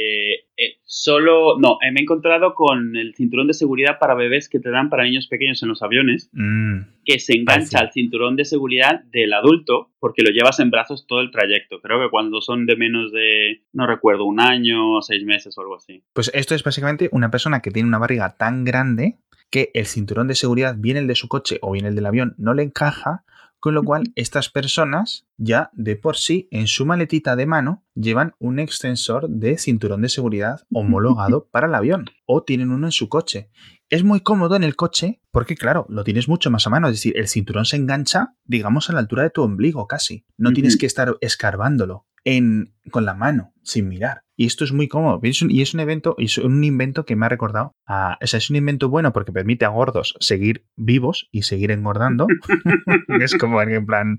solo, 0.93 1.57
no, 1.57 1.77
eh, 1.81 1.89
me 1.93 2.01
he 2.01 2.03
encontrado 2.03 2.53
con 2.53 2.97
el 2.97 3.15
cinturón 3.15 3.47
de 3.47 3.53
seguridad 3.53 3.97
para 3.97 4.13
bebés 4.13 4.49
que 4.49 4.59
te 4.59 4.69
dan 4.71 4.89
para 4.89 5.05
niños 5.05 5.27
pequeños 5.27 5.63
en 5.63 5.69
los 5.69 5.81
aviones, 5.81 6.29
mm, 6.33 6.79
que 7.05 7.17
se 7.17 7.33
engancha 7.33 7.79
al 7.79 7.93
cinturón 7.93 8.35
de 8.35 8.43
seguridad 8.43 9.01
del 9.05 9.31
adulto 9.31 9.89
porque 10.01 10.21
lo 10.21 10.31
llevas 10.31 10.59
en 10.59 10.69
brazos 10.69 11.07
todo 11.07 11.21
el 11.21 11.31
trayecto. 11.31 11.79
Creo 11.79 12.01
que 12.01 12.09
cuando 12.11 12.41
son 12.41 12.65
de 12.65 12.75
menos 12.75 13.13
de, 13.13 13.61
no 13.71 13.87
recuerdo, 13.87 14.25
un 14.25 14.41
año, 14.41 15.01
seis 15.01 15.23
meses 15.23 15.57
o 15.57 15.61
algo 15.61 15.77
así. 15.77 16.03
Pues 16.11 16.29
esto 16.33 16.55
es 16.55 16.63
básicamente 16.63 17.07
una 17.13 17.31
persona 17.31 17.61
que 17.61 17.71
tiene 17.71 17.87
una 17.87 17.97
barriga 17.97 18.35
tan 18.35 18.65
grande 18.65 19.15
que 19.49 19.71
el 19.73 19.85
cinturón 19.85 20.27
de 20.27 20.35
seguridad, 20.35 20.75
bien 20.77 20.97
el 20.97 21.07
de 21.07 21.15
su 21.15 21.29
coche 21.29 21.57
o 21.61 21.71
bien 21.71 21.85
el 21.85 21.95
del 21.95 22.05
avión, 22.05 22.35
no 22.37 22.53
le 22.53 22.63
encaja 22.63 23.23
con 23.61 23.75
lo 23.75 23.83
cual, 23.83 24.11
estas 24.15 24.49
personas 24.49 25.27
ya 25.37 25.69
de 25.73 25.95
por 25.95 26.17
sí 26.17 26.47
en 26.49 26.65
su 26.65 26.83
maletita 26.83 27.35
de 27.35 27.45
mano 27.45 27.85
llevan 27.93 28.33
un 28.39 28.57
extensor 28.57 29.29
de 29.29 29.59
cinturón 29.59 30.01
de 30.01 30.09
seguridad 30.09 30.61
homologado 30.73 31.47
para 31.51 31.67
el 31.67 31.75
avión 31.75 32.05
o 32.25 32.41
tienen 32.41 32.71
uno 32.71 32.87
en 32.87 32.91
su 32.91 33.07
coche. 33.07 33.51
Es 33.87 34.03
muy 34.03 34.21
cómodo 34.21 34.55
en 34.55 34.63
el 34.63 34.75
coche 34.75 35.21
porque, 35.29 35.55
claro, 35.55 35.85
lo 35.89 36.03
tienes 36.03 36.27
mucho 36.27 36.49
más 36.49 36.65
a 36.65 36.71
mano. 36.71 36.87
Es 36.87 36.95
decir, 36.95 37.13
el 37.15 37.27
cinturón 37.27 37.65
se 37.65 37.75
engancha, 37.75 38.35
digamos, 38.45 38.89
a 38.89 38.93
la 38.93 38.99
altura 38.99 39.21
de 39.23 39.29
tu 39.29 39.43
ombligo 39.43 39.87
casi. 39.87 40.25
No 40.37 40.53
tienes 40.53 40.75
que 40.75 40.87
estar 40.87 41.15
escarbándolo 41.21 42.07
en, 42.23 42.73
con 42.89 43.05
la 43.05 43.13
mano, 43.13 43.53
sin 43.61 43.87
mirar. 43.87 44.23
Y 44.41 44.47
esto 44.47 44.63
es 44.63 44.71
muy 44.71 44.87
cómodo. 44.87 45.19
Y 45.21 45.61
es 45.61 45.75
un 45.75 45.81
evento, 45.81 46.15
es 46.17 46.39
un 46.39 46.63
invento 46.63 47.05
que 47.05 47.15
me 47.15 47.27
ha 47.27 47.29
recordado. 47.29 47.75
A, 47.85 48.17
o 48.19 48.25
sea, 48.25 48.39
es 48.39 48.49
un 48.49 48.55
invento 48.55 48.89
bueno 48.89 49.13
porque 49.13 49.31
permite 49.31 49.65
a 49.65 49.67
gordos 49.67 50.15
seguir 50.19 50.65
vivos 50.75 51.29
y 51.31 51.43
seguir 51.43 51.69
engordando. 51.69 52.25
es 53.21 53.37
como 53.37 53.61
en 53.61 53.85
plan. 53.85 54.17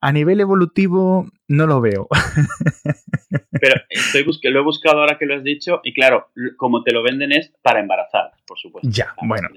A 0.00 0.10
nivel 0.12 0.40
evolutivo, 0.40 1.28
no 1.48 1.66
lo 1.66 1.82
veo. 1.82 2.08
Pero 3.50 3.82
estoy 3.90 4.24
lo 4.50 4.60
he 4.60 4.64
buscado 4.64 5.00
ahora 5.00 5.18
que 5.18 5.26
lo 5.26 5.34
has 5.34 5.44
dicho 5.44 5.82
y 5.84 5.92
claro, 5.92 6.30
como 6.56 6.82
te 6.82 6.94
lo 6.94 7.02
venden 7.02 7.32
es 7.32 7.52
para 7.60 7.80
embarazar, 7.80 8.29
por 8.50 8.58
supuesto. 8.58 8.90
Ya, 8.90 9.14
bueno, 9.22 9.48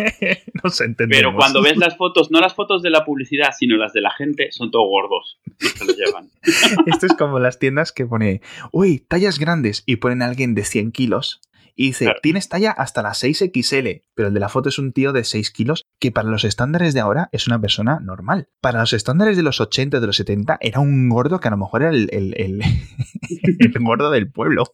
nos 0.64 0.80
entendemos. 0.80 1.20
Pero 1.20 1.36
cuando 1.36 1.60
ves 1.60 1.76
las 1.76 1.98
fotos, 1.98 2.30
no 2.30 2.40
las 2.40 2.54
fotos 2.54 2.80
de 2.80 2.88
la 2.88 3.04
publicidad, 3.04 3.50
sino 3.54 3.76
las 3.76 3.92
de 3.92 4.00
la 4.00 4.10
gente, 4.10 4.48
son 4.52 4.70
todos 4.70 4.86
gordos. 4.88 5.38
Se 5.58 5.84
llevan. 5.92 6.30
Esto 6.86 7.04
es 7.04 7.12
como 7.12 7.38
las 7.40 7.58
tiendas 7.58 7.92
que 7.92 8.06
pone, 8.06 8.40
uy, 8.72 9.00
tallas 9.00 9.38
grandes 9.38 9.82
y 9.84 9.96
ponen 9.96 10.22
a 10.22 10.24
alguien 10.24 10.54
de 10.54 10.64
100 10.64 10.92
kilos 10.92 11.42
Y 11.76 11.88
dice, 11.88 12.10
tienes 12.22 12.48
talla 12.48 12.70
hasta 12.70 13.02
la 13.02 13.10
6XL, 13.10 14.04
pero 14.14 14.28
el 14.28 14.34
de 14.34 14.40
la 14.40 14.48
foto 14.48 14.70
es 14.70 14.78
un 14.78 14.94
tío 14.94 15.12
de 15.12 15.24
6 15.24 15.50
kilos 15.50 15.84
que 16.00 16.10
para 16.10 16.30
los 16.30 16.44
estándares 16.44 16.94
de 16.94 17.00
ahora 17.00 17.28
es 17.32 17.48
una 17.48 17.60
persona 17.60 18.00
normal. 18.00 18.48
Para 18.62 18.80
los 18.80 18.94
estándares 18.94 19.36
de 19.36 19.42
los 19.42 19.60
80, 19.60 20.00
de 20.00 20.06
los 20.06 20.16
70, 20.16 20.56
era 20.62 20.80
un 20.80 21.10
gordo 21.10 21.38
que 21.38 21.48
a 21.48 21.50
lo 21.50 21.58
mejor 21.58 21.82
era 21.82 21.90
el, 21.90 22.08
el 22.10 22.62
gordo 23.82 24.10
del 24.10 24.32
pueblo. 24.32 24.64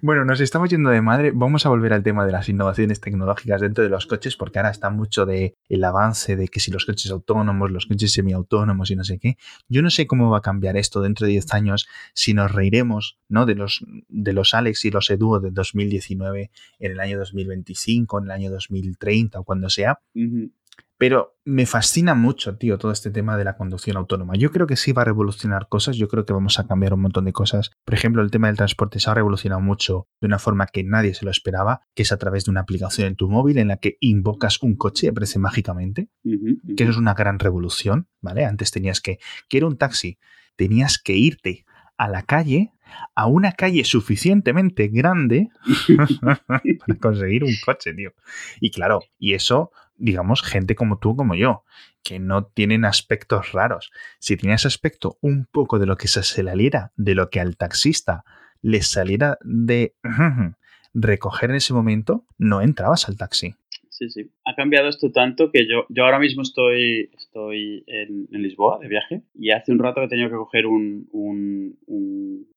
Bueno, 0.00 0.24
nos 0.24 0.40
estamos 0.40 0.70
yendo 0.70 0.90
de 0.90 1.02
madre. 1.02 1.32
Vamos 1.34 1.66
a 1.66 1.68
volver 1.68 1.92
al 1.92 2.02
tema 2.02 2.24
de 2.24 2.32
las 2.32 2.48
innovaciones 2.48 3.00
tecnológicas 3.00 3.60
dentro 3.60 3.82
de 3.84 3.90
los 3.90 4.06
coches, 4.06 4.36
porque 4.36 4.58
ahora 4.58 4.70
está 4.70 4.90
mucho 4.90 5.26
de 5.26 5.56
el 5.68 5.84
avance 5.84 6.36
de 6.36 6.48
que 6.48 6.60
si 6.60 6.70
los 6.70 6.84
coches 6.84 7.10
autónomos, 7.10 7.70
los 7.70 7.86
coches 7.86 8.12
semiautónomos 8.12 8.90
y 8.90 8.96
no 8.96 9.04
sé 9.04 9.18
qué. 9.18 9.36
Yo 9.68 9.82
no 9.82 9.90
sé 9.90 10.06
cómo 10.06 10.30
va 10.30 10.38
a 10.38 10.42
cambiar 10.42 10.76
esto 10.76 11.00
dentro 11.00 11.26
de 11.26 11.32
10 11.32 11.54
años, 11.54 11.88
si 12.14 12.34
nos 12.34 12.52
reiremos, 12.52 13.18
¿no? 13.28 13.46
De 13.46 13.54
los, 13.54 13.84
de 14.08 14.32
los 14.32 14.54
Alex 14.54 14.84
y 14.84 14.90
los 14.90 15.10
Eduo 15.10 15.40
de 15.40 15.50
2019 15.50 16.50
en 16.78 16.92
el 16.92 17.00
año 17.00 17.18
2025, 17.18 18.18
en 18.18 18.24
el 18.24 18.30
año 18.30 18.50
2030 18.50 19.40
o 19.40 19.44
cuando 19.44 19.68
sea. 19.70 20.00
Pero 21.02 21.36
me 21.44 21.66
fascina 21.66 22.14
mucho, 22.14 22.56
tío, 22.58 22.78
todo 22.78 22.92
este 22.92 23.10
tema 23.10 23.36
de 23.36 23.42
la 23.42 23.56
conducción 23.56 23.96
autónoma. 23.96 24.34
Yo 24.36 24.52
creo 24.52 24.68
que 24.68 24.76
sí 24.76 24.92
va 24.92 25.02
a 25.02 25.04
revolucionar 25.04 25.66
cosas, 25.68 25.96
yo 25.96 26.06
creo 26.06 26.24
que 26.24 26.32
vamos 26.32 26.60
a 26.60 26.68
cambiar 26.68 26.94
un 26.94 27.00
montón 27.00 27.24
de 27.24 27.32
cosas. 27.32 27.72
Por 27.84 27.94
ejemplo, 27.94 28.22
el 28.22 28.30
tema 28.30 28.46
del 28.46 28.56
transporte 28.56 29.00
se 29.00 29.10
ha 29.10 29.14
revolucionado 29.14 29.60
mucho 29.60 30.06
de 30.20 30.28
una 30.28 30.38
forma 30.38 30.68
que 30.68 30.84
nadie 30.84 31.12
se 31.14 31.24
lo 31.24 31.32
esperaba, 31.32 31.80
que 31.96 32.04
es 32.04 32.12
a 32.12 32.18
través 32.18 32.44
de 32.44 32.52
una 32.52 32.60
aplicación 32.60 33.08
en 33.08 33.16
tu 33.16 33.28
móvil 33.28 33.58
en 33.58 33.66
la 33.66 33.78
que 33.78 33.96
invocas 33.98 34.62
un 34.62 34.76
coche 34.76 35.06
y 35.06 35.10
aparece 35.10 35.40
mágicamente, 35.40 36.08
que 36.22 36.84
eso 36.84 36.92
es 36.92 36.98
una 36.98 37.14
gran 37.14 37.40
revolución, 37.40 38.06
¿vale? 38.20 38.44
Antes 38.44 38.70
tenías 38.70 39.00
que, 39.00 39.18
quiero 39.48 39.66
un 39.66 39.78
taxi, 39.78 40.20
tenías 40.54 41.02
que 41.02 41.14
irte 41.14 41.64
a 41.96 42.06
la 42.06 42.22
calle, 42.22 42.74
a 43.16 43.26
una 43.26 43.50
calle 43.50 43.82
suficientemente 43.82 44.86
grande 44.86 45.48
para 46.20 46.98
conseguir 47.00 47.42
un 47.42 47.54
coche, 47.64 47.92
tío. 47.92 48.12
Y 48.60 48.70
claro, 48.70 49.00
y 49.18 49.34
eso 49.34 49.72
digamos, 50.02 50.42
gente 50.42 50.74
como 50.74 50.98
tú, 50.98 51.16
como 51.16 51.34
yo, 51.34 51.64
que 52.02 52.18
no 52.18 52.44
tienen 52.44 52.84
aspectos 52.84 53.52
raros. 53.52 53.92
Si 54.18 54.36
tienes 54.36 54.66
aspecto 54.66 55.16
un 55.20 55.46
poco 55.50 55.78
de 55.78 55.86
lo 55.86 55.96
que 55.96 56.08
se 56.08 56.22
saliera 56.22 56.92
de 56.96 57.14
lo 57.14 57.30
que 57.30 57.40
al 57.40 57.56
taxista 57.56 58.24
le 58.60 58.82
saliera 58.82 59.38
de 59.42 59.94
recoger 60.92 61.50
en 61.50 61.56
ese 61.56 61.72
momento, 61.72 62.26
no 62.36 62.60
entrabas 62.60 63.08
al 63.08 63.16
taxi 63.16 63.56
sí, 64.08 64.22
sí. 64.22 64.30
Ha 64.44 64.54
cambiado 64.54 64.88
esto 64.88 65.10
tanto 65.12 65.50
que 65.50 65.66
yo, 65.68 65.86
yo 65.88 66.04
ahora 66.04 66.18
mismo 66.18 66.42
estoy, 66.42 67.10
estoy 67.16 67.84
en, 67.86 68.26
Lisboa 68.30 68.78
de 68.80 68.88
viaje 68.88 69.22
y 69.38 69.50
hace 69.50 69.70
un 69.70 69.78
rato 69.78 70.00
que 70.00 70.06
he 70.06 70.08
tenido 70.08 70.28
que 70.28 70.36
coger 70.36 70.66
un, 70.66 71.08
un, 71.12 71.78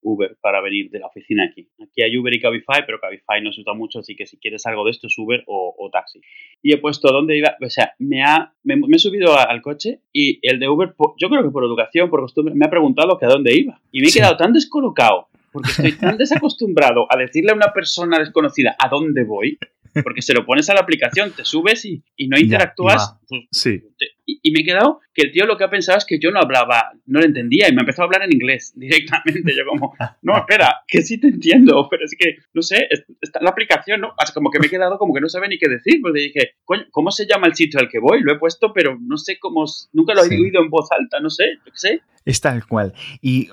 Uber 0.02 0.38
para 0.41 0.62
venir 0.62 0.89
de 0.89 1.00
la 1.00 1.08
oficina 1.08 1.46
aquí. 1.46 1.68
Aquí 1.82 2.02
hay 2.02 2.18
Uber 2.18 2.34
y 2.34 2.39
Cabify, 2.39 2.84
pero 2.86 3.00
Cabify 3.00 3.41
no 3.43 3.52
se 3.52 3.62
usa 3.62 3.74
mucho, 3.74 4.00
así 4.00 4.16
que 4.16 4.26
si 4.26 4.38
quieres 4.38 4.66
algo 4.66 4.84
de 4.86 4.91
esto 4.91 5.08
es 5.08 5.18
Uber 5.18 5.43
o, 5.48 5.89
taxi. 5.91 6.22
Y 6.62 6.74
he 6.74 6.78
puesto 6.78 7.12
dónde 7.12 7.38
iba, 7.38 7.56
o 7.62 7.70
sea, 7.70 7.93
me, 8.00 8.24
ha, 8.24 8.54
me, 8.64 8.76
he 8.76 9.00
subido 9.00 9.38
al 9.38 9.62
coche 9.62 10.00
y 10.12 10.39
el 10.41 10.60
de 10.60 10.70
Uber, 10.70 10.96
yo 11.18 11.30
creo 11.30 11.43
que 11.43 11.50
por 11.50 11.64
educación, 11.64 12.10
por 12.10 12.22
costumbre, 12.22 12.56
me 12.56 12.66
ha 12.66 12.70
preguntado 12.70 13.18
que 13.18 13.26
a 13.26 13.30
dónde 13.30 13.56
iba. 13.56 13.80
Y 13.91 14.02
me 14.02 14.08
he 14.08 14.12
quedado 14.12 14.38
tan 14.38 14.54
descolocado 14.54 15.28
porque 15.56 15.72
estoy 15.72 15.93
tan 15.93 16.18
desacostumbrado 16.18 17.08
a 17.10 17.18
decirle 17.18 17.51
a 17.51 17.56
una 17.56 17.72
persona 17.72 18.20
desconocida 18.20 18.76
a 18.78 18.89
dónde 18.89 19.24
voy 19.24 19.58
porque 20.03 20.22
se 20.22 20.34
lo 20.34 20.45
pones 20.45 20.70
a 20.70 20.74
la 20.74 20.82
aplicación, 20.82 21.32
te 21.32 21.45
subes 21.45 21.86
y, 21.86 22.03
no 22.28 22.38
interactúas. 22.38 23.18
Pues, 23.28 23.43
sí. 23.51 23.82
y, 24.26 24.51
me 24.51 24.60
he 24.60 24.64
quedado 24.64 24.99
que 25.14 25.24
el 25.24 25.32
tío 25.32 25.45
lo 25.45 25.58
que 25.58 25.64
ha 25.64 25.70
pensado 25.70 25.97
es 25.97 26.06
que 26.06 26.20
yo 26.20 26.32
no 26.32 26.39
hablaba, 26.39 26.91
no 27.06 27.20
lo 27.20 27.26
entendía 27.26 27.70
y 27.70 27.74
me 27.74 27.82
empezó 27.82 28.01
a 28.01 28.06
hablar 28.06 28.24
en 28.24 28.34
inglés 28.34 28.74
directamente. 28.76 29.53
Yo 29.56 29.64
como, 29.66 29.95
no, 30.22 30.38
espera, 30.38 30.82
que 30.88 31.01
sí 31.01 31.20
te 31.20 31.28
entiendo, 31.28 31.88
pero 31.89 32.03
es 32.03 32.16
que, 32.18 32.36
no 32.53 32.62
sé, 32.62 32.88
está 33.22 33.39
en 33.39 33.45
la 33.45 33.51
aplicación, 33.51 34.01
¿no? 34.01 34.14
Así 34.18 34.34
como 34.34 34.51
que 34.51 34.60
me 34.60 34.68
he 34.68 34.70
quedado 34.70 34.97
como 34.97 35.14
que 35.14 35.22
no 35.22 35.30
sabe 35.30 35.47
ni 35.47 35.58
qué 35.58 35.70
decir, 35.70 36.01
porque 36.01 36.22
dije, 36.22 36.56
coño, 36.66 36.86
¿cómo 36.91 37.12
se 37.12 37.26
llama 37.26 37.47
el 37.47 37.56
sitio 37.56 37.80
al 37.80 37.89
que 37.89 37.99
voy? 37.99 38.22
Lo 38.22 38.34
he 38.34 38.39
puesto, 38.39 38.74
pero 38.74 38.97
no 38.99 39.18
sé 39.18 39.39
cómo, 39.39 39.64
nunca 39.93 40.14
lo 40.14 40.24
he 40.24 40.28
oído 40.28 40.62
en 40.62 40.70
voz 40.70 40.89
alta, 40.91 41.20
no 41.22 41.30
sé, 41.30 41.45
yo 41.66 41.72
qué 41.72 41.78
sé. 41.78 42.01
Es 42.26 42.41
tal 42.41 42.66
cual. 42.66 42.93
Y 43.22 43.47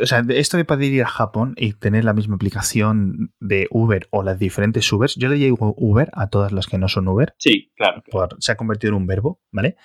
o 0.00 0.06
sea, 0.06 0.24
esto 0.28 0.56
de 0.56 0.64
poder 0.64 0.92
ir 0.92 1.02
a 1.02 1.08
Japón 1.08 1.54
y 1.56 1.72
tener 1.72 2.04
la 2.04 2.12
misma 2.12 2.36
aplicación 2.36 3.32
de 3.40 3.66
Uber 3.70 4.08
o 4.10 4.22
las 4.22 4.38
diferentes 4.38 4.90
Ubers, 4.92 5.14
yo 5.16 5.28
le 5.28 5.36
digo 5.36 5.74
Uber 5.76 6.10
a 6.12 6.28
todas 6.28 6.52
las 6.52 6.66
que 6.66 6.78
no 6.78 6.88
son 6.88 7.08
Uber. 7.08 7.34
Sí, 7.38 7.72
claro. 7.74 8.02
se 8.38 8.52
ha 8.52 8.56
convertido 8.56 8.90
en 8.90 8.96
un 8.96 9.06
verbo, 9.06 9.40
¿vale? 9.50 9.76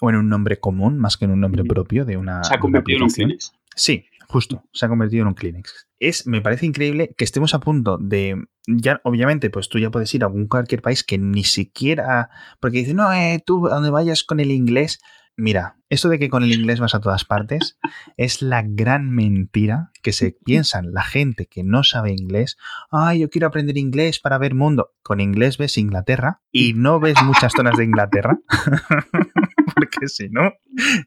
O 0.00 0.10
en 0.10 0.16
un 0.16 0.28
nombre 0.28 0.60
común 0.60 0.98
más 0.98 1.16
que 1.16 1.24
en 1.24 1.30
un 1.30 1.40
nombre 1.40 1.64
propio 1.64 2.04
de 2.04 2.16
una. 2.16 2.44
Se 2.44 2.54
ha 2.54 2.60
convertido 2.60 2.98
en 2.98 3.02
un 3.04 3.10
Kleenex. 3.10 3.52
Sí, 3.74 4.04
justo, 4.28 4.64
se 4.72 4.86
ha 4.86 4.88
convertido 4.88 5.22
en 5.22 5.28
un 5.28 5.34
Kleenex. 5.34 5.88
Es, 5.98 6.26
me 6.26 6.40
parece 6.40 6.66
increíble 6.66 7.14
que 7.16 7.24
estemos 7.24 7.54
a 7.54 7.60
punto 7.60 7.98
de. 7.98 8.36
Ya, 8.66 9.00
obviamente, 9.04 9.50
pues 9.50 9.68
tú 9.68 9.78
ya 9.78 9.90
puedes 9.90 10.14
ir 10.14 10.22
a 10.22 10.26
algún 10.26 10.46
cualquier 10.46 10.82
país 10.82 11.04
que 11.04 11.18
ni 11.18 11.44
siquiera. 11.44 12.30
Porque 12.60 12.78
dice, 12.78 12.94
no, 12.94 13.12
eh, 13.12 13.42
tú 13.44 13.66
a 13.66 13.74
donde 13.74 13.90
vayas 13.90 14.24
con 14.24 14.40
el 14.40 14.50
inglés, 14.50 15.00
Mira, 15.40 15.78
esto 15.88 16.10
de 16.10 16.18
que 16.18 16.28
con 16.28 16.42
el 16.42 16.52
inglés 16.52 16.80
vas 16.80 16.94
a 16.94 17.00
todas 17.00 17.24
partes 17.24 17.78
es 18.18 18.42
la 18.42 18.62
gran 18.62 19.10
mentira 19.10 19.90
que 20.02 20.12
se 20.12 20.36
piensan 20.44 20.92
la 20.92 21.02
gente 21.02 21.46
que 21.46 21.64
no 21.64 21.82
sabe 21.82 22.12
inglés. 22.12 22.58
Ay, 22.90 23.20
yo 23.20 23.30
quiero 23.30 23.46
aprender 23.46 23.78
inglés 23.78 24.20
para 24.20 24.36
ver 24.36 24.54
mundo. 24.54 24.90
Con 25.02 25.18
inglés 25.18 25.56
ves 25.56 25.78
Inglaterra 25.78 26.42
y 26.52 26.74
no 26.74 27.00
ves 27.00 27.22
muchas 27.24 27.54
zonas 27.56 27.78
de 27.78 27.84
Inglaterra. 27.84 28.38
Porque 29.74 30.08
si 30.08 30.28
no, 30.28 30.52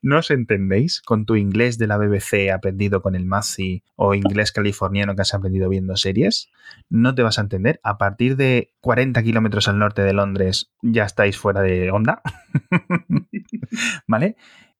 no 0.01 0.17
os 0.17 0.31
entendéis 0.31 1.01
con 1.01 1.27
tu 1.27 1.35
inglés 1.35 1.77
de 1.77 1.85
la 1.85 1.97
BBC 1.97 2.51
aprendido 2.51 3.03
con 3.03 3.13
el 3.13 3.25
Mazi 3.25 3.83
o 3.95 4.15
inglés 4.15 4.51
californiano 4.51 5.15
que 5.15 5.21
has 5.21 5.35
aprendido 5.35 5.69
viendo 5.69 5.95
series. 5.95 6.49
No 6.89 7.13
te 7.13 7.21
vas 7.21 7.37
a 7.37 7.41
entender. 7.41 7.79
A 7.83 7.99
partir 7.99 8.35
de 8.35 8.73
40 8.81 9.21
kilómetros 9.21 9.67
al 9.67 9.77
norte 9.77 10.01
de 10.01 10.13
Londres 10.13 10.71
ya 10.81 11.03
estáis 11.03 11.37
fuera 11.37 11.61
de 11.61 11.91
onda. 11.91 12.23
¿Vale? 14.07 14.35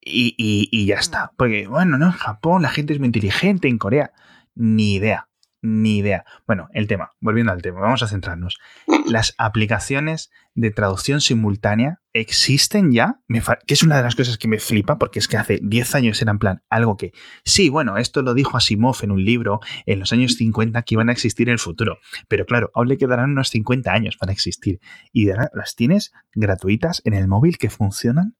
Y, 0.06 0.36
y, 0.38 0.86
ya 0.86 0.96
está. 0.96 1.32
Porque, 1.38 1.68
bueno, 1.68 1.98
¿no? 1.98 2.08
En 2.08 2.12
Japón 2.12 2.62
la 2.62 2.70
gente 2.70 2.94
es 2.94 3.00
muy 3.00 3.08
inteligente, 3.08 3.68
en 3.68 3.78
Corea, 3.78 4.12
ni 4.56 4.96
idea. 4.96 5.30
Ni 5.62 6.00
idea. 6.00 6.26
Bueno, 6.46 6.68
el 6.74 6.88
tema, 6.88 7.12
volviendo 7.22 7.54
al 7.54 7.62
tema, 7.62 7.80
vamos 7.80 8.04
a 8.04 8.08
centrarnos. 8.08 8.58
Las 9.06 9.34
aplicaciones 9.38 10.30
de 10.56 10.72
traducción 10.72 11.22
simultánea 11.22 12.02
existen 12.12 12.92
ya, 12.92 13.20
que 13.66 13.74
es 13.74 13.82
una 13.82 13.98
de 13.98 14.04
las 14.04 14.16
cosas 14.16 14.38
que 14.38 14.48
me 14.48 14.60
flipa, 14.60 14.98
porque 14.98 15.20
es 15.20 15.28
que 15.28 15.38
hace 15.38 15.60
10 15.64 15.96
años 15.96 16.22
era 16.22 16.32
en 16.32 16.40
plan 16.40 16.64
algo 16.70 16.98
que, 16.98 17.12
sí, 17.44 17.70
bueno, 17.70 17.98
esto 17.98 18.22
lo 18.22 18.34
dijo 18.34 18.58
Asimov 18.58 18.98
en 19.02 19.12
un 19.12 19.24
libro 19.24 19.62
en 19.86 20.00
los 20.00 20.14
años 20.14 20.36
50 20.36 20.82
que 20.84 20.96
iban 20.96 21.10
a 21.10 21.14
existir 21.14 21.48
en 21.48 21.54
el 21.54 21.60
futuro, 21.60 21.98
pero 22.28 22.46
claro, 22.46 22.70
aún 22.76 22.90
le 22.90 22.98
quedarán 22.98 23.32
unos 23.32 23.50
50 23.50 23.92
años 23.92 24.18
para 24.18 24.32
existir 24.32 24.80
y 25.12 25.26
las 25.26 25.76
tienes 25.76 26.12
gratuitas 26.36 27.02
en 27.06 27.14
el 27.14 27.28
móvil 27.28 27.58
que 27.58 27.70
funcionan 27.70 28.36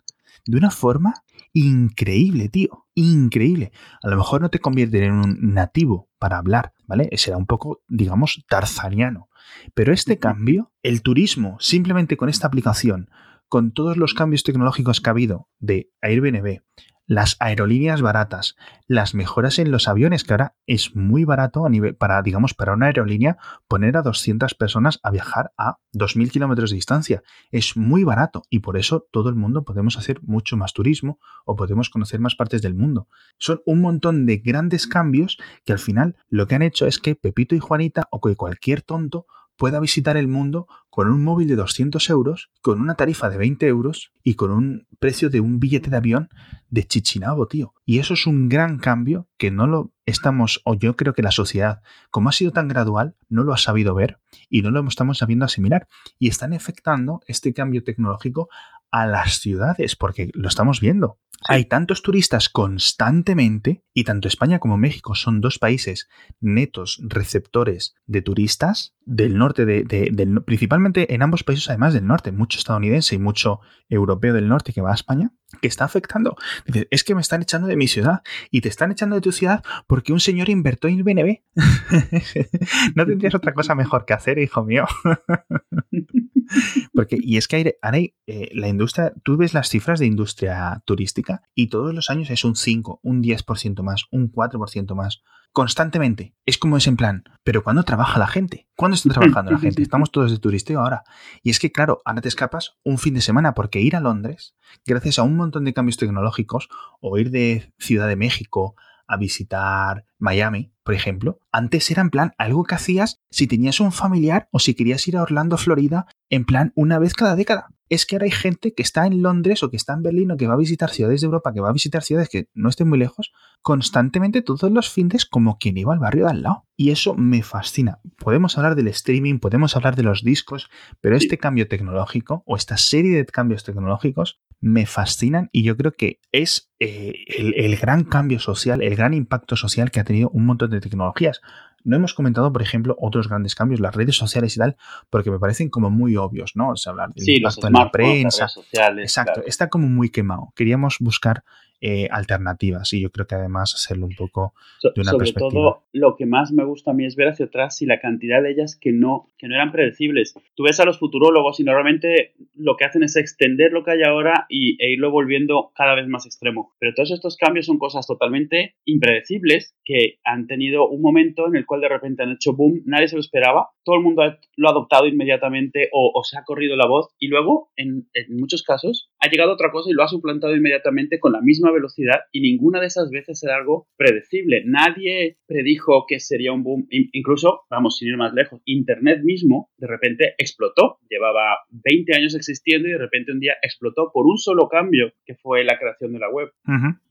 de 0.46 0.58
una 0.58 0.72
forma 0.72 1.24
increíble, 1.54 2.50
tío. 2.50 2.86
Increíble. 2.96 3.72
A 4.02 4.10
lo 4.10 4.18
mejor 4.18 4.42
no 4.42 4.50
te 4.50 4.60
convierte 4.60 5.04
en 5.04 5.14
un 5.14 5.54
nativo 5.54 6.10
para 6.20 6.38
hablar, 6.38 6.74
¿vale? 6.86 7.10
Será 7.18 7.38
un 7.38 7.46
poco, 7.46 7.82
digamos, 7.88 8.44
tarzaniano. 8.48 9.30
Pero 9.74 9.94
este 9.94 10.20
cambio, 10.20 10.72
el 10.84 11.02
turismo, 11.02 11.58
simplemente 11.60 12.18
con 12.18 12.30
esta 12.30 12.48
aplicación, 12.48 13.10
con 13.48 13.72
todos 13.72 13.98
los 13.98 14.14
cambios 14.14 14.44
tecnológicos 14.44 15.00
que 15.02 15.10
ha 15.10 15.12
habido 15.12 15.48
de 15.60 15.92
Airbnb, 16.02 16.62
las 17.06 17.36
aerolíneas 17.40 18.02
baratas, 18.02 18.56
las 18.88 19.14
mejoras 19.14 19.60
en 19.60 19.72
los 19.72 19.88
aviones, 19.88 20.24
que 20.24 20.34
ahora 20.34 20.56
es 20.68 20.96
muy 20.96 21.26
barato 21.26 21.66
a 21.66 21.70
nivel, 21.70 21.96
para, 21.96 22.22
digamos, 22.22 22.54
para 22.54 22.74
una 22.74 22.88
aerolínea 22.88 23.38
poner 23.68 23.98
a 23.98 24.02
200 24.02 24.54
personas 24.56 25.00
a 25.04 25.12
viajar 25.12 25.52
a 25.58 25.78
2.000 25.94 26.32
kilómetros 26.32 26.70
de 26.70 26.76
distancia. 26.76 27.24
Es 27.52 27.76
muy 27.76 28.04
barato 28.04 28.44
y 28.50 28.60
por 28.60 28.78
eso 28.78 29.08
todo 29.12 29.30
el 29.30 29.36
mundo 29.36 29.64
podemos 29.64 29.98
hacer 29.98 30.22
mucho 30.24 30.58
más 30.58 30.74
turismo 30.74 31.20
o 31.46 31.56
podemos 31.56 31.90
conocer 31.90 32.20
más 32.20 32.36
partes 32.36 32.62
del 32.62 32.76
mundo. 32.76 33.08
Son 33.38 33.62
un 33.66 33.82
montón 33.82 34.26
de 34.26 34.38
grandes 34.38 34.88
cambios 34.88 35.38
que 35.66 35.74
al 35.74 35.80
final 35.80 36.16
lo 36.30 36.48
que 36.48 36.56
han 36.56 36.62
hecho 36.62 36.88
es 36.88 37.00
que 37.00 37.16
Pepito 37.16 37.56
y 37.56 37.60
Juanita 37.60 38.08
o 38.12 38.22
que 38.22 38.36
cualquier 38.36 38.82
tonto 38.82 39.26
pueda 39.64 39.80
visitar 39.80 40.18
el 40.18 40.28
mundo 40.28 40.68
con 40.90 41.10
un 41.10 41.24
móvil 41.24 41.48
de 41.48 41.56
200 41.56 42.10
euros, 42.10 42.52
con 42.62 42.82
una 42.82 42.96
tarifa 42.96 43.30
de 43.30 43.38
20 43.38 43.66
euros 43.66 44.12
y 44.22 44.34
con 44.34 44.52
un 44.52 44.88
precio 45.00 45.30
de 45.30 45.40
un 45.40 45.62
billete 45.62 45.90
de 45.90 45.96
avión 45.96 46.28
de 46.68 46.84
Chichinabo, 46.84 47.48
tío. 47.48 47.74
Y 47.86 48.00
eso 48.00 48.14
es 48.14 48.28
un 48.28 48.50
gran 48.50 48.78
cambio 48.78 49.30
que 49.38 49.52
no 49.52 49.66
lo 49.66 49.94
estamos, 50.06 50.60
o 50.66 50.74
yo 50.74 50.98
creo 50.98 51.14
que 51.14 51.22
la 51.22 51.32
sociedad, 51.32 51.80
como 52.12 52.28
ha 52.28 52.34
sido 52.34 52.52
tan 52.52 52.68
gradual, 52.68 53.16
no 53.30 53.46
lo 53.46 53.54
ha 53.54 53.58
sabido 53.58 53.96
ver 53.96 54.20
y 54.50 54.64
no 54.64 54.70
lo 54.70 54.86
estamos 54.86 55.20
sabiendo 55.20 55.46
asimilar. 55.46 55.88
Y 56.20 56.28
están 56.28 56.52
afectando 56.52 57.22
este 57.26 57.54
cambio 57.54 57.86
tecnológico 57.86 58.50
a 58.92 59.08
las 59.08 59.40
ciudades, 59.40 59.96
porque 59.96 60.30
lo 60.34 60.50
estamos 60.50 60.82
viendo. 60.82 61.20
Hay 61.48 61.66
tantos 61.66 62.02
turistas 62.02 62.48
constantemente, 62.48 63.84
y 63.94 64.06
tanto 64.06 64.28
España 64.28 64.60
como 64.60 64.78
México 64.78 65.14
son 65.14 65.42
dos 65.42 65.60
países 65.60 66.08
netos 66.40 67.02
receptores 67.04 67.96
de 68.06 68.22
turistas 68.22 68.96
del 69.06 69.38
norte, 69.38 69.66
de, 69.66 69.84
del, 69.84 70.42
principalmente 70.44 71.14
en 71.14 71.22
ambos 71.22 71.44
países, 71.44 71.70
además 71.70 71.94
del 71.94 72.08
norte, 72.08 72.32
mucho 72.32 72.58
estadounidense 72.58 73.16
y 73.16 73.20
mucho 73.20 73.60
europeo 73.90 74.34
del 74.34 74.48
norte 74.48 74.74
que 74.74 74.82
va 74.82 74.92
a 74.92 74.96
España, 74.96 75.32
que 75.62 75.68
está 75.68 75.86
afectando. 75.86 76.36
Dices, 76.66 76.88
es 76.90 77.04
que 77.04 77.14
me 77.14 77.22
están 77.22 77.42
echando 77.42 77.68
de 77.68 77.76
mi 77.76 77.88
ciudad 77.88 78.22
y 78.50 78.62
te 78.62 78.70
están 78.70 78.92
echando 78.92 79.16
de 79.16 79.22
tu 79.22 79.32
ciudad 79.32 79.64
porque 79.88 80.14
un 80.14 80.20
señor 80.20 80.50
invertó 80.50 80.88
en 80.88 80.98
el 80.98 81.04
BNB. 81.04 81.42
no 82.96 83.06
tendrías 83.06 83.36
otra 83.36 83.54
cosa 83.54 83.76
mejor 83.76 84.06
que 84.06 84.14
hacer, 84.14 84.40
hijo 84.40 84.64
mío. 84.64 84.86
porque, 86.94 87.18
y 87.20 87.38
es 87.38 87.48
que 87.48 87.76
hay, 87.82 88.16
eh, 88.28 88.50
la 88.54 88.68
industria, 88.68 89.14
tú 89.24 89.38
ves 89.38 89.54
las 89.54 89.70
cifras 89.70 90.00
de 90.00 90.06
industria 90.06 90.82
turística 90.86 91.23
y 91.56 91.68
todos 91.68 91.94
los 91.94 92.10
años 92.10 92.30
es 92.30 92.44
un 92.44 92.56
5, 92.56 93.00
un 93.04 93.24
10% 93.24 93.82
más, 93.84 94.06
un 94.12 94.32
4% 94.32 94.96
más 94.96 95.24
constantemente. 95.54 96.36
Es 96.46 96.58
como 96.58 96.78
es 96.78 96.88
en 96.88 96.98
plan, 96.98 97.24
pero 97.44 97.64
¿cuándo 97.64 97.84
trabaja 97.84 98.20
la 98.20 98.28
gente? 98.28 98.68
¿Cuándo 98.76 98.96
está 98.96 99.10
trabajando 99.10 99.52
la 99.52 99.60
gente? 99.60 99.82
Estamos 99.84 100.12
todos 100.12 100.32
de 100.32 100.40
turisteo 100.40 100.82
ahora. 100.82 101.04
Y 101.44 101.52
es 101.52 101.60
que, 101.60 101.72
claro, 101.72 102.02
ahora 102.06 102.22
te 102.22 102.28
escapas 102.28 102.78
un 102.84 102.98
fin 102.98 103.14
de 103.14 103.22
semana 103.22 103.54
porque 103.54 103.80
ir 103.80 103.96
a 103.96 104.02
Londres, 104.02 104.56
gracias 104.86 105.20
a 105.20 105.24
un 105.24 105.38
montón 105.38 105.64
de 105.64 105.74
cambios 105.74 105.98
tecnológicos, 105.98 106.70
o 107.00 107.18
ir 107.18 107.30
de 107.30 107.72
Ciudad 107.78 108.08
de 108.08 108.16
México 108.16 108.76
a 109.14 109.18
visitar 109.18 110.06
Miami, 110.18 110.74
por 110.84 110.96
ejemplo, 110.96 111.40
antes 111.52 111.90
era 111.92 112.02
en 112.02 112.10
plan 112.10 112.34
algo 112.38 112.64
que 112.66 112.76
hacías 112.76 113.22
si 113.30 113.48
tenías 113.48 113.80
un 113.80 113.92
familiar 113.92 114.50
o 114.52 114.60
si 114.60 114.74
querías 114.76 115.08
ir 115.08 115.16
a 115.16 115.22
Orlando, 115.22 115.58
Florida, 115.58 116.08
en 116.30 116.46
plan 116.46 116.74
una 116.76 117.00
vez 117.00 117.14
cada 117.14 117.36
década. 117.36 117.68
Es 117.90 118.06
que 118.06 118.16
ahora 118.16 118.26
hay 118.26 118.32
gente 118.32 118.74
que 118.74 118.82
está 118.82 119.06
en 119.06 119.22
Londres 119.22 119.62
o 119.64 119.70
que 119.70 119.78
está 119.78 119.94
en 119.94 120.02
Berlín 120.02 120.32
o 120.32 120.38
que 120.38 120.48
va 120.48 120.56
a 120.56 120.58
visitar 120.58 120.90
ciudades 120.90 121.22
de 121.22 121.26
Europa, 121.26 121.54
que 121.54 121.62
va 121.62 121.70
a 121.70 121.74
visitar 121.74 122.02
ciudades 122.04 122.28
que 122.28 122.48
no 122.54 122.70
estén 122.70 122.90
muy 122.90 122.98
lejos, 122.98 123.32
constantemente 123.62 124.42
todos 124.42 124.72
los 124.72 124.90
fines 124.90 125.26
como 125.26 125.58
quien 125.58 125.78
iba 125.78 125.94
al 125.94 126.00
barrio 126.00 126.26
de 126.26 126.32
al 126.32 126.42
lado. 126.42 126.66
Y 126.76 126.90
eso 126.90 127.14
me 127.14 127.44
fascina. 127.44 128.00
Podemos 128.18 128.58
hablar 128.58 128.76
del 128.76 128.88
streaming, 128.88 129.40
podemos 129.40 129.76
hablar 129.76 129.96
de 129.96 130.04
los 130.04 130.24
discos, 130.24 130.70
pero 131.02 131.16
este 131.16 131.38
cambio 131.38 131.68
tecnológico 131.68 132.44
o 132.46 132.56
esta 132.56 132.78
serie 132.78 133.16
de 133.16 133.26
cambios 133.26 133.64
tecnológicos 133.64 134.42
me 134.64 134.86
fascinan 134.86 135.50
y 135.52 135.64
yo 135.64 135.76
creo 135.76 135.92
que 135.92 136.22
es 136.32 136.72
eh, 136.80 137.26
el, 137.28 137.76
gran 137.76 138.06
cambio 138.06 138.40
social, 138.40 138.82
el 138.82 138.96
gran 138.96 139.14
impacto 139.14 139.58
social 139.58 139.92
que 139.92 140.00
ha 140.00 140.06
tenido 140.06 140.30
un 140.30 140.46
montón 140.46 140.70
de 140.70 140.80
tecnologías. 140.80 141.42
No 141.84 141.98
hemos 141.98 142.14
comentado, 142.14 142.54
por 142.54 142.62
ejemplo, 142.62 142.96
otros 142.98 143.28
grandes 143.28 143.56
cambios, 143.56 143.82
las 143.82 143.94
redes 143.94 144.16
sociales 144.16 144.56
y 144.56 144.60
tal, 144.60 144.78
porque 145.10 145.30
me 145.30 145.38
parecen 145.38 145.70
como 145.70 145.90
muy 145.90 146.16
obvios, 146.16 146.54
¿no? 146.56 146.70
O 146.70 146.76
sea, 146.78 146.92
hablar 146.92 147.10
del 147.14 147.28
impacto 147.28 147.68
en 147.68 147.74
la 147.74 147.92
prensa. 147.92 148.48
sociales, 148.48 149.04
Exacto, 149.04 149.42
está 149.46 149.68
como 149.68 149.90
muy 149.90 150.10
quemado. 150.10 150.54
Queríamos 150.56 150.96
buscar 151.02 151.44
eh, 151.86 152.08
alternativas 152.10 152.94
y 152.94 153.02
yo 153.02 153.12
creo 153.12 153.28
que 153.28 153.36
además 153.36 153.74
hacerlo 153.76 154.06
un 154.06 154.16
poco 154.16 154.54
de 154.82 155.02
una 155.02 155.12
Sobre 155.12 155.34
todo, 155.34 155.84
lo 155.92 156.16
que 156.16 156.26
más 156.26 156.54
me 156.54 156.64
gusta 156.64 156.92
a 156.92 156.94
mí 156.94 157.06
es 157.06 157.18
ver 157.18 157.28
hacia 157.28 157.48
atrás 157.48 157.82
y 157.82 157.86
la 157.86 158.00
cantidad 158.00 158.42
de 158.42 158.52
ellas 158.52 158.78
que 158.80 158.94
no, 158.94 159.34
que 159.38 159.50
no 159.50 159.56
eran 159.56 159.74
predecibles. 159.74 160.34
Tú 160.56 160.64
ves 160.64 160.80
a 160.80 160.86
los 160.86 160.98
futurólogos 160.98 161.60
y 161.60 161.66
normalmente 161.66 162.36
lo 162.56 162.78
que 162.78 162.86
hacen 162.86 163.04
es 163.04 163.18
extender 163.18 163.74
lo 163.74 163.84
que 163.84 163.92
hay 163.92 164.04
ahora 164.04 164.46
y, 164.48 164.82
e 164.82 164.94
irlo 164.94 165.12
volviendo 165.12 165.74
cada 165.76 165.94
vez 165.94 166.08
más 166.08 166.26
extremo. 166.26 166.74
Pero 166.80 166.94
todos 166.96 167.12
estos 167.12 167.36
cambios 167.36 167.66
son 167.66 167.80
cosas 167.80 168.08
totalmente 168.08 168.76
impredecibles 168.86 169.76
que 169.84 170.20
han 170.24 170.48
tenido 170.48 170.88
un 170.88 171.02
momento 171.02 171.48
en 171.48 171.58
el 171.58 171.66
cual 171.66 171.82
de 171.82 171.90
repente 171.90 172.24
han 172.24 172.32
hecho 172.32 172.54
boom, 172.54 172.82
nadie 172.86 173.10
se 173.10 173.18
lo 173.18 173.22
esperaba, 173.22 173.72
todo 173.84 173.98
el 173.98 174.04
mundo 174.04 174.24
lo 174.56 174.68
ha 174.70 174.72
adoptado 174.72 175.06
inmediatamente 175.06 175.90
o, 175.92 176.22
se 176.24 176.38
ha 176.38 176.46
corrido 176.46 176.78
la 176.78 176.88
voz 176.88 177.10
y 177.20 177.28
luego, 177.28 177.72
en, 177.76 178.08
en 178.14 178.38
muchos 178.38 178.64
casos, 178.64 179.12
ha 179.20 179.28
llegado 179.28 179.52
otra 179.52 179.70
cosa 179.70 179.90
y 179.90 179.94
lo 179.94 180.04
ha 180.04 180.08
suplantado 180.08 180.56
inmediatamente 180.56 181.20
con 181.20 181.34
la 181.34 181.42
misma 181.42 181.73
velocidad 181.74 182.22
y 182.32 182.42
ninguna 182.42 182.80
de 182.80 182.88
esas 182.88 183.10
veces 183.10 183.44
era 183.44 183.56
algo 183.56 183.88
predecible. 183.98 184.64
Nadie 184.66 185.38
predijo 185.48 186.06
que 186.08 186.20
sería 186.20 186.54
un 186.54 186.64
boom. 186.64 186.88
Incluso, 186.90 187.62
vamos, 187.70 187.98
sin 187.98 188.10
ir 188.10 188.18
más 188.18 188.34
lejos, 188.34 188.62
Internet 188.66 189.22
mismo 189.24 189.70
de 189.78 189.88
repente 189.88 190.36
explotó. 190.38 191.00
Llevaba 191.10 191.58
20 191.70 192.16
años 192.16 192.36
existiendo 192.36 192.88
y 192.88 192.92
de 192.92 192.98
repente 192.98 193.32
un 193.32 193.40
día 193.40 193.54
explotó 193.62 194.12
por 194.14 194.26
un 194.26 194.38
solo 194.38 194.68
cambio 194.70 195.14
que 195.26 195.36
fue 195.36 195.64
la 195.64 195.78
creación 195.78 196.14
de 196.14 196.20
la 196.20 196.30
web. 196.30 196.52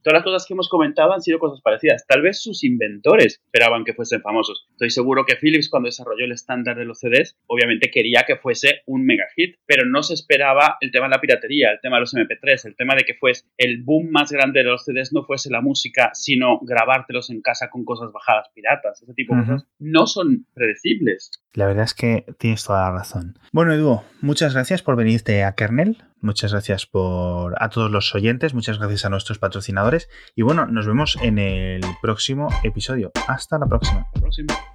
Todas 0.01 0.17
las 0.17 0.23
cosas 0.23 0.45
que 0.45 0.53
hemos 0.53 0.69
comentado 0.69 1.13
han 1.13 1.21
sido 1.21 1.39
cosas 1.39 1.61
parecidas. 1.61 2.05
Tal 2.07 2.21
vez 2.21 2.41
sus 2.41 2.63
inventores 2.63 3.41
esperaban 3.45 3.83
que 3.83 3.93
fuesen 3.93 4.21
famosos. 4.21 4.67
Estoy 4.71 4.89
seguro 4.89 5.25
que 5.25 5.35
Philips 5.35 5.69
cuando 5.69 5.87
desarrolló 5.87 6.25
el 6.25 6.31
estándar 6.31 6.77
de 6.77 6.85
los 6.85 6.99
CDs, 6.99 7.37
obviamente 7.47 7.89
quería 7.91 8.23
que 8.27 8.35
fuese 8.35 8.81
un 8.85 9.05
mega 9.05 9.25
hit, 9.35 9.55
pero 9.65 9.85
no 9.85 10.03
se 10.03 10.13
esperaba 10.13 10.77
el 10.81 10.91
tema 10.91 11.07
de 11.07 11.11
la 11.11 11.21
piratería, 11.21 11.71
el 11.71 11.79
tema 11.81 11.97
de 11.97 12.01
los 12.01 12.13
MP3, 12.13 12.65
el 12.65 12.75
tema 12.75 12.95
de 12.95 13.03
que 13.03 13.13
fuese 13.13 13.45
el 13.57 13.83
boom 13.83 14.09
más 14.11 14.31
grande 14.31 14.52
de 14.59 14.69
los 14.69 14.83
CDs 14.85 15.11
no 15.13 15.23
fuese 15.23 15.49
la 15.49 15.61
música, 15.61 16.11
sino 16.13 16.59
grabártelos 16.61 17.29
en 17.29 17.41
casa 17.41 17.69
con 17.69 17.85
cosas 17.85 18.11
bajadas 18.11 18.47
piratas. 18.53 19.01
Ese 19.01 19.13
tipo 19.13 19.35
de 19.35 19.41
cosas 19.41 19.67
no 19.79 20.07
son 20.07 20.45
predecibles. 20.53 21.31
La 21.53 21.67
verdad 21.67 21.85
es 21.85 21.93
que 21.93 22.25
tienes 22.37 22.63
toda 22.63 22.83
la 22.83 22.91
razón. 22.91 23.37
Bueno, 23.51 23.73
Edu, 23.73 24.01
muchas 24.21 24.53
gracias 24.53 24.81
por 24.81 24.95
venirte 24.95 25.43
a 25.43 25.53
Kernel. 25.53 26.03
Muchas 26.21 26.53
gracias 26.53 26.85
por 26.85 27.61
a 27.61 27.67
todos 27.67 27.91
los 27.91 28.15
oyentes, 28.15 28.53
muchas 28.53 28.79
gracias 28.79 29.03
a 29.03 29.09
nuestros 29.09 29.39
patrocinadores 29.39 30.07
y 30.37 30.41
bueno, 30.41 30.65
nos 30.65 30.87
vemos 30.87 31.17
en 31.21 31.37
el 31.37 31.81
próximo 32.01 32.47
episodio. 32.63 33.11
Hasta 33.27 33.59
la 33.59 33.65
próxima. 33.65 34.07
próxima. 34.13 34.72